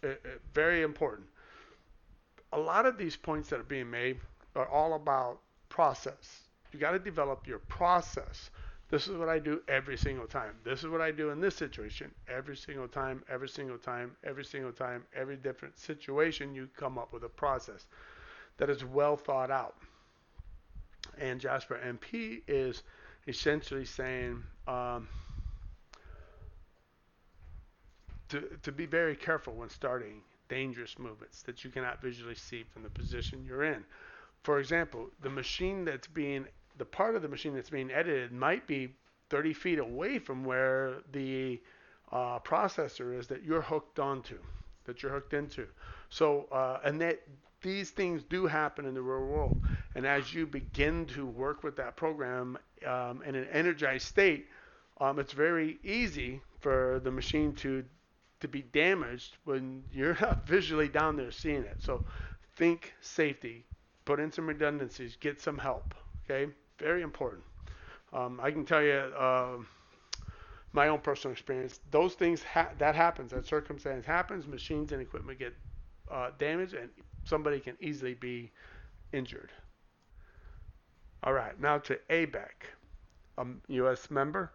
uh, 0.03 0.07
uh, 0.07 0.13
very 0.53 0.81
important. 0.81 1.27
A 2.53 2.59
lot 2.59 2.85
of 2.85 2.97
these 2.97 3.15
points 3.15 3.49
that 3.49 3.59
are 3.59 3.63
being 3.63 3.89
made 3.89 4.19
are 4.55 4.67
all 4.67 4.93
about 4.93 5.39
process. 5.69 6.41
You 6.71 6.79
got 6.79 6.91
to 6.91 6.99
develop 6.99 7.47
your 7.47 7.59
process. 7.59 8.49
This 8.89 9.07
is 9.07 9.17
what 9.17 9.27
I 9.27 9.39
do 9.39 9.61
every 9.67 9.97
single 9.97 10.27
time. 10.27 10.53
This 10.63 10.83
is 10.83 10.89
what 10.89 11.01
I 11.01 11.11
do 11.11 11.29
in 11.29 11.41
this 11.41 11.55
situation 11.55 12.11
every 12.29 12.55
single 12.55 12.87
time, 12.87 13.23
every 13.29 13.49
single 13.49 13.77
time, 13.77 14.15
every 14.23 14.45
single 14.45 14.71
time, 14.71 15.03
every 15.13 15.35
different 15.35 15.77
situation. 15.77 16.55
You 16.55 16.69
come 16.77 16.97
up 16.97 17.11
with 17.11 17.23
a 17.23 17.29
process 17.29 17.85
that 18.57 18.69
is 18.69 18.85
well 18.85 19.17
thought 19.17 19.51
out. 19.51 19.75
And 21.19 21.39
Jasper 21.39 21.79
MP 21.85 22.41
is 22.47 22.83
essentially 23.27 23.85
saying 23.85 24.41
um, 24.67 25.07
to, 28.29 28.41
to 28.63 28.71
be 28.71 28.85
very 28.85 29.15
careful 29.15 29.53
when 29.53 29.69
starting 29.69 30.21
dangerous 30.49 30.97
movements 30.97 31.41
that 31.43 31.63
you 31.63 31.69
cannot 31.69 32.01
visually 32.01 32.35
see 32.35 32.63
from 32.63 32.83
the 32.83 32.89
position 32.89 33.43
you're 33.45 33.63
in. 33.63 33.83
For 34.43 34.59
example, 34.59 35.09
the 35.21 35.29
machine 35.29 35.83
that's 35.83 36.07
being, 36.07 36.45
the 36.77 36.85
part 36.85 37.15
of 37.15 37.21
the 37.21 37.27
machine 37.27 37.53
that's 37.53 37.69
being 37.69 37.91
edited 37.91 38.31
might 38.31 38.67
be 38.67 38.93
30 39.29 39.53
feet 39.53 39.79
away 39.79 40.19
from 40.19 40.43
where 40.43 40.97
the 41.11 41.61
uh, 42.11 42.39
processor 42.39 43.17
is 43.17 43.27
that 43.27 43.43
you're 43.43 43.61
hooked 43.61 43.99
onto, 43.99 44.37
that 44.85 45.03
you're 45.03 45.11
hooked 45.11 45.33
into. 45.33 45.67
So, 46.09 46.47
uh, 46.51 46.79
and 46.83 47.01
that 47.01 47.21
these 47.61 47.89
things 47.89 48.23
do 48.23 48.45
happen 48.45 48.85
in 48.85 48.93
the 48.93 49.01
real 49.01 49.25
world. 49.25 49.59
And 49.95 50.05
as 50.05 50.33
you 50.33 50.45
begin 50.45 51.05
to 51.07 51.25
work 51.25 51.63
with 51.63 51.75
that 51.77 51.95
program 51.95 52.57
um, 52.85 53.21
in 53.23 53.35
an 53.35 53.47
energized 53.51 54.05
state, 54.07 54.47
um, 54.99 55.19
it's 55.19 55.33
very 55.33 55.79
easy 55.83 56.41
for 56.59 56.99
the 57.03 57.11
machine 57.11 57.53
to 57.55 57.83
to 58.39 58.47
be 58.47 58.61
damaged 58.61 59.35
when 59.45 59.83
you're 59.91 60.15
not 60.21 60.47
visually 60.47 60.87
down 60.87 61.15
there 61.15 61.31
seeing 61.31 61.63
it. 61.63 61.77
So 61.79 62.05
think 62.55 62.93
safety, 63.01 63.65
put 64.05 64.19
in 64.19 64.31
some 64.31 64.47
redundancies, 64.47 65.17
get 65.19 65.41
some 65.41 65.57
help. 65.57 65.95
Okay, 66.25 66.51
very 66.77 67.01
important. 67.01 67.43
Um, 68.13 68.39
I 68.41 68.51
can 68.51 68.65
tell 68.65 68.81
you 68.81 68.93
uh, 68.93 69.57
my 70.73 70.87
own 70.87 70.99
personal 70.99 71.33
experience. 71.33 71.79
Those 71.91 72.13
things 72.13 72.43
ha- 72.43 72.69
that 72.77 72.95
happens, 72.95 73.31
that 73.31 73.45
circumstance 73.45 74.05
happens. 74.05 74.47
Machines 74.47 74.91
and 74.91 75.01
equipment 75.01 75.39
get 75.39 75.53
uh, 76.11 76.31
damaged, 76.37 76.73
and 76.73 76.89
somebody 77.23 77.59
can 77.59 77.75
easily 77.81 78.13
be 78.13 78.51
injured. 79.11 79.51
All 81.23 81.33
right, 81.33 81.59
now 81.59 81.79
to 81.79 81.99
ABEC, 82.09 82.49
a 83.37 83.45
U.S. 83.69 84.09
member. 84.11 84.51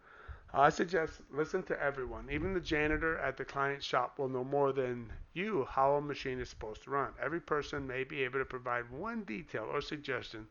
I 0.55 0.69
suggest 0.69 1.23
listen 1.33 1.63
to 1.65 1.83
everyone. 1.83 2.29
Even 2.31 2.53
the 2.53 2.61
janitor 2.61 3.19
at 3.19 3.39
the 3.39 3.45
client 3.45 3.83
shop 3.83 4.19
will 4.19 4.29
know 4.29 4.45
more 4.45 4.73
than 4.73 5.11
you 5.33 5.67
how 5.71 5.95
a 5.95 6.01
machine 6.01 6.39
is 6.41 6.51
supposed 6.51 6.83
to 6.85 6.91
run. 6.91 7.13
Every 7.21 7.41
person 7.41 7.87
may 7.87 8.05
be 8.05 8.23
able 8.23 8.39
to 8.39 8.45
provide 8.45 8.91
one 8.91 9.23
detail 9.25 9.67
or 9.73 9.81
suggestion 9.81 10.47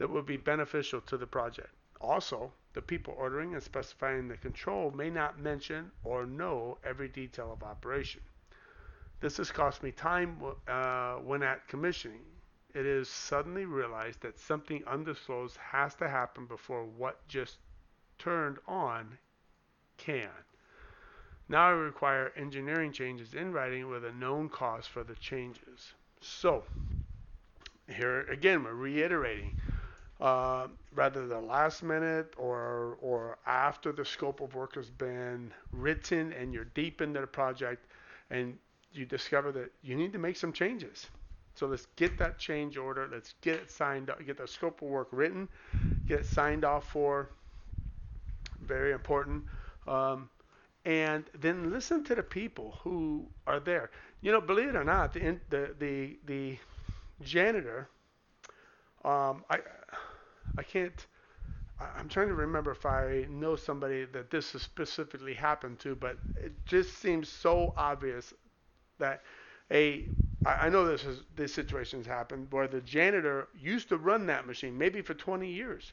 that 0.00 0.08
will 0.08 0.22
be 0.22 0.38
beneficial 0.38 1.02
to 1.02 1.18
the 1.18 1.26
project. 1.26 1.68
Also, 2.00 2.50
the 2.72 2.80
people 2.80 3.14
ordering 3.18 3.52
and 3.52 3.62
specifying 3.62 4.28
the 4.28 4.36
control 4.38 4.90
may 4.92 5.10
not 5.10 5.38
mention 5.38 5.90
or 6.04 6.24
know 6.24 6.78
every 6.82 7.06
detail 7.06 7.52
of 7.52 7.62
operation. 7.62 8.22
This 9.20 9.36
has 9.36 9.52
cost 9.52 9.82
me 9.82 9.92
time 9.92 10.38
uh, 10.66 11.16
when 11.16 11.42
at 11.42 11.68
commissioning. 11.68 12.22
It 12.72 12.86
is 12.86 13.10
suddenly 13.10 13.66
realized 13.66 14.22
that 14.22 14.38
something 14.38 14.82
undisclosed 14.86 15.58
has 15.58 15.94
to 15.96 16.08
happen 16.08 16.46
before 16.46 16.84
what 16.84 17.28
just 17.28 17.58
turned 18.18 18.56
on 18.66 19.18
can. 19.98 20.30
Now 21.46 21.66
I 21.66 21.72
require 21.72 22.32
engineering 22.36 22.92
changes 22.92 23.34
in 23.34 23.52
writing 23.52 23.90
with 23.90 24.06
a 24.06 24.12
known 24.12 24.48
cost 24.48 24.88
for 24.88 25.04
the 25.04 25.16
changes. 25.16 25.92
So, 26.22 26.64
here 27.86 28.22
again, 28.30 28.64
we're 28.64 28.72
reiterating 28.72 29.60
uh, 30.20 30.68
rather 30.94 31.26
the 31.26 31.40
last 31.40 31.82
minute 31.82 32.34
or 32.36 32.98
or 33.00 33.38
after 33.46 33.92
the 33.92 34.04
scope 34.04 34.40
of 34.40 34.54
work 34.54 34.74
has 34.74 34.90
been 34.90 35.52
written 35.72 36.32
and 36.32 36.52
you're 36.52 36.66
deep 36.74 37.00
into 37.00 37.20
the 37.20 37.26
project 37.26 37.86
and 38.30 38.58
you 38.92 39.06
discover 39.06 39.52
that 39.52 39.72
you 39.82 39.96
need 39.96 40.12
to 40.12 40.18
make 40.18 40.36
some 40.36 40.52
changes. 40.52 41.08
So 41.54 41.66
let's 41.66 41.86
get 41.96 42.18
that 42.18 42.38
change 42.38 42.76
order. 42.76 43.08
Let's 43.10 43.34
get 43.40 43.56
it 43.56 43.70
signed 43.70 44.10
up. 44.10 44.24
Get 44.24 44.38
the 44.38 44.46
scope 44.48 44.82
of 44.82 44.88
work 44.88 45.08
written. 45.12 45.48
Get 46.06 46.20
it 46.20 46.26
signed 46.26 46.64
off 46.64 46.90
for. 46.90 47.30
Very 48.60 48.92
important. 48.92 49.44
Um, 49.86 50.28
and 50.84 51.24
then 51.40 51.70
listen 51.70 52.04
to 52.04 52.14
the 52.14 52.22
people 52.22 52.78
who 52.82 53.26
are 53.46 53.60
there. 53.60 53.90
You 54.22 54.32
know, 54.32 54.40
believe 54.40 54.68
it 54.68 54.76
or 54.76 54.84
not, 54.84 55.12
the 55.12 55.38
the 55.50 55.74
the, 55.78 56.18
the 56.26 56.58
janitor. 57.22 57.88
Um, 59.04 59.44
I 59.50 59.60
I 60.56 60.62
can't. 60.62 61.06
I'm 61.80 62.08
trying 62.08 62.28
to 62.28 62.34
remember 62.34 62.70
if 62.72 62.84
I 62.86 63.26
know 63.30 63.56
somebody 63.56 64.04
that 64.06 64.30
this 64.30 64.52
has 64.52 64.62
specifically 64.62 65.34
happened 65.34 65.78
to, 65.80 65.94
but 65.94 66.18
it 66.36 66.52
just 66.66 66.98
seems 66.98 67.28
so 67.28 67.72
obvious 67.76 68.34
that 68.98 69.22
a 69.70 70.08
I 70.44 70.68
know 70.70 70.86
this 70.86 71.04
is 71.04 71.22
this 71.36 71.52
situation's 71.54 72.06
happened 72.06 72.48
where 72.50 72.68
the 72.68 72.80
janitor 72.80 73.48
used 73.58 73.88
to 73.90 73.98
run 73.98 74.26
that 74.26 74.46
machine 74.46 74.76
maybe 74.78 75.02
for 75.02 75.14
20 75.14 75.48
years. 75.50 75.92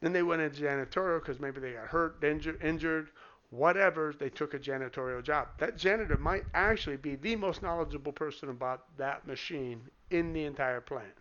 Then 0.00 0.12
they 0.12 0.22
went 0.22 0.42
into 0.42 0.62
janitorial 0.62 1.20
because 1.20 1.40
maybe 1.40 1.60
they 1.60 1.72
got 1.72 1.88
hurt, 1.88 2.22
injured, 2.22 2.62
injured, 2.62 3.10
whatever. 3.50 4.14
They 4.16 4.30
took 4.30 4.54
a 4.54 4.58
janitorial 4.58 5.22
job. 5.22 5.48
That 5.58 5.76
janitor 5.76 6.16
might 6.16 6.44
actually 6.54 6.96
be 6.96 7.16
the 7.16 7.36
most 7.36 7.62
knowledgeable 7.62 8.12
person 8.12 8.50
about 8.50 8.96
that 8.98 9.26
machine 9.26 9.82
in 10.10 10.32
the 10.32 10.44
entire 10.44 10.80
plant. 10.80 11.14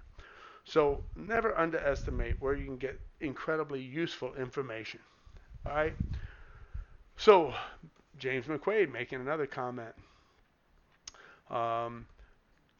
So 0.67 1.01
never 1.15 1.57
underestimate 1.57 2.41
where 2.41 2.53
you 2.53 2.65
can 2.65 2.75
get 2.75 2.99
incredibly 3.21 3.81
useful 3.81 4.35
information. 4.35 4.99
All 5.65 5.73
right. 5.73 5.93
So 7.15 7.53
James 8.19 8.47
McQuaid 8.47 8.91
making 8.91 9.21
another 9.21 9.45
comment. 9.47 9.95
Um, 11.49 12.05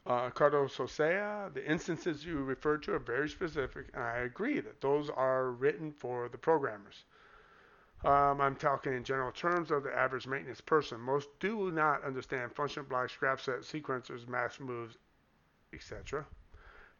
uh, 0.06 0.28
Carlos 0.28 0.76
Hosea, 0.76 1.50
the 1.54 1.66
instances 1.66 2.26
you 2.26 2.36
referred 2.44 2.82
to 2.82 2.92
are 2.92 2.98
very 2.98 3.28
specific, 3.28 3.86
and 3.94 4.02
I 4.02 4.18
agree 4.18 4.60
that 4.60 4.82
those 4.82 5.08
are 5.08 5.52
written 5.52 5.90
for 5.90 6.28
the 6.28 6.38
programmers. 6.38 7.04
Um, 8.04 8.42
I'm 8.42 8.56
talking 8.56 8.92
in 8.92 9.02
general 9.02 9.32
terms 9.32 9.70
of 9.70 9.82
the 9.82 9.96
average 9.96 10.26
maintenance 10.26 10.60
person. 10.60 11.00
Most 11.00 11.28
do 11.40 11.70
not 11.70 12.04
understand 12.04 12.52
function 12.54 12.84
blocks, 12.84 13.16
Grafcets, 13.18 13.72
sequencers, 13.72 14.28
mass 14.28 14.60
moves, 14.60 14.98
etc. 15.72 16.26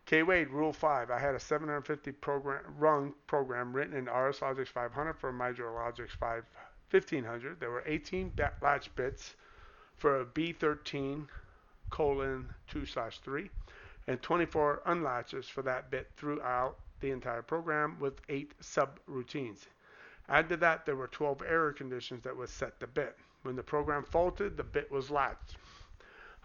K 0.09 0.23
Wade, 0.23 0.49
Rule 0.49 0.73
5. 0.73 1.11
I 1.11 1.19
had 1.19 1.35
a 1.35 1.39
750 1.39 2.13
program, 2.13 2.63
rung 2.79 3.13
program 3.27 3.75
written 3.75 3.95
in 3.95 4.07
RS 4.07 4.39
Logix 4.39 4.69
500 4.69 5.13
for 5.13 5.31
Logix 5.31 6.13
5 6.13 6.45
1500. 6.91 7.61
There 7.61 7.71
were 7.71 7.83
18 7.85 8.33
latch 8.63 8.95
bits 8.97 9.35
for 9.99 10.23
a 10.23 10.25
B13 10.25 11.27
colon 11.91 12.49
2 12.69 12.87
slash 12.87 13.19
3 13.19 13.51
and 14.07 14.23
24 14.23 14.81
unlatches 14.87 15.45
for 15.45 15.61
that 15.61 15.91
bit 15.91 16.11
throughout 16.17 16.79
the 17.01 17.11
entire 17.11 17.43
program 17.43 17.99
with 18.01 18.23
8 18.31 18.55
subroutines. 18.63 19.67
Add 20.31 20.49
to 20.49 20.57
that, 20.57 20.87
there 20.87 20.97
were 20.97 21.09
12 21.09 21.43
error 21.47 21.75
conditions 21.75 22.25
that 22.25 22.35
would 22.35 22.49
set 22.49 22.81
the 22.81 22.87
bit. 22.87 23.15
When 23.43 23.57
the 23.57 23.63
program 23.63 24.05
faulted, 24.05 24.57
the 24.57 24.65
bit 24.65 24.91
was 24.91 25.11
latched. 25.11 25.59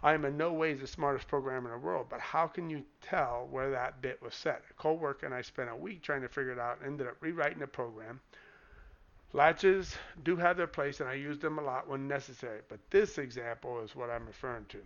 I 0.04 0.12
am 0.12 0.26
in 0.26 0.36
no 0.36 0.52
way 0.52 0.74
the 0.74 0.86
smartest 0.86 1.28
programmer 1.28 1.72
in 1.74 1.80
the 1.80 1.86
world, 1.86 2.08
but 2.10 2.20
how 2.20 2.46
can 2.46 2.68
you 2.68 2.84
tell 3.00 3.48
where 3.50 3.70
that 3.70 4.02
bit 4.02 4.20
was 4.20 4.34
set? 4.34 4.62
A 4.70 4.74
co-worker 4.74 5.24
and 5.24 5.34
I 5.34 5.40
spent 5.40 5.70
a 5.70 5.74
week 5.74 6.02
trying 6.02 6.20
to 6.20 6.28
figure 6.28 6.52
it 6.52 6.58
out 6.58 6.76
and 6.76 6.86
ended 6.86 7.06
up 7.06 7.16
rewriting 7.20 7.60
the 7.60 7.66
program. 7.66 8.20
Latches 9.32 9.96
do 10.22 10.36
have 10.36 10.58
their 10.58 10.66
place 10.66 11.00
and 11.00 11.08
I 11.08 11.14
use 11.14 11.38
them 11.38 11.58
a 11.58 11.62
lot 11.62 11.88
when 11.88 12.06
necessary, 12.06 12.60
but 12.68 12.80
this 12.90 13.16
example 13.16 13.80
is 13.80 13.96
what 13.96 14.10
I'm 14.10 14.26
referring 14.26 14.66
to. 14.66 14.78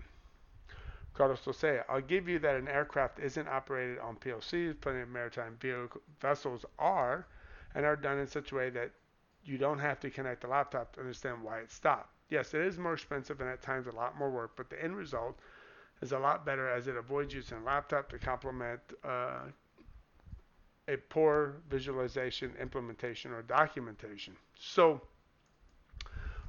Carlos 1.15 1.41
Tosea, 1.41 1.83
I'll 1.89 2.01
give 2.01 2.29
you 2.29 2.39
that 2.39 2.55
an 2.55 2.69
aircraft 2.69 3.19
isn't 3.19 3.49
operated 3.49 3.99
on 3.99 4.15
PLCs. 4.15 4.81
Plenty 4.81 5.01
of 5.01 5.09
maritime 5.09 5.57
vehicle, 5.59 6.01
vessels 6.21 6.65
are, 6.79 7.27
and 7.75 7.85
are 7.85 7.97
done 7.97 8.19
in 8.19 8.29
such 8.29 8.53
a 8.53 8.55
way 8.55 8.71
that 8.71 8.93
you 9.45 9.59
don't 9.59 9.81
have 9.81 9.99
to 9.99 10.11
connect 10.11 10.43
the 10.43 10.47
laptop 10.47 10.93
to 10.93 11.01
understand 11.01 11.43
why 11.43 11.59
it 11.59 11.73
stopped. 11.73 12.18
Yes, 12.31 12.55
it 12.55 12.61
is 12.61 12.79
more 12.79 12.95
expensive 12.95 13.41
and 13.41 13.49
at 13.49 13.63
times 13.63 13.87
a 13.87 13.93
lot 13.93 14.19
more 14.19 14.31
work, 14.31 14.53
but 14.57 14.69
the 14.71 14.83
end 14.83 14.97
result 14.97 15.39
is 16.03 16.13
a 16.13 16.19
lot 16.19 16.45
better 16.45 16.69
as 16.69 16.87
it 16.87 16.97
avoids 16.97 17.35
using 17.35 17.59
a 17.59 17.63
laptop 17.63 18.09
to 18.11 18.19
complement 18.19 18.81
uh, 19.05 19.41
a 20.89 20.97
poor 21.09 21.57
visualization, 21.71 22.53
implementation, 22.61 23.33
or 23.33 23.43
documentation. 23.43 24.35
So, 24.59 25.01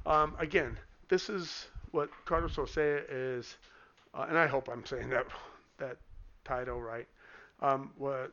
um, 0.06 0.34
again, 0.38 0.78
this 1.08 1.28
is 1.28 1.66
what 1.90 2.10
Carlos 2.24 2.56
Osea 2.56 3.02
is 3.08 3.56
uh, 4.14 4.26
and 4.28 4.36
I 4.38 4.46
hope 4.46 4.68
I'm 4.68 4.84
saying 4.84 5.10
that 5.10 5.26
that 5.78 5.96
title 6.44 6.80
right. 6.80 7.06
Um, 7.60 7.92
what 7.96 8.32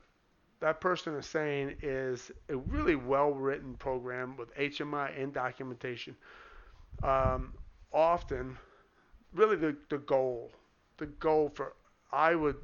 that 0.59 0.81
person 0.81 1.13
is 1.15 1.25
saying 1.25 1.75
is 1.81 2.31
a 2.49 2.57
really 2.57 2.95
well 2.95 3.31
written 3.31 3.75
program 3.75 4.35
with 4.37 4.53
HMI 4.55 5.21
and 5.21 5.33
documentation. 5.33 6.15
Um, 7.03 7.53
often, 7.93 8.57
really 9.33 9.55
the, 9.55 9.75
the 9.89 9.99
goal, 9.99 10.51
the 10.97 11.07
goal 11.07 11.49
for 11.53 11.73
I 12.11 12.35
would 12.35 12.57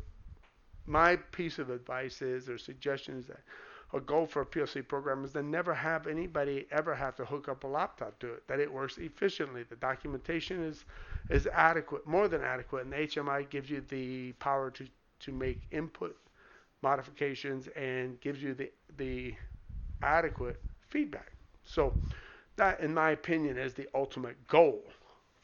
my 0.85 1.15
piece 1.15 1.59
of 1.59 1.69
advice 1.69 2.21
is 2.21 2.49
or 2.49 2.57
suggestion 2.57 3.17
is 3.17 3.27
that 3.27 3.39
a 3.93 3.99
goal 3.99 4.25
for 4.25 4.41
a 4.41 4.45
PLC 4.45 4.85
program 4.87 5.23
is 5.23 5.31
to 5.33 5.43
never 5.43 5.73
have 5.73 6.07
anybody 6.07 6.65
ever 6.71 6.95
have 6.95 7.15
to 7.15 7.25
hook 7.25 7.47
up 7.47 7.63
a 7.63 7.67
laptop 7.67 8.17
to 8.19 8.33
it, 8.33 8.47
that 8.47 8.59
it 8.59 8.71
works 8.71 8.97
efficiently. 8.97 9.63
The 9.63 9.75
documentation 9.77 10.63
is 10.63 10.85
is 11.29 11.47
adequate, 11.47 12.05
more 12.05 12.27
than 12.27 12.43
adequate, 12.43 12.83
and 12.83 12.91
the 12.93 12.97
HMI 12.97 13.49
gives 13.49 13.69
you 13.69 13.81
the 13.89 14.33
power 14.33 14.71
to, 14.71 14.85
to 15.21 15.31
make 15.31 15.61
input 15.71 16.17
modifications 16.81 17.67
and 17.75 18.19
gives 18.19 18.43
you 18.43 18.53
the, 18.53 18.71
the 18.97 19.33
adequate 20.01 20.61
feedback. 20.89 21.31
So 21.63 21.93
that, 22.55 22.79
in 22.79 22.93
my 22.93 23.11
opinion, 23.11 23.57
is 23.57 23.73
the 23.73 23.87
ultimate 23.93 24.47
goal 24.47 24.83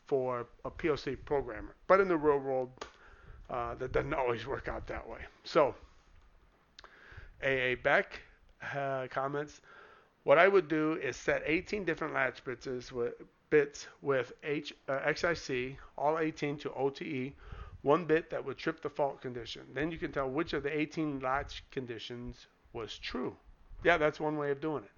for 0.07 0.45
a 0.65 0.71
PLC 0.71 1.17
programmer. 1.25 1.75
But 1.87 1.99
in 1.99 2.07
the 2.07 2.17
real 2.17 2.39
world, 2.39 2.69
uh, 3.49 3.75
that 3.75 3.91
doesn't 3.91 4.13
always 4.23 4.45
work 4.45 4.67
out 4.67 4.87
that 4.87 5.07
way. 5.07 5.19
So, 5.43 5.75
AA 7.43 7.75
Beck 7.81 8.19
uh, 8.75 9.07
comments, 9.09 9.61
what 10.23 10.37
I 10.37 10.47
would 10.47 10.67
do 10.67 10.93
is 10.93 11.15
set 11.15 11.43
18 11.45 11.85
different 11.85 12.13
latch 12.13 12.43
bits 12.43 12.91
with, 12.91 13.13
bits 13.49 13.87
with 14.01 14.33
H, 14.43 14.73
uh, 14.87 14.99
XIC, 14.99 15.77
all 15.97 16.19
18 16.19 16.57
to 16.59 16.73
OTE, 16.73 17.33
one 17.81 18.05
bit 18.05 18.29
that 18.29 18.43
would 18.43 18.57
trip 18.57 18.81
the 18.81 18.89
fault 18.89 19.21
condition. 19.21 19.63
Then 19.73 19.91
you 19.91 19.97
can 19.97 20.11
tell 20.11 20.29
which 20.29 20.53
of 20.53 20.63
the 20.63 20.77
18 20.77 21.21
latch 21.21 21.63
conditions 21.71 22.47
was 22.73 22.97
true. 22.97 23.35
Yeah, 23.83 23.97
that's 23.97 24.19
one 24.19 24.37
way 24.37 24.51
of 24.51 24.59
doing 24.59 24.83
it. 24.83 24.91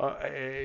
Uh, 0.00 0.14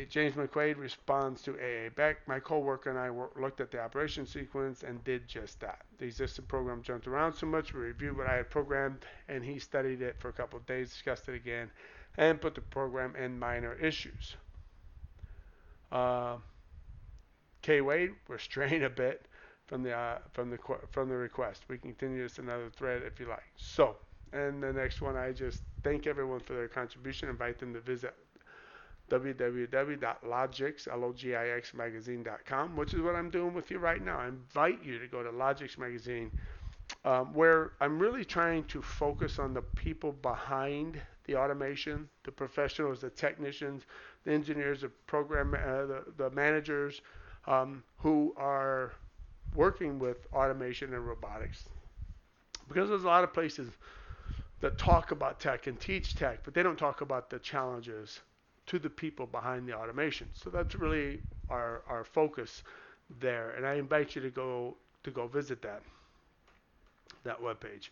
James 0.09 0.35
McQuaid 0.35 0.77
responds 0.77 1.41
to 1.41 1.53
AA 1.55 1.89
Beck. 1.95 2.27
My 2.27 2.39
coworker 2.39 2.91
and 2.91 2.99
I 2.99 3.09
looked 3.39 3.61
at 3.61 3.71
the 3.71 3.81
operation 3.81 4.27
sequence 4.27 4.83
and 4.83 5.03
did 5.03 5.27
just 5.27 5.59
that. 5.61 5.81
The 5.97 6.05
existing 6.05 6.45
program 6.45 6.83
jumped 6.83 7.07
around 7.07 7.33
so 7.33 7.47
much. 7.47 7.73
We 7.73 7.81
reviewed 7.81 8.15
what 8.15 8.27
I 8.27 8.35
had 8.35 8.51
programmed, 8.51 9.05
and 9.27 9.43
he 9.43 9.57
studied 9.57 10.03
it 10.03 10.17
for 10.19 10.29
a 10.29 10.33
couple 10.33 10.59
of 10.59 10.67
days, 10.67 10.89
discussed 10.89 11.27
it 11.29 11.35
again, 11.35 11.71
and 12.17 12.39
put 12.39 12.53
the 12.53 12.61
program 12.61 13.15
in 13.15 13.39
minor 13.39 13.73
issues. 13.73 14.35
Uh, 15.91 16.37
K 17.63 17.81
Wade, 17.81 18.11
we're 18.27 18.37
straying 18.37 18.83
a 18.83 18.89
bit 18.89 19.25
from 19.65 19.81
the 19.81 19.93
uh, 19.93 20.19
from 20.33 20.51
the 20.51 20.59
from 20.91 21.09
the 21.09 21.15
request. 21.15 21.63
We 21.67 21.79
continue 21.79 22.21
this 22.21 22.37
another 22.37 22.69
thread 22.69 23.01
if 23.01 23.19
you 23.19 23.25
like. 23.27 23.43
So, 23.55 23.95
and 24.31 24.61
the 24.61 24.73
next 24.73 25.01
one, 25.01 25.17
I 25.17 25.31
just 25.31 25.63
thank 25.81 26.05
everyone 26.05 26.39
for 26.39 26.53
their 26.53 26.67
contribution. 26.67 27.29
Invite 27.29 27.57
them 27.57 27.73
to 27.73 27.79
visit 27.79 28.13
www.logix, 29.19 30.87
which 32.75 32.93
is 32.93 33.01
what 33.01 33.15
I'm 33.15 33.29
doing 33.29 33.53
with 33.53 33.69
you 33.69 33.77
right 33.77 34.03
now. 34.03 34.17
I 34.17 34.27
invite 34.27 34.83
you 34.83 34.97
to 34.99 35.07
go 35.07 35.21
to 35.21 35.29
Logix 35.29 35.77
Magazine, 35.77 36.31
um, 37.05 37.33
where 37.33 37.73
I'm 37.79 37.99
really 37.99 38.25
trying 38.25 38.63
to 38.65 38.81
focus 38.81 39.37
on 39.37 39.53
the 39.53 39.61
people 39.61 40.13
behind 40.13 40.99
the 41.25 41.35
automation, 41.35 42.09
the 42.23 42.31
professionals, 42.31 43.01
the 43.01 43.11
technicians, 43.11 43.83
the 44.25 44.31
engineers, 44.33 44.81
the 44.81 44.89
program, 45.07 45.53
uh, 45.53 45.85
the, 45.85 46.03
the 46.17 46.29
managers 46.31 47.01
um, 47.47 47.83
who 47.97 48.33
are 48.35 48.93
working 49.55 49.99
with 49.99 50.25
automation 50.33 50.93
and 50.93 51.07
robotics. 51.07 51.69
Because 52.67 52.89
there's 52.89 53.03
a 53.03 53.07
lot 53.07 53.23
of 53.23 53.31
places 53.33 53.69
that 54.61 54.77
talk 54.77 55.11
about 55.11 55.39
tech 55.39 55.67
and 55.67 55.79
teach 55.79 56.15
tech, 56.15 56.39
but 56.43 56.53
they 56.53 56.63
don't 56.63 56.79
talk 56.79 57.01
about 57.01 57.29
the 57.29 57.37
challenges 57.39 58.21
to 58.67 58.79
the 58.79 58.89
people 58.89 59.25
behind 59.25 59.67
the 59.67 59.73
automation. 59.73 60.27
So 60.33 60.49
that's 60.49 60.75
really 60.75 61.21
our, 61.49 61.81
our 61.87 62.03
focus 62.03 62.63
there. 63.19 63.51
And 63.51 63.65
I 63.65 63.75
invite 63.75 64.15
you 64.15 64.21
to 64.21 64.29
go 64.29 64.75
to 65.03 65.11
go 65.11 65.27
visit 65.27 65.61
that 65.61 65.81
that 67.23 67.41
webpage. 67.41 67.89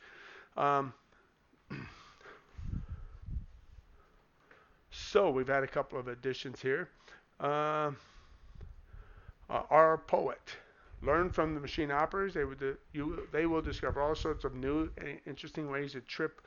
Um, 0.58 0.94
so 4.92 5.30
we've 5.30 5.48
had 5.48 5.64
a 5.64 5.68
couple 5.68 6.00
of 6.00 6.08
additions 6.08 6.62
here. 6.62 6.90
Uh, 7.40 7.92
uh, 9.50 9.64
our 9.70 9.98
poet. 9.98 10.56
Learn 11.02 11.30
from 11.30 11.56
the 11.56 11.60
machine 11.60 11.92
operators. 11.92 12.34
They, 12.34 12.46
would, 12.46 12.78
you, 12.94 13.28
they 13.32 13.46
will 13.46 13.62
discover 13.62 14.02
all 14.02 14.16
sorts 14.16 14.46
of 14.46 14.54
new 14.56 14.90
and 14.98 15.20
interesting 15.26 15.70
ways 15.70 15.94
to 15.94 16.02
trip 16.02 16.42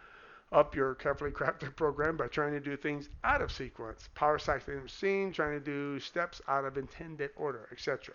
up 0.54 0.76
your 0.76 0.94
carefully 0.94 1.32
crafted 1.32 1.74
program 1.76 2.16
by 2.16 2.28
trying 2.28 2.52
to 2.52 2.60
do 2.60 2.76
things 2.76 3.08
out 3.24 3.42
of 3.42 3.50
sequence, 3.50 4.08
power 4.14 4.38
cycling 4.38 4.76
the 4.76 4.82
machine, 4.84 5.32
trying 5.32 5.58
to 5.58 5.64
do 5.64 5.98
steps 5.98 6.40
out 6.46 6.64
of 6.64 6.78
intended 6.78 7.30
order, 7.36 7.68
etc. 7.72 8.14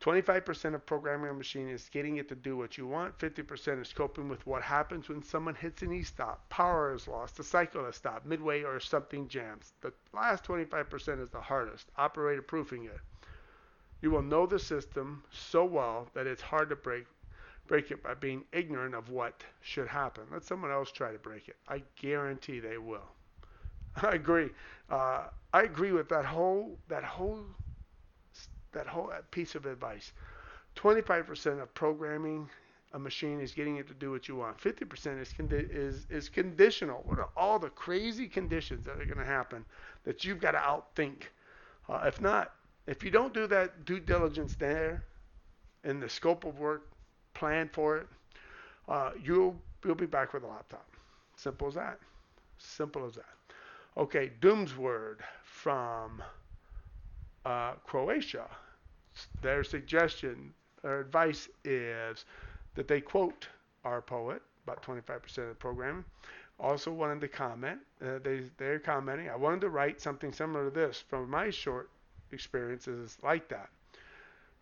25% 0.00 0.74
of 0.74 0.86
programming 0.86 1.30
a 1.30 1.34
machine 1.34 1.68
is 1.68 1.88
getting 1.88 2.16
it 2.16 2.28
to 2.28 2.34
do 2.34 2.56
what 2.56 2.76
you 2.78 2.86
want. 2.86 3.18
50% 3.18 3.80
is 3.80 3.92
coping 3.92 4.28
with 4.28 4.46
what 4.46 4.62
happens 4.62 5.08
when 5.08 5.22
someone 5.22 5.54
hits 5.54 5.82
an 5.82 5.92
e-stop, 5.92 6.48
power 6.48 6.94
is 6.94 7.08
lost, 7.08 7.36
the 7.36 7.44
cycle 7.44 7.84
has 7.84 7.96
stopped 7.96 8.26
midway, 8.26 8.62
or 8.62 8.78
something 8.80 9.28
jams. 9.28 9.72
The 9.80 9.92
last 10.12 10.44
25% 10.44 11.20
is 11.20 11.30
the 11.30 11.40
hardest, 11.40 11.88
operator 11.96 12.42
proofing 12.42 12.84
it. 12.84 13.00
You 14.00 14.10
will 14.10 14.22
know 14.22 14.46
the 14.46 14.58
system 14.58 15.24
so 15.32 15.64
well 15.64 16.08
that 16.14 16.26
it's 16.26 16.42
hard 16.42 16.68
to 16.68 16.76
break 16.76 17.06
break 17.66 17.90
it 17.90 18.02
by 18.02 18.14
being 18.14 18.44
ignorant 18.52 18.94
of 18.94 19.10
what 19.10 19.44
should 19.62 19.88
happen. 19.88 20.24
Let 20.30 20.44
someone 20.44 20.70
else 20.70 20.90
try 20.92 21.12
to 21.12 21.18
break 21.18 21.48
it. 21.48 21.56
I 21.68 21.82
guarantee 22.00 22.60
they 22.60 22.78
will. 22.78 23.08
I 24.02 24.14
agree. 24.14 24.50
Uh, 24.90 25.24
I 25.52 25.62
agree 25.62 25.92
with 25.92 26.08
that 26.10 26.24
whole 26.24 26.78
that 26.88 27.04
whole 27.04 27.44
that 28.72 28.86
whole 28.86 29.12
piece 29.30 29.54
of 29.54 29.66
advice. 29.66 30.12
25% 30.76 31.60
of 31.62 31.72
programming 31.74 32.48
a 32.92 32.98
machine 32.98 33.40
is 33.40 33.52
getting 33.52 33.76
it 33.76 33.88
to 33.88 33.94
do 33.94 34.10
what 34.10 34.28
you 34.28 34.36
want. 34.36 34.58
50% 34.58 35.20
is 35.20 35.32
condi- 35.32 35.68
is 35.70 36.06
is 36.10 36.28
conditional. 36.28 37.02
What 37.06 37.18
are 37.18 37.30
all 37.36 37.58
the 37.58 37.70
crazy 37.70 38.28
conditions 38.28 38.84
that 38.84 39.00
are 39.00 39.04
going 39.06 39.18
to 39.18 39.24
happen 39.24 39.64
that 40.04 40.24
you've 40.24 40.40
got 40.40 40.52
to 40.52 40.58
outthink? 40.58 41.24
Uh, 41.88 42.02
if 42.06 42.20
not, 42.20 42.52
if 42.86 43.04
you 43.04 43.10
don't 43.10 43.34
do 43.34 43.46
that 43.48 43.84
due 43.84 44.00
diligence 44.00 44.54
there 44.56 45.04
in 45.84 46.00
the 46.00 46.08
scope 46.08 46.44
of 46.44 46.58
work, 46.58 46.90
plan 47.34 47.68
for 47.72 47.98
it. 47.98 48.06
Uh, 48.88 49.10
you'll 49.22 49.56
you'll 49.84 49.94
be 49.94 50.06
back 50.06 50.32
with 50.32 50.42
a 50.44 50.46
laptop. 50.46 50.86
Simple 51.36 51.68
as 51.68 51.74
that. 51.74 51.98
Simple 52.58 53.04
as 53.06 53.14
that. 53.14 53.34
Okay, 53.96 54.32
Doomsword 54.40 55.18
from 55.42 56.22
uh, 57.44 57.72
Croatia. 57.86 58.46
Their 59.42 59.62
suggestion, 59.62 60.52
their 60.82 61.00
advice 61.00 61.48
is 61.64 62.24
that 62.74 62.88
they 62.88 63.00
quote 63.00 63.46
our 63.84 64.02
poet, 64.02 64.42
about 64.66 64.82
25% 64.82 65.38
of 65.38 65.48
the 65.48 65.54
program. 65.54 66.04
Also 66.58 66.92
wanted 66.92 67.20
to 67.20 67.28
comment. 67.28 67.80
Uh, 68.02 68.18
they 68.22 68.42
they're 68.58 68.78
commenting. 68.78 69.28
I 69.28 69.36
wanted 69.36 69.60
to 69.62 69.70
write 69.70 70.00
something 70.00 70.32
similar 70.32 70.64
to 70.64 70.70
this 70.70 71.00
from 71.08 71.28
my 71.28 71.50
short 71.50 71.90
experiences 72.32 73.18
like 73.22 73.48
that. 73.48 73.70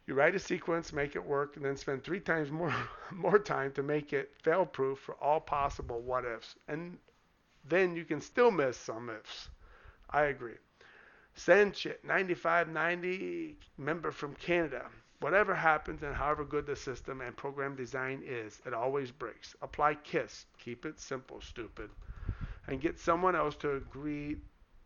You 0.06 0.14
write 0.14 0.34
a 0.34 0.38
sequence, 0.38 0.92
make 0.92 1.14
it 1.14 1.24
work, 1.24 1.56
and 1.56 1.64
then 1.64 1.76
spend 1.76 2.02
three 2.02 2.20
times 2.20 2.50
more 2.50 2.74
more 3.12 3.38
time 3.38 3.72
to 3.72 3.82
make 3.82 4.12
it 4.12 4.34
fail-proof 4.42 4.98
for 4.98 5.14
all 5.14 5.40
possible 5.40 6.00
what-ifs. 6.00 6.56
And 6.66 6.98
then 7.64 7.94
you 7.94 8.04
can 8.04 8.20
still 8.20 8.50
miss 8.50 8.76
some 8.76 9.08
ifs. 9.10 9.48
I 10.10 10.24
agree. 10.24 10.58
Sanchit, 11.36 12.02
9590, 12.04 13.56
member 13.78 14.10
from 14.10 14.34
Canada. 14.34 14.90
Whatever 15.20 15.54
happens 15.54 16.02
and 16.02 16.14
however 16.14 16.44
good 16.44 16.66
the 16.66 16.74
system 16.74 17.20
and 17.20 17.36
program 17.36 17.76
design 17.76 18.22
is, 18.26 18.60
it 18.66 18.74
always 18.74 19.12
breaks. 19.12 19.54
Apply 19.62 19.94
KISS. 19.94 20.46
Keep 20.58 20.84
it 20.84 20.98
simple, 20.98 21.40
stupid. 21.40 21.90
And 22.66 22.80
get 22.80 22.98
someone 22.98 23.36
else 23.36 23.54
to 23.56 23.76
agree 23.76 24.36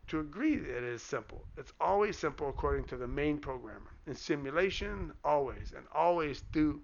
to 0.07 0.19
agree 0.19 0.55
that 0.55 0.77
it 0.77 0.83
is 0.83 1.01
simple. 1.01 1.45
It's 1.57 1.73
always 1.79 2.17
simple 2.17 2.49
according 2.49 2.85
to 2.85 2.97
the 2.97 3.07
main 3.07 3.37
programmer. 3.37 3.91
In 4.05 4.15
simulation, 4.15 5.13
always 5.23 5.73
and 5.75 5.85
always 5.93 6.41
do 6.51 6.81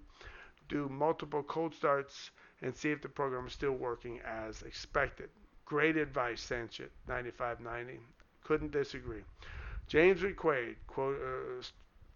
do 0.68 0.88
multiple 0.88 1.42
cold 1.42 1.74
starts 1.74 2.30
and 2.62 2.74
see 2.74 2.90
if 2.90 3.02
the 3.02 3.08
program 3.08 3.46
is 3.46 3.52
still 3.52 3.72
working 3.72 4.20
as 4.20 4.62
expected. 4.62 5.28
Great 5.64 5.96
advice, 5.96 6.42
Sanchit 6.42 6.90
9590. 7.08 8.00
Couldn't 8.42 8.72
disagree. 8.72 9.22
James 9.86 10.20
McQuaid, 10.20 10.76
quote, 10.86 11.20
uh, 11.20 11.62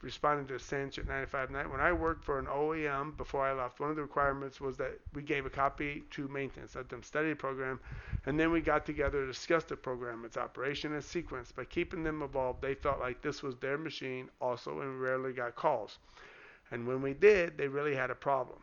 responding 0.00 0.46
to 0.46 0.54
Sanchit 0.54 1.08
95 1.08 1.50
night. 1.50 1.70
When 1.70 1.80
I 1.80 1.92
worked 1.92 2.24
for 2.24 2.38
an 2.38 2.46
OEM 2.46 3.16
before 3.16 3.44
I 3.44 3.52
left, 3.52 3.80
one 3.80 3.90
of 3.90 3.96
the 3.96 4.02
requirements 4.02 4.60
was 4.60 4.76
that 4.76 4.98
we 5.14 5.22
gave 5.22 5.44
a 5.44 5.50
copy 5.50 6.04
to 6.10 6.28
maintenance, 6.28 6.76
let 6.76 6.88
them 6.88 7.02
study 7.02 7.30
the 7.30 7.36
program, 7.36 7.80
and 8.26 8.38
then 8.38 8.52
we 8.52 8.60
got 8.60 8.86
together 8.86 9.20
to 9.22 9.26
discuss 9.26 9.64
the 9.64 9.76
program, 9.76 10.24
its 10.24 10.36
operation 10.36 10.94
and 10.94 11.02
sequence. 11.02 11.50
By 11.50 11.64
keeping 11.64 12.04
them 12.04 12.22
involved, 12.22 12.62
they 12.62 12.74
felt 12.74 13.00
like 13.00 13.22
this 13.22 13.42
was 13.42 13.56
their 13.56 13.78
machine 13.78 14.28
also 14.40 14.80
and 14.80 15.00
rarely 15.00 15.32
got 15.32 15.56
calls. 15.56 15.98
And 16.70 16.86
when 16.86 17.02
we 17.02 17.14
did, 17.14 17.56
they 17.58 17.66
really 17.66 17.94
had 17.94 18.10
a 18.10 18.14
problem. 18.14 18.58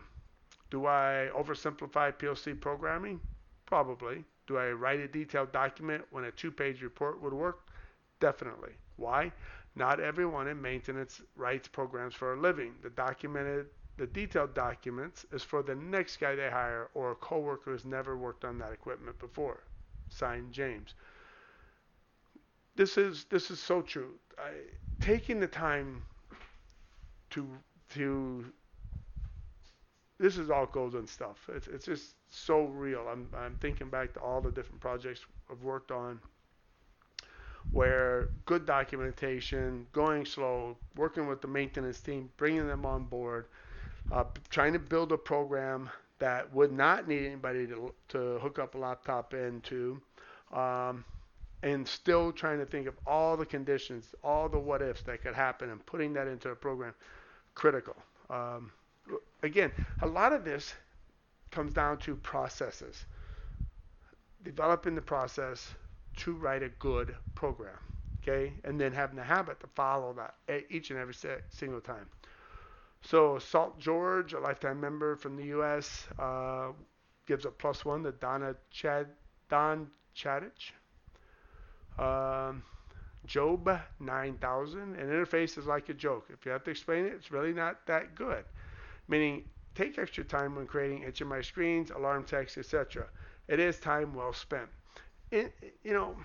Do 0.69 0.85
I 0.85 1.29
oversimplify 1.35 2.13
PLC 2.13 2.59
programming? 2.59 3.19
Probably. 3.65 4.23
Do 4.47 4.57
I 4.57 4.71
write 4.71 4.99
a 4.99 5.07
detailed 5.07 5.51
document 5.51 6.03
when 6.11 6.25
a 6.25 6.31
two 6.31 6.51
page 6.51 6.81
report 6.81 7.21
would 7.21 7.33
work? 7.33 7.67
Definitely. 8.19 8.73
Why? 8.97 9.31
Not 9.75 9.99
everyone 9.99 10.47
in 10.47 10.61
maintenance 10.61 11.21
writes 11.35 11.67
programs 11.67 12.15
for 12.15 12.33
a 12.33 12.39
living. 12.39 12.75
The 12.81 12.89
documented 12.89 13.67
the 13.97 14.07
detailed 14.07 14.53
documents 14.53 15.25
is 15.31 15.43
for 15.43 15.63
the 15.63 15.75
next 15.75 16.17
guy 16.17 16.35
they 16.35 16.49
hire 16.49 16.89
or 16.93 17.11
a 17.11 17.15
coworker 17.15 17.71
who's 17.71 17.85
never 17.85 18.17
worked 18.17 18.43
on 18.43 18.57
that 18.57 18.73
equipment 18.73 19.17
before. 19.19 19.63
Signed 20.09 20.51
James. 20.51 20.93
This 22.75 22.97
is 22.97 23.25
this 23.25 23.51
is 23.51 23.59
so 23.59 23.81
true. 23.81 24.15
I, 24.37 24.51
taking 24.99 25.39
the 25.39 25.47
time 25.47 26.03
to 27.31 27.47
to 27.93 28.45
this 30.19 30.37
is 30.37 30.49
all 30.49 30.65
golden 30.65 31.07
stuff. 31.07 31.49
It's 31.53 31.67
it's 31.67 31.85
just 31.85 32.15
so 32.29 32.65
real. 32.65 33.07
I'm 33.09 33.27
I'm 33.35 33.55
thinking 33.55 33.89
back 33.89 34.13
to 34.13 34.19
all 34.19 34.41
the 34.41 34.51
different 34.51 34.81
projects 34.81 35.25
I've 35.49 35.63
worked 35.63 35.91
on 35.91 36.19
where 37.75 38.29
good 38.45 38.65
documentation, 38.65 39.85
going 39.91 40.25
slow, 40.25 40.77
working 40.95 41.27
with 41.27 41.41
the 41.41 41.47
maintenance 41.47 41.99
team, 41.99 42.29
bringing 42.37 42.65
them 42.69 42.85
on 42.85 43.03
board, 43.03 43.47
uh, 44.13 44.23
trying 44.49 44.71
to 44.71 44.79
build 44.79 45.11
a 45.11 45.17
program 45.17 45.89
that 46.17 46.51
would 46.53 46.71
not 46.71 47.05
need 47.05 47.25
anybody 47.25 47.67
to, 47.67 47.93
to 48.07 48.39
hook 48.39 48.59
up 48.59 48.75
a 48.75 48.77
laptop 48.77 49.33
into, 49.33 50.01
um, 50.53 51.03
and 51.63 51.85
still 51.85 52.31
trying 52.31 52.59
to 52.59 52.65
think 52.65 52.87
of 52.87 52.93
all 53.05 53.35
the 53.35 53.45
conditions, 53.45 54.15
all 54.23 54.47
the 54.47 54.57
what 54.57 54.81
ifs 54.81 55.01
that 55.01 55.21
could 55.21 55.35
happen, 55.35 55.69
and 55.69 55.85
putting 55.85 56.13
that 56.13 56.27
into 56.29 56.51
a 56.51 56.55
program, 56.55 56.93
critical. 57.55 57.97
Um, 58.29 58.71
again, 59.43 59.73
a 60.01 60.07
lot 60.07 60.31
of 60.31 60.45
this 60.45 60.73
comes 61.51 61.73
down 61.73 61.97
to 61.97 62.15
processes. 62.15 63.03
Developing 64.45 64.95
the 64.95 65.01
process 65.01 65.73
to 66.17 66.33
write 66.33 66.63
a 66.63 66.69
good 66.69 67.15
program, 67.35 67.77
okay, 68.21 68.53
and 68.63 68.79
then 68.79 68.91
having 68.91 69.15
the 69.15 69.23
habit 69.23 69.59
to 69.59 69.67
follow 69.67 70.13
that 70.13 70.63
each 70.69 70.89
and 70.91 70.99
every 70.99 71.15
single 71.49 71.81
time. 71.81 72.07
So 73.01 73.37
Salt 73.37 73.79
George, 73.79 74.33
a 74.33 74.39
lifetime 74.39 74.81
member 74.81 75.15
from 75.15 75.35
the 75.35 75.45
U.S., 75.45 76.07
uh, 76.17 76.71
gives 77.27 77.45
a 77.45 77.51
plus 77.51 77.85
one 77.85 78.03
to 78.03 78.11
Donna 78.11 78.55
Chad 78.71 79.07
Don 79.49 79.87
Chadich. 80.15 80.71
Um, 81.99 82.63
Job 83.25 83.69
9000. 83.99 84.79
An 84.79 84.95
interface 84.95 85.57
is 85.57 85.65
like 85.65 85.89
a 85.89 85.93
joke. 85.93 86.27
If 86.29 86.45
you 86.45 86.51
have 86.51 86.63
to 86.65 86.71
explain 86.71 87.05
it, 87.05 87.13
it's 87.13 87.31
really 87.31 87.53
not 87.53 87.85
that 87.87 88.15
good. 88.15 88.43
Meaning, 89.07 89.43
take 89.73 89.97
extra 89.97 90.23
time 90.23 90.55
when 90.55 90.67
creating 90.67 91.03
HMI 91.03 91.43
screens, 91.43 91.91
alarm 91.91 92.23
text, 92.23 92.57
etc. 92.57 93.07
It 93.47 93.59
is 93.59 93.79
time 93.79 94.13
well 94.13 94.33
spent. 94.33 94.69
It, 95.31 95.53
you 95.83 95.93
know, 95.93 96.15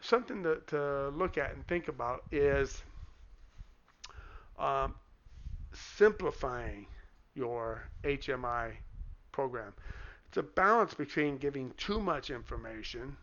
something 0.00 0.42
to, 0.42 0.60
to 0.68 1.08
look 1.10 1.38
at 1.38 1.54
and 1.54 1.66
think 1.66 1.88
about 1.88 2.24
is 2.30 2.82
um, 4.58 4.94
simplifying 5.72 6.86
your 7.34 7.82
HMI 8.04 8.72
program. 9.32 9.72
It's 10.28 10.36
a 10.36 10.42
balance 10.42 10.94
between 10.94 11.38
giving 11.38 11.72
too 11.76 12.00
much 12.00 12.30
information 12.30 13.16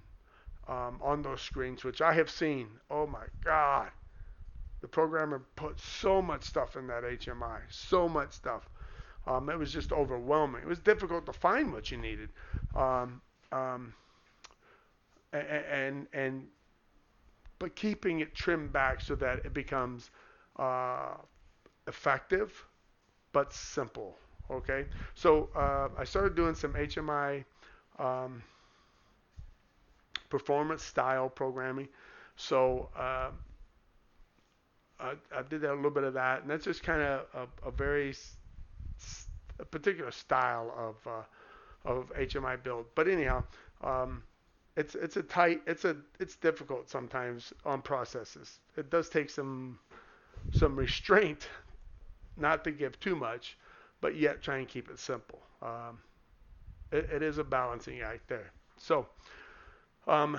um, 0.67 0.99
on 1.01 1.21
those 1.21 1.41
screens, 1.41 1.83
which 1.83 2.01
I 2.01 2.13
have 2.13 2.29
seen. 2.29 2.67
Oh 2.89 3.05
my 3.05 3.25
God. 3.43 3.89
The 4.81 4.87
programmer 4.87 5.43
put 5.55 5.79
so 5.79 6.21
much 6.21 6.43
stuff 6.43 6.75
in 6.75 6.87
that 6.87 7.03
HMI, 7.03 7.59
so 7.69 8.07
much 8.07 8.33
stuff. 8.33 8.69
Um, 9.27 9.49
it 9.49 9.57
was 9.57 9.73
just 9.73 9.91
overwhelming. 9.91 10.61
It 10.61 10.67
was 10.67 10.79
difficult 10.79 11.25
to 11.25 11.33
find 11.33 11.73
what 11.73 11.89
you 11.91 11.97
needed. 11.97 12.29
Um, 12.75 13.21
um, 13.51 13.93
and, 15.37 16.07
and, 16.13 16.47
but 17.59 17.75
keeping 17.75 18.19
it 18.19 18.35
trimmed 18.35 18.73
back 18.73 19.01
so 19.01 19.15
that 19.15 19.45
it 19.45 19.53
becomes 19.53 20.09
uh, 20.57 21.15
effective 21.87 22.65
but 23.35 23.53
simple. 23.53 24.17
Okay, 24.49 24.85
so 25.15 25.49
uh, 25.55 25.89
I 25.97 26.05
started 26.05 26.35
doing 26.35 26.55
some 26.55 26.73
HMI 26.73 27.43
um, 27.99 28.41
performance 30.29 30.83
style 30.83 31.29
programming. 31.29 31.89
So 32.37 32.89
uh, 32.95 33.31
I, 34.99 35.13
I, 35.35 35.41
did 35.49 35.65
a 35.65 35.73
little 35.73 35.91
bit 35.91 36.03
of 36.03 36.13
that, 36.13 36.41
and 36.41 36.49
that's 36.49 36.63
just 36.63 36.83
kind 36.83 37.01
of 37.01 37.25
a, 37.33 37.67
a, 37.67 37.71
very 37.71 38.13
a 39.59 39.65
particular 39.65 40.11
style 40.11 40.73
of 40.77 41.11
uh, 41.11 41.89
of 41.89 42.11
HMI 42.13 42.61
build. 42.63 42.85
But 42.95 43.07
anyhow, 43.07 43.43
um, 43.83 44.23
it's 44.75 44.95
it's 44.95 45.17
a 45.17 45.23
tight, 45.23 45.61
it's 45.67 45.85
a 45.85 45.97
it's 46.19 46.35
difficult 46.35 46.89
sometimes 46.89 47.53
on 47.65 47.81
processes. 47.81 48.59
It 48.77 48.89
does 48.89 49.09
take 49.09 49.29
some 49.29 49.79
some 50.51 50.75
restraint 50.75 51.47
not 52.37 52.63
to 52.65 52.71
give 52.71 52.99
too 52.99 53.15
much, 53.15 53.57
but 54.01 54.15
yet 54.15 54.41
try 54.41 54.57
and 54.57 54.67
keep 54.67 54.89
it 54.89 54.99
simple. 54.99 55.39
Um, 55.61 55.99
it, 56.91 57.09
it 57.11 57.23
is 57.23 57.37
a 57.37 57.43
balancing 57.43 58.01
act 58.01 58.27
there. 58.27 58.51
So. 58.77 59.07
Um, 60.07 60.37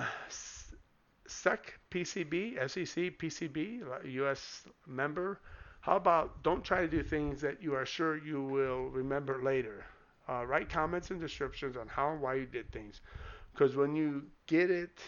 SEC 1.27 1.73
PCB, 1.91 2.55
SEC 2.69 3.17
PCB, 3.17 4.05
U.S. 4.13 4.63
member. 4.85 5.39
How 5.81 5.97
about 5.97 6.41
don't 6.43 6.63
try 6.63 6.81
to 6.81 6.87
do 6.87 7.03
things 7.03 7.41
that 7.41 7.61
you 7.61 7.75
are 7.75 7.85
sure 7.85 8.17
you 8.17 8.41
will 8.41 8.89
remember 8.89 9.41
later. 9.43 9.85
Uh, 10.27 10.45
write 10.45 10.69
comments 10.69 11.11
and 11.11 11.19
descriptions 11.19 11.77
on 11.77 11.87
how 11.87 12.11
and 12.11 12.21
why 12.21 12.35
you 12.35 12.45
did 12.45 12.69
things, 12.71 13.01
because 13.57 13.75
when 13.75 13.95
you 13.95 14.23
get 14.45 14.69
it, 14.69 14.99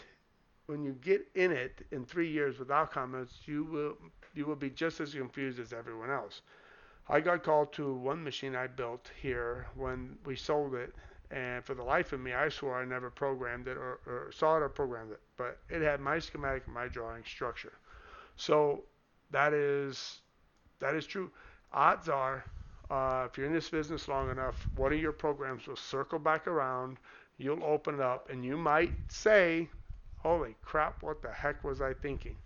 when 0.65 0.83
you 0.83 0.93
get 0.93 1.27
in 1.35 1.51
it 1.51 1.85
in 1.91 2.05
three 2.05 2.29
years 2.31 2.59
without 2.59 2.91
comments, 2.91 3.41
you 3.45 3.63
will 3.63 3.97
you 4.33 4.45
will 4.45 4.55
be 4.55 4.69
just 4.71 4.99
as 4.99 5.13
confused 5.13 5.59
as 5.59 5.73
everyone 5.73 6.09
else. 6.09 6.41
I 7.07 7.19
got 7.19 7.43
called 7.43 7.73
to 7.73 7.93
one 7.93 8.23
machine 8.23 8.55
I 8.55 8.67
built 8.67 9.11
here 9.21 9.67
when 9.75 10.17
we 10.25 10.35
sold 10.35 10.75
it 10.75 10.93
and 11.31 11.63
for 11.63 11.75
the 11.75 11.83
life 11.83 12.11
of 12.13 12.19
me, 12.19 12.33
I 12.33 12.49
swore 12.49 12.81
I 12.81 12.85
never 12.85 13.09
programmed 13.11 13.67
it 13.67 13.77
or, 13.77 13.99
or 14.07 14.31
saw 14.31 14.57
it 14.57 14.63
or 14.63 14.69
programmed 14.69 15.11
it. 15.11 15.21
But 15.37 15.59
it 15.69 15.81
had 15.81 15.99
my 15.99 16.19
schematic 16.19 16.67
my 16.67 16.87
drawing 16.87 17.23
structure. 17.25 17.73
So 18.35 18.83
that 19.31 19.53
is 19.53 20.21
that 20.79 20.95
is 20.95 21.05
true. 21.05 21.31
Odds 21.71 22.09
are, 22.09 22.45
uh, 22.89 23.27
if 23.29 23.37
you're 23.37 23.45
in 23.45 23.53
this 23.53 23.69
business 23.69 24.07
long 24.07 24.31
enough, 24.31 24.67
one 24.75 24.91
of 24.91 24.99
your 24.99 25.11
programs 25.11 25.67
will 25.67 25.75
circle 25.75 26.17
back 26.17 26.47
around. 26.47 26.97
You'll 27.39 27.63
open 27.63 27.95
it 27.95 28.01
up, 28.01 28.29
and 28.29 28.45
you 28.45 28.57
might 28.57 28.93
say, 29.07 29.69
"Holy 30.17 30.55
crap! 30.61 31.01
What 31.01 31.23
the 31.23 31.31
heck 31.31 31.63
was 31.63 31.81
I 31.81 31.93
thinking? 31.95 32.37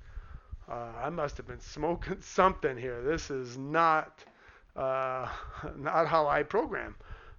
Uh, 0.69 0.91
I 1.03 1.09
must 1.09 1.37
have 1.37 1.47
been 1.47 1.59
smoking 1.59 2.21
something 2.21 2.77
here. 2.77 3.01
This 3.03 3.29
is 3.29 3.57
not 3.57 4.23
uh, 4.77 5.27
not 5.77 6.07
how 6.07 6.27
I 6.27 6.43
program." 6.43 6.95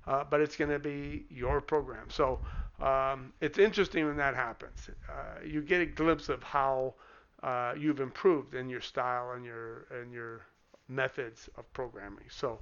uh, 0.07 0.25
but 0.29 0.41
it's 0.41 0.57
going 0.57 0.71
to 0.71 0.79
be 0.79 1.25
your 1.31 1.61
program. 1.61 2.11
So 2.11 2.41
um, 2.81 3.33
it's 3.41 3.59
interesting 3.59 4.07
when 4.07 4.17
that 4.19 4.35
happens. 4.35 4.91
Uh, 5.09 5.45
you 5.47 5.63
get 5.63 5.81
a 5.81 5.87
glimpse 5.87 6.29
of 6.29 6.43
how 6.43 6.95
uh, 7.43 7.75
you've 7.79 8.01
improved 8.01 8.55
in 8.55 8.69
your 8.69 8.81
style 8.81 9.33
and 9.33 9.45
your 9.45 9.87
and 9.91 10.13
your 10.13 10.43
methods 10.89 11.49
of 11.57 11.71
programming. 11.73 12.27
So 12.31 12.59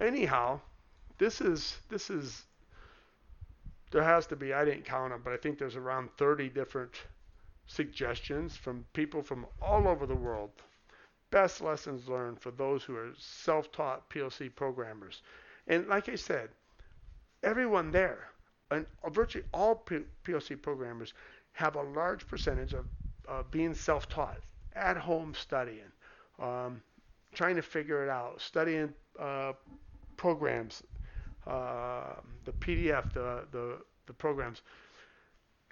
anyhow, 0.00 0.60
this 1.18 1.40
is 1.40 1.78
this 1.88 2.10
is 2.10 2.44
there 3.90 4.02
has 4.02 4.26
to 4.28 4.36
be 4.36 4.52
I 4.52 4.64
didn't 4.64 4.84
count 4.84 5.12
them, 5.12 5.22
but 5.24 5.32
I 5.32 5.36
think 5.36 5.58
there's 5.58 5.76
around 5.76 6.10
30 6.16 6.48
different 6.50 6.92
suggestions 7.66 8.56
from 8.56 8.84
people 8.92 9.22
from 9.22 9.46
all 9.60 9.88
over 9.88 10.06
the 10.06 10.14
world. 10.14 10.50
Best 11.30 11.60
lessons 11.60 12.08
learned 12.08 12.40
for 12.40 12.50
those 12.50 12.82
who 12.82 12.96
are 12.96 13.12
self-taught 13.18 14.08
PLC 14.08 14.54
programmers. 14.54 15.22
And 15.66 15.86
like 15.86 16.08
I 16.08 16.14
said, 16.14 16.48
everyone 17.42 17.90
there, 17.90 18.30
and 18.70 18.86
virtually 19.10 19.44
all 19.52 19.84
PLC 20.24 20.60
programmers, 20.60 21.12
have 21.52 21.76
a 21.76 21.82
large 21.82 22.26
percentage 22.26 22.72
of 22.72 22.86
uh, 23.28 23.42
being 23.50 23.74
self-taught, 23.74 24.38
at 24.74 24.96
home 24.96 25.34
studying, 25.34 25.92
um, 26.38 26.80
trying 27.34 27.56
to 27.56 27.62
figure 27.62 28.02
it 28.04 28.08
out, 28.08 28.40
studying 28.40 28.92
uh, 29.18 29.52
programs, 30.16 30.82
uh, 31.48 32.14
the 32.44 32.52
PDF, 32.52 33.12
the, 33.12 33.44
the, 33.50 33.78
the 34.06 34.12
programs, 34.12 34.62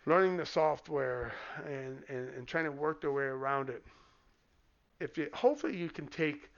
learning 0.06 0.36
the 0.36 0.46
software, 0.46 1.32
and, 1.66 2.02
and, 2.08 2.28
and 2.30 2.46
trying 2.46 2.64
to 2.64 2.72
work 2.72 3.00
their 3.00 3.12
way 3.12 3.24
around 3.24 3.68
it. 3.68 3.84
If 5.00 5.18
you, 5.18 5.28
hopefully 5.34 5.76
you 5.76 5.90
can 5.90 6.06
take 6.06 6.50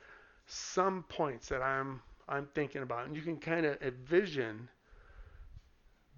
some 0.46 1.02
points 1.08 1.48
that 1.48 1.62
I'm 1.62 2.00
I'm 2.30 2.46
thinking 2.54 2.82
about, 2.82 3.06
and 3.06 3.16
you 3.16 3.22
can 3.22 3.38
kind 3.38 3.64
of 3.66 3.80
envision 3.82 4.68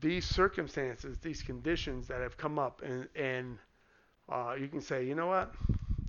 these 0.01 0.27
circumstances, 0.27 1.19
these 1.19 1.41
conditions 1.43 2.09
that 2.09 2.21
have 2.21 2.37
come 2.37 2.59
up, 2.59 2.83
and 2.83 3.09
and 3.15 3.59
uh, 4.29 4.55
you 4.59 4.69
can 4.69 4.81
say, 4.81 5.07
you 5.07 5.15
know 5.15 5.27
what, 5.29 5.55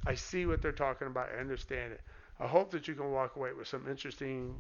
I 0.06 0.16
see 0.16 0.46
what 0.46 0.62
they're 0.62 0.72
talking 0.72 1.08
about. 1.08 1.30
I 1.36 1.39
understand 1.39 1.94
it. 1.94 2.02
I 2.39 2.48
hope 2.48 2.72
that 2.72 2.88
you 2.88 2.96
can 2.96 3.12
walk 3.12 3.36
away 3.36 3.54
with 3.54 3.68
some 3.68 3.88
interesting 3.88 4.56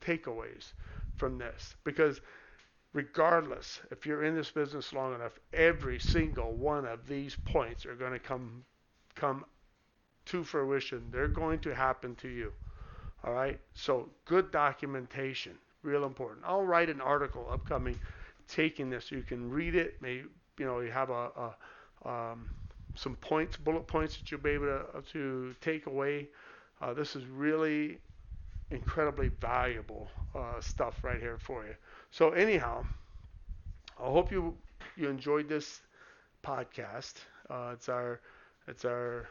takeaways 0.00 0.72
from 1.20 1.38
this, 1.38 1.76
because 1.84 2.20
regardless, 2.94 3.80
if 3.90 4.06
you're 4.06 4.24
in 4.24 4.34
this 4.34 4.50
business 4.50 4.92
long 4.92 5.14
enough, 5.14 5.38
every 5.52 5.98
single 6.00 6.52
one 6.54 6.86
of 6.86 7.06
these 7.06 7.36
points 7.44 7.86
are 7.86 7.94
going 7.94 8.12
to 8.12 8.18
come 8.18 8.64
come 9.14 9.44
to 10.24 10.42
fruition. 10.42 11.04
They're 11.12 11.28
going 11.28 11.58
to 11.60 11.74
happen 11.74 12.14
to 12.16 12.28
you. 12.28 12.52
All 13.22 13.34
right. 13.34 13.60
So 13.74 14.08
good 14.24 14.50
documentation, 14.50 15.52
real 15.82 16.04
important. 16.04 16.44
I'll 16.46 16.64
write 16.64 16.88
an 16.88 17.02
article 17.02 17.46
upcoming 17.52 17.98
taking 18.48 18.88
this. 18.88 19.12
You 19.12 19.22
can 19.22 19.50
read 19.50 19.74
it. 19.74 19.96
Maybe 20.00 20.24
you 20.58 20.64
know 20.64 20.80
you 20.80 20.90
have 20.90 21.10
a, 21.10 21.30
a 22.04 22.08
um, 22.08 22.48
some 22.94 23.14
points, 23.16 23.56
bullet 23.58 23.86
points 23.86 24.16
that 24.16 24.30
you'll 24.30 24.40
be 24.40 24.50
able 24.50 24.66
to, 24.66 24.80
uh, 24.96 25.00
to 25.12 25.54
take 25.60 25.86
away. 25.86 26.28
Uh, 26.80 26.94
this 26.94 27.14
is 27.14 27.24
really 27.26 27.98
incredibly 28.70 29.28
valuable 29.28 30.08
uh, 30.34 30.60
stuff 30.60 31.02
right 31.02 31.20
here 31.20 31.38
for 31.38 31.64
you. 31.64 31.74
So 32.10 32.30
anyhow, 32.30 32.84
I 33.98 34.06
hope 34.06 34.30
you 34.32 34.56
you 34.96 35.08
enjoyed 35.08 35.48
this 35.48 35.80
podcast. 36.42 37.14
Uh, 37.48 37.70
it's 37.74 37.88
our 37.88 38.20
it's 38.68 38.84
our 38.84 39.28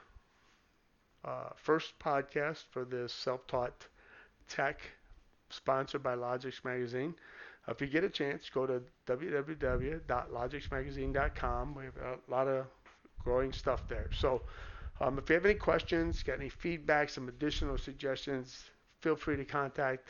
uh, 1.25 1.49
first 1.55 1.97
podcast 1.99 2.63
for 2.71 2.85
this 2.85 3.11
self-taught 3.13 3.87
tech, 4.47 4.81
sponsored 5.49 6.01
by 6.03 6.15
Logix 6.15 6.63
Magazine. 6.63 7.13
If 7.67 7.81
you 7.81 7.87
get 7.87 8.03
a 8.03 8.09
chance, 8.09 8.49
go 8.49 8.65
to 8.65 8.81
www.logixmagazine.com. 9.05 11.75
We 11.75 11.85
have 11.85 11.97
a 11.97 12.17
lot 12.31 12.47
of 12.47 12.65
growing 13.23 13.53
stuff 13.53 13.87
there. 13.87 14.09
So 14.17 14.41
um, 15.01 15.19
if 15.19 15.29
you 15.29 15.35
have 15.35 15.45
any 15.45 15.53
questions, 15.55 16.23
got 16.23 16.39
any 16.39 16.49
feedback, 16.49 17.09
some 17.09 17.27
additional 17.29 17.77
suggestions, 17.77 18.63
feel 19.01 19.15
free 19.15 19.37
to 19.37 19.45
contact 19.45 20.09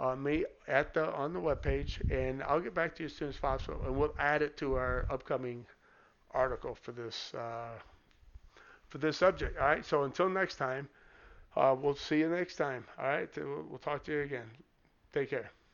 uh, 0.00 0.14
me 0.16 0.44
at 0.68 0.94
the 0.94 1.12
on 1.14 1.32
the 1.32 1.40
webpage, 1.40 2.00
and 2.10 2.42
I'll 2.42 2.60
get 2.60 2.74
back 2.74 2.94
to 2.96 3.02
you 3.02 3.06
as 3.06 3.14
soon 3.16 3.28
as 3.28 3.36
possible, 3.36 3.80
and 3.86 3.96
we'll 3.96 4.14
add 4.18 4.42
it 4.42 4.56
to 4.58 4.74
our 4.74 5.06
upcoming 5.10 5.66
article 6.32 6.74
for 6.74 6.92
this 6.92 7.34
uh, 7.34 7.78
for 8.88 8.98
this 8.98 9.16
subject. 9.18 9.58
All 9.58 9.66
right. 9.66 9.84
So 9.84 10.04
until 10.04 10.28
next 10.28 10.56
time, 10.56 10.88
uh, 11.56 11.74
we'll 11.78 11.96
see 11.96 12.18
you 12.20 12.28
next 12.28 12.56
time. 12.56 12.84
All 12.98 13.06
right. 13.08 13.28
We'll, 13.36 13.64
we'll 13.68 13.78
talk 13.78 14.04
to 14.04 14.12
you 14.12 14.22
again. 14.22 14.50
Take 15.12 15.30
care. 15.30 15.65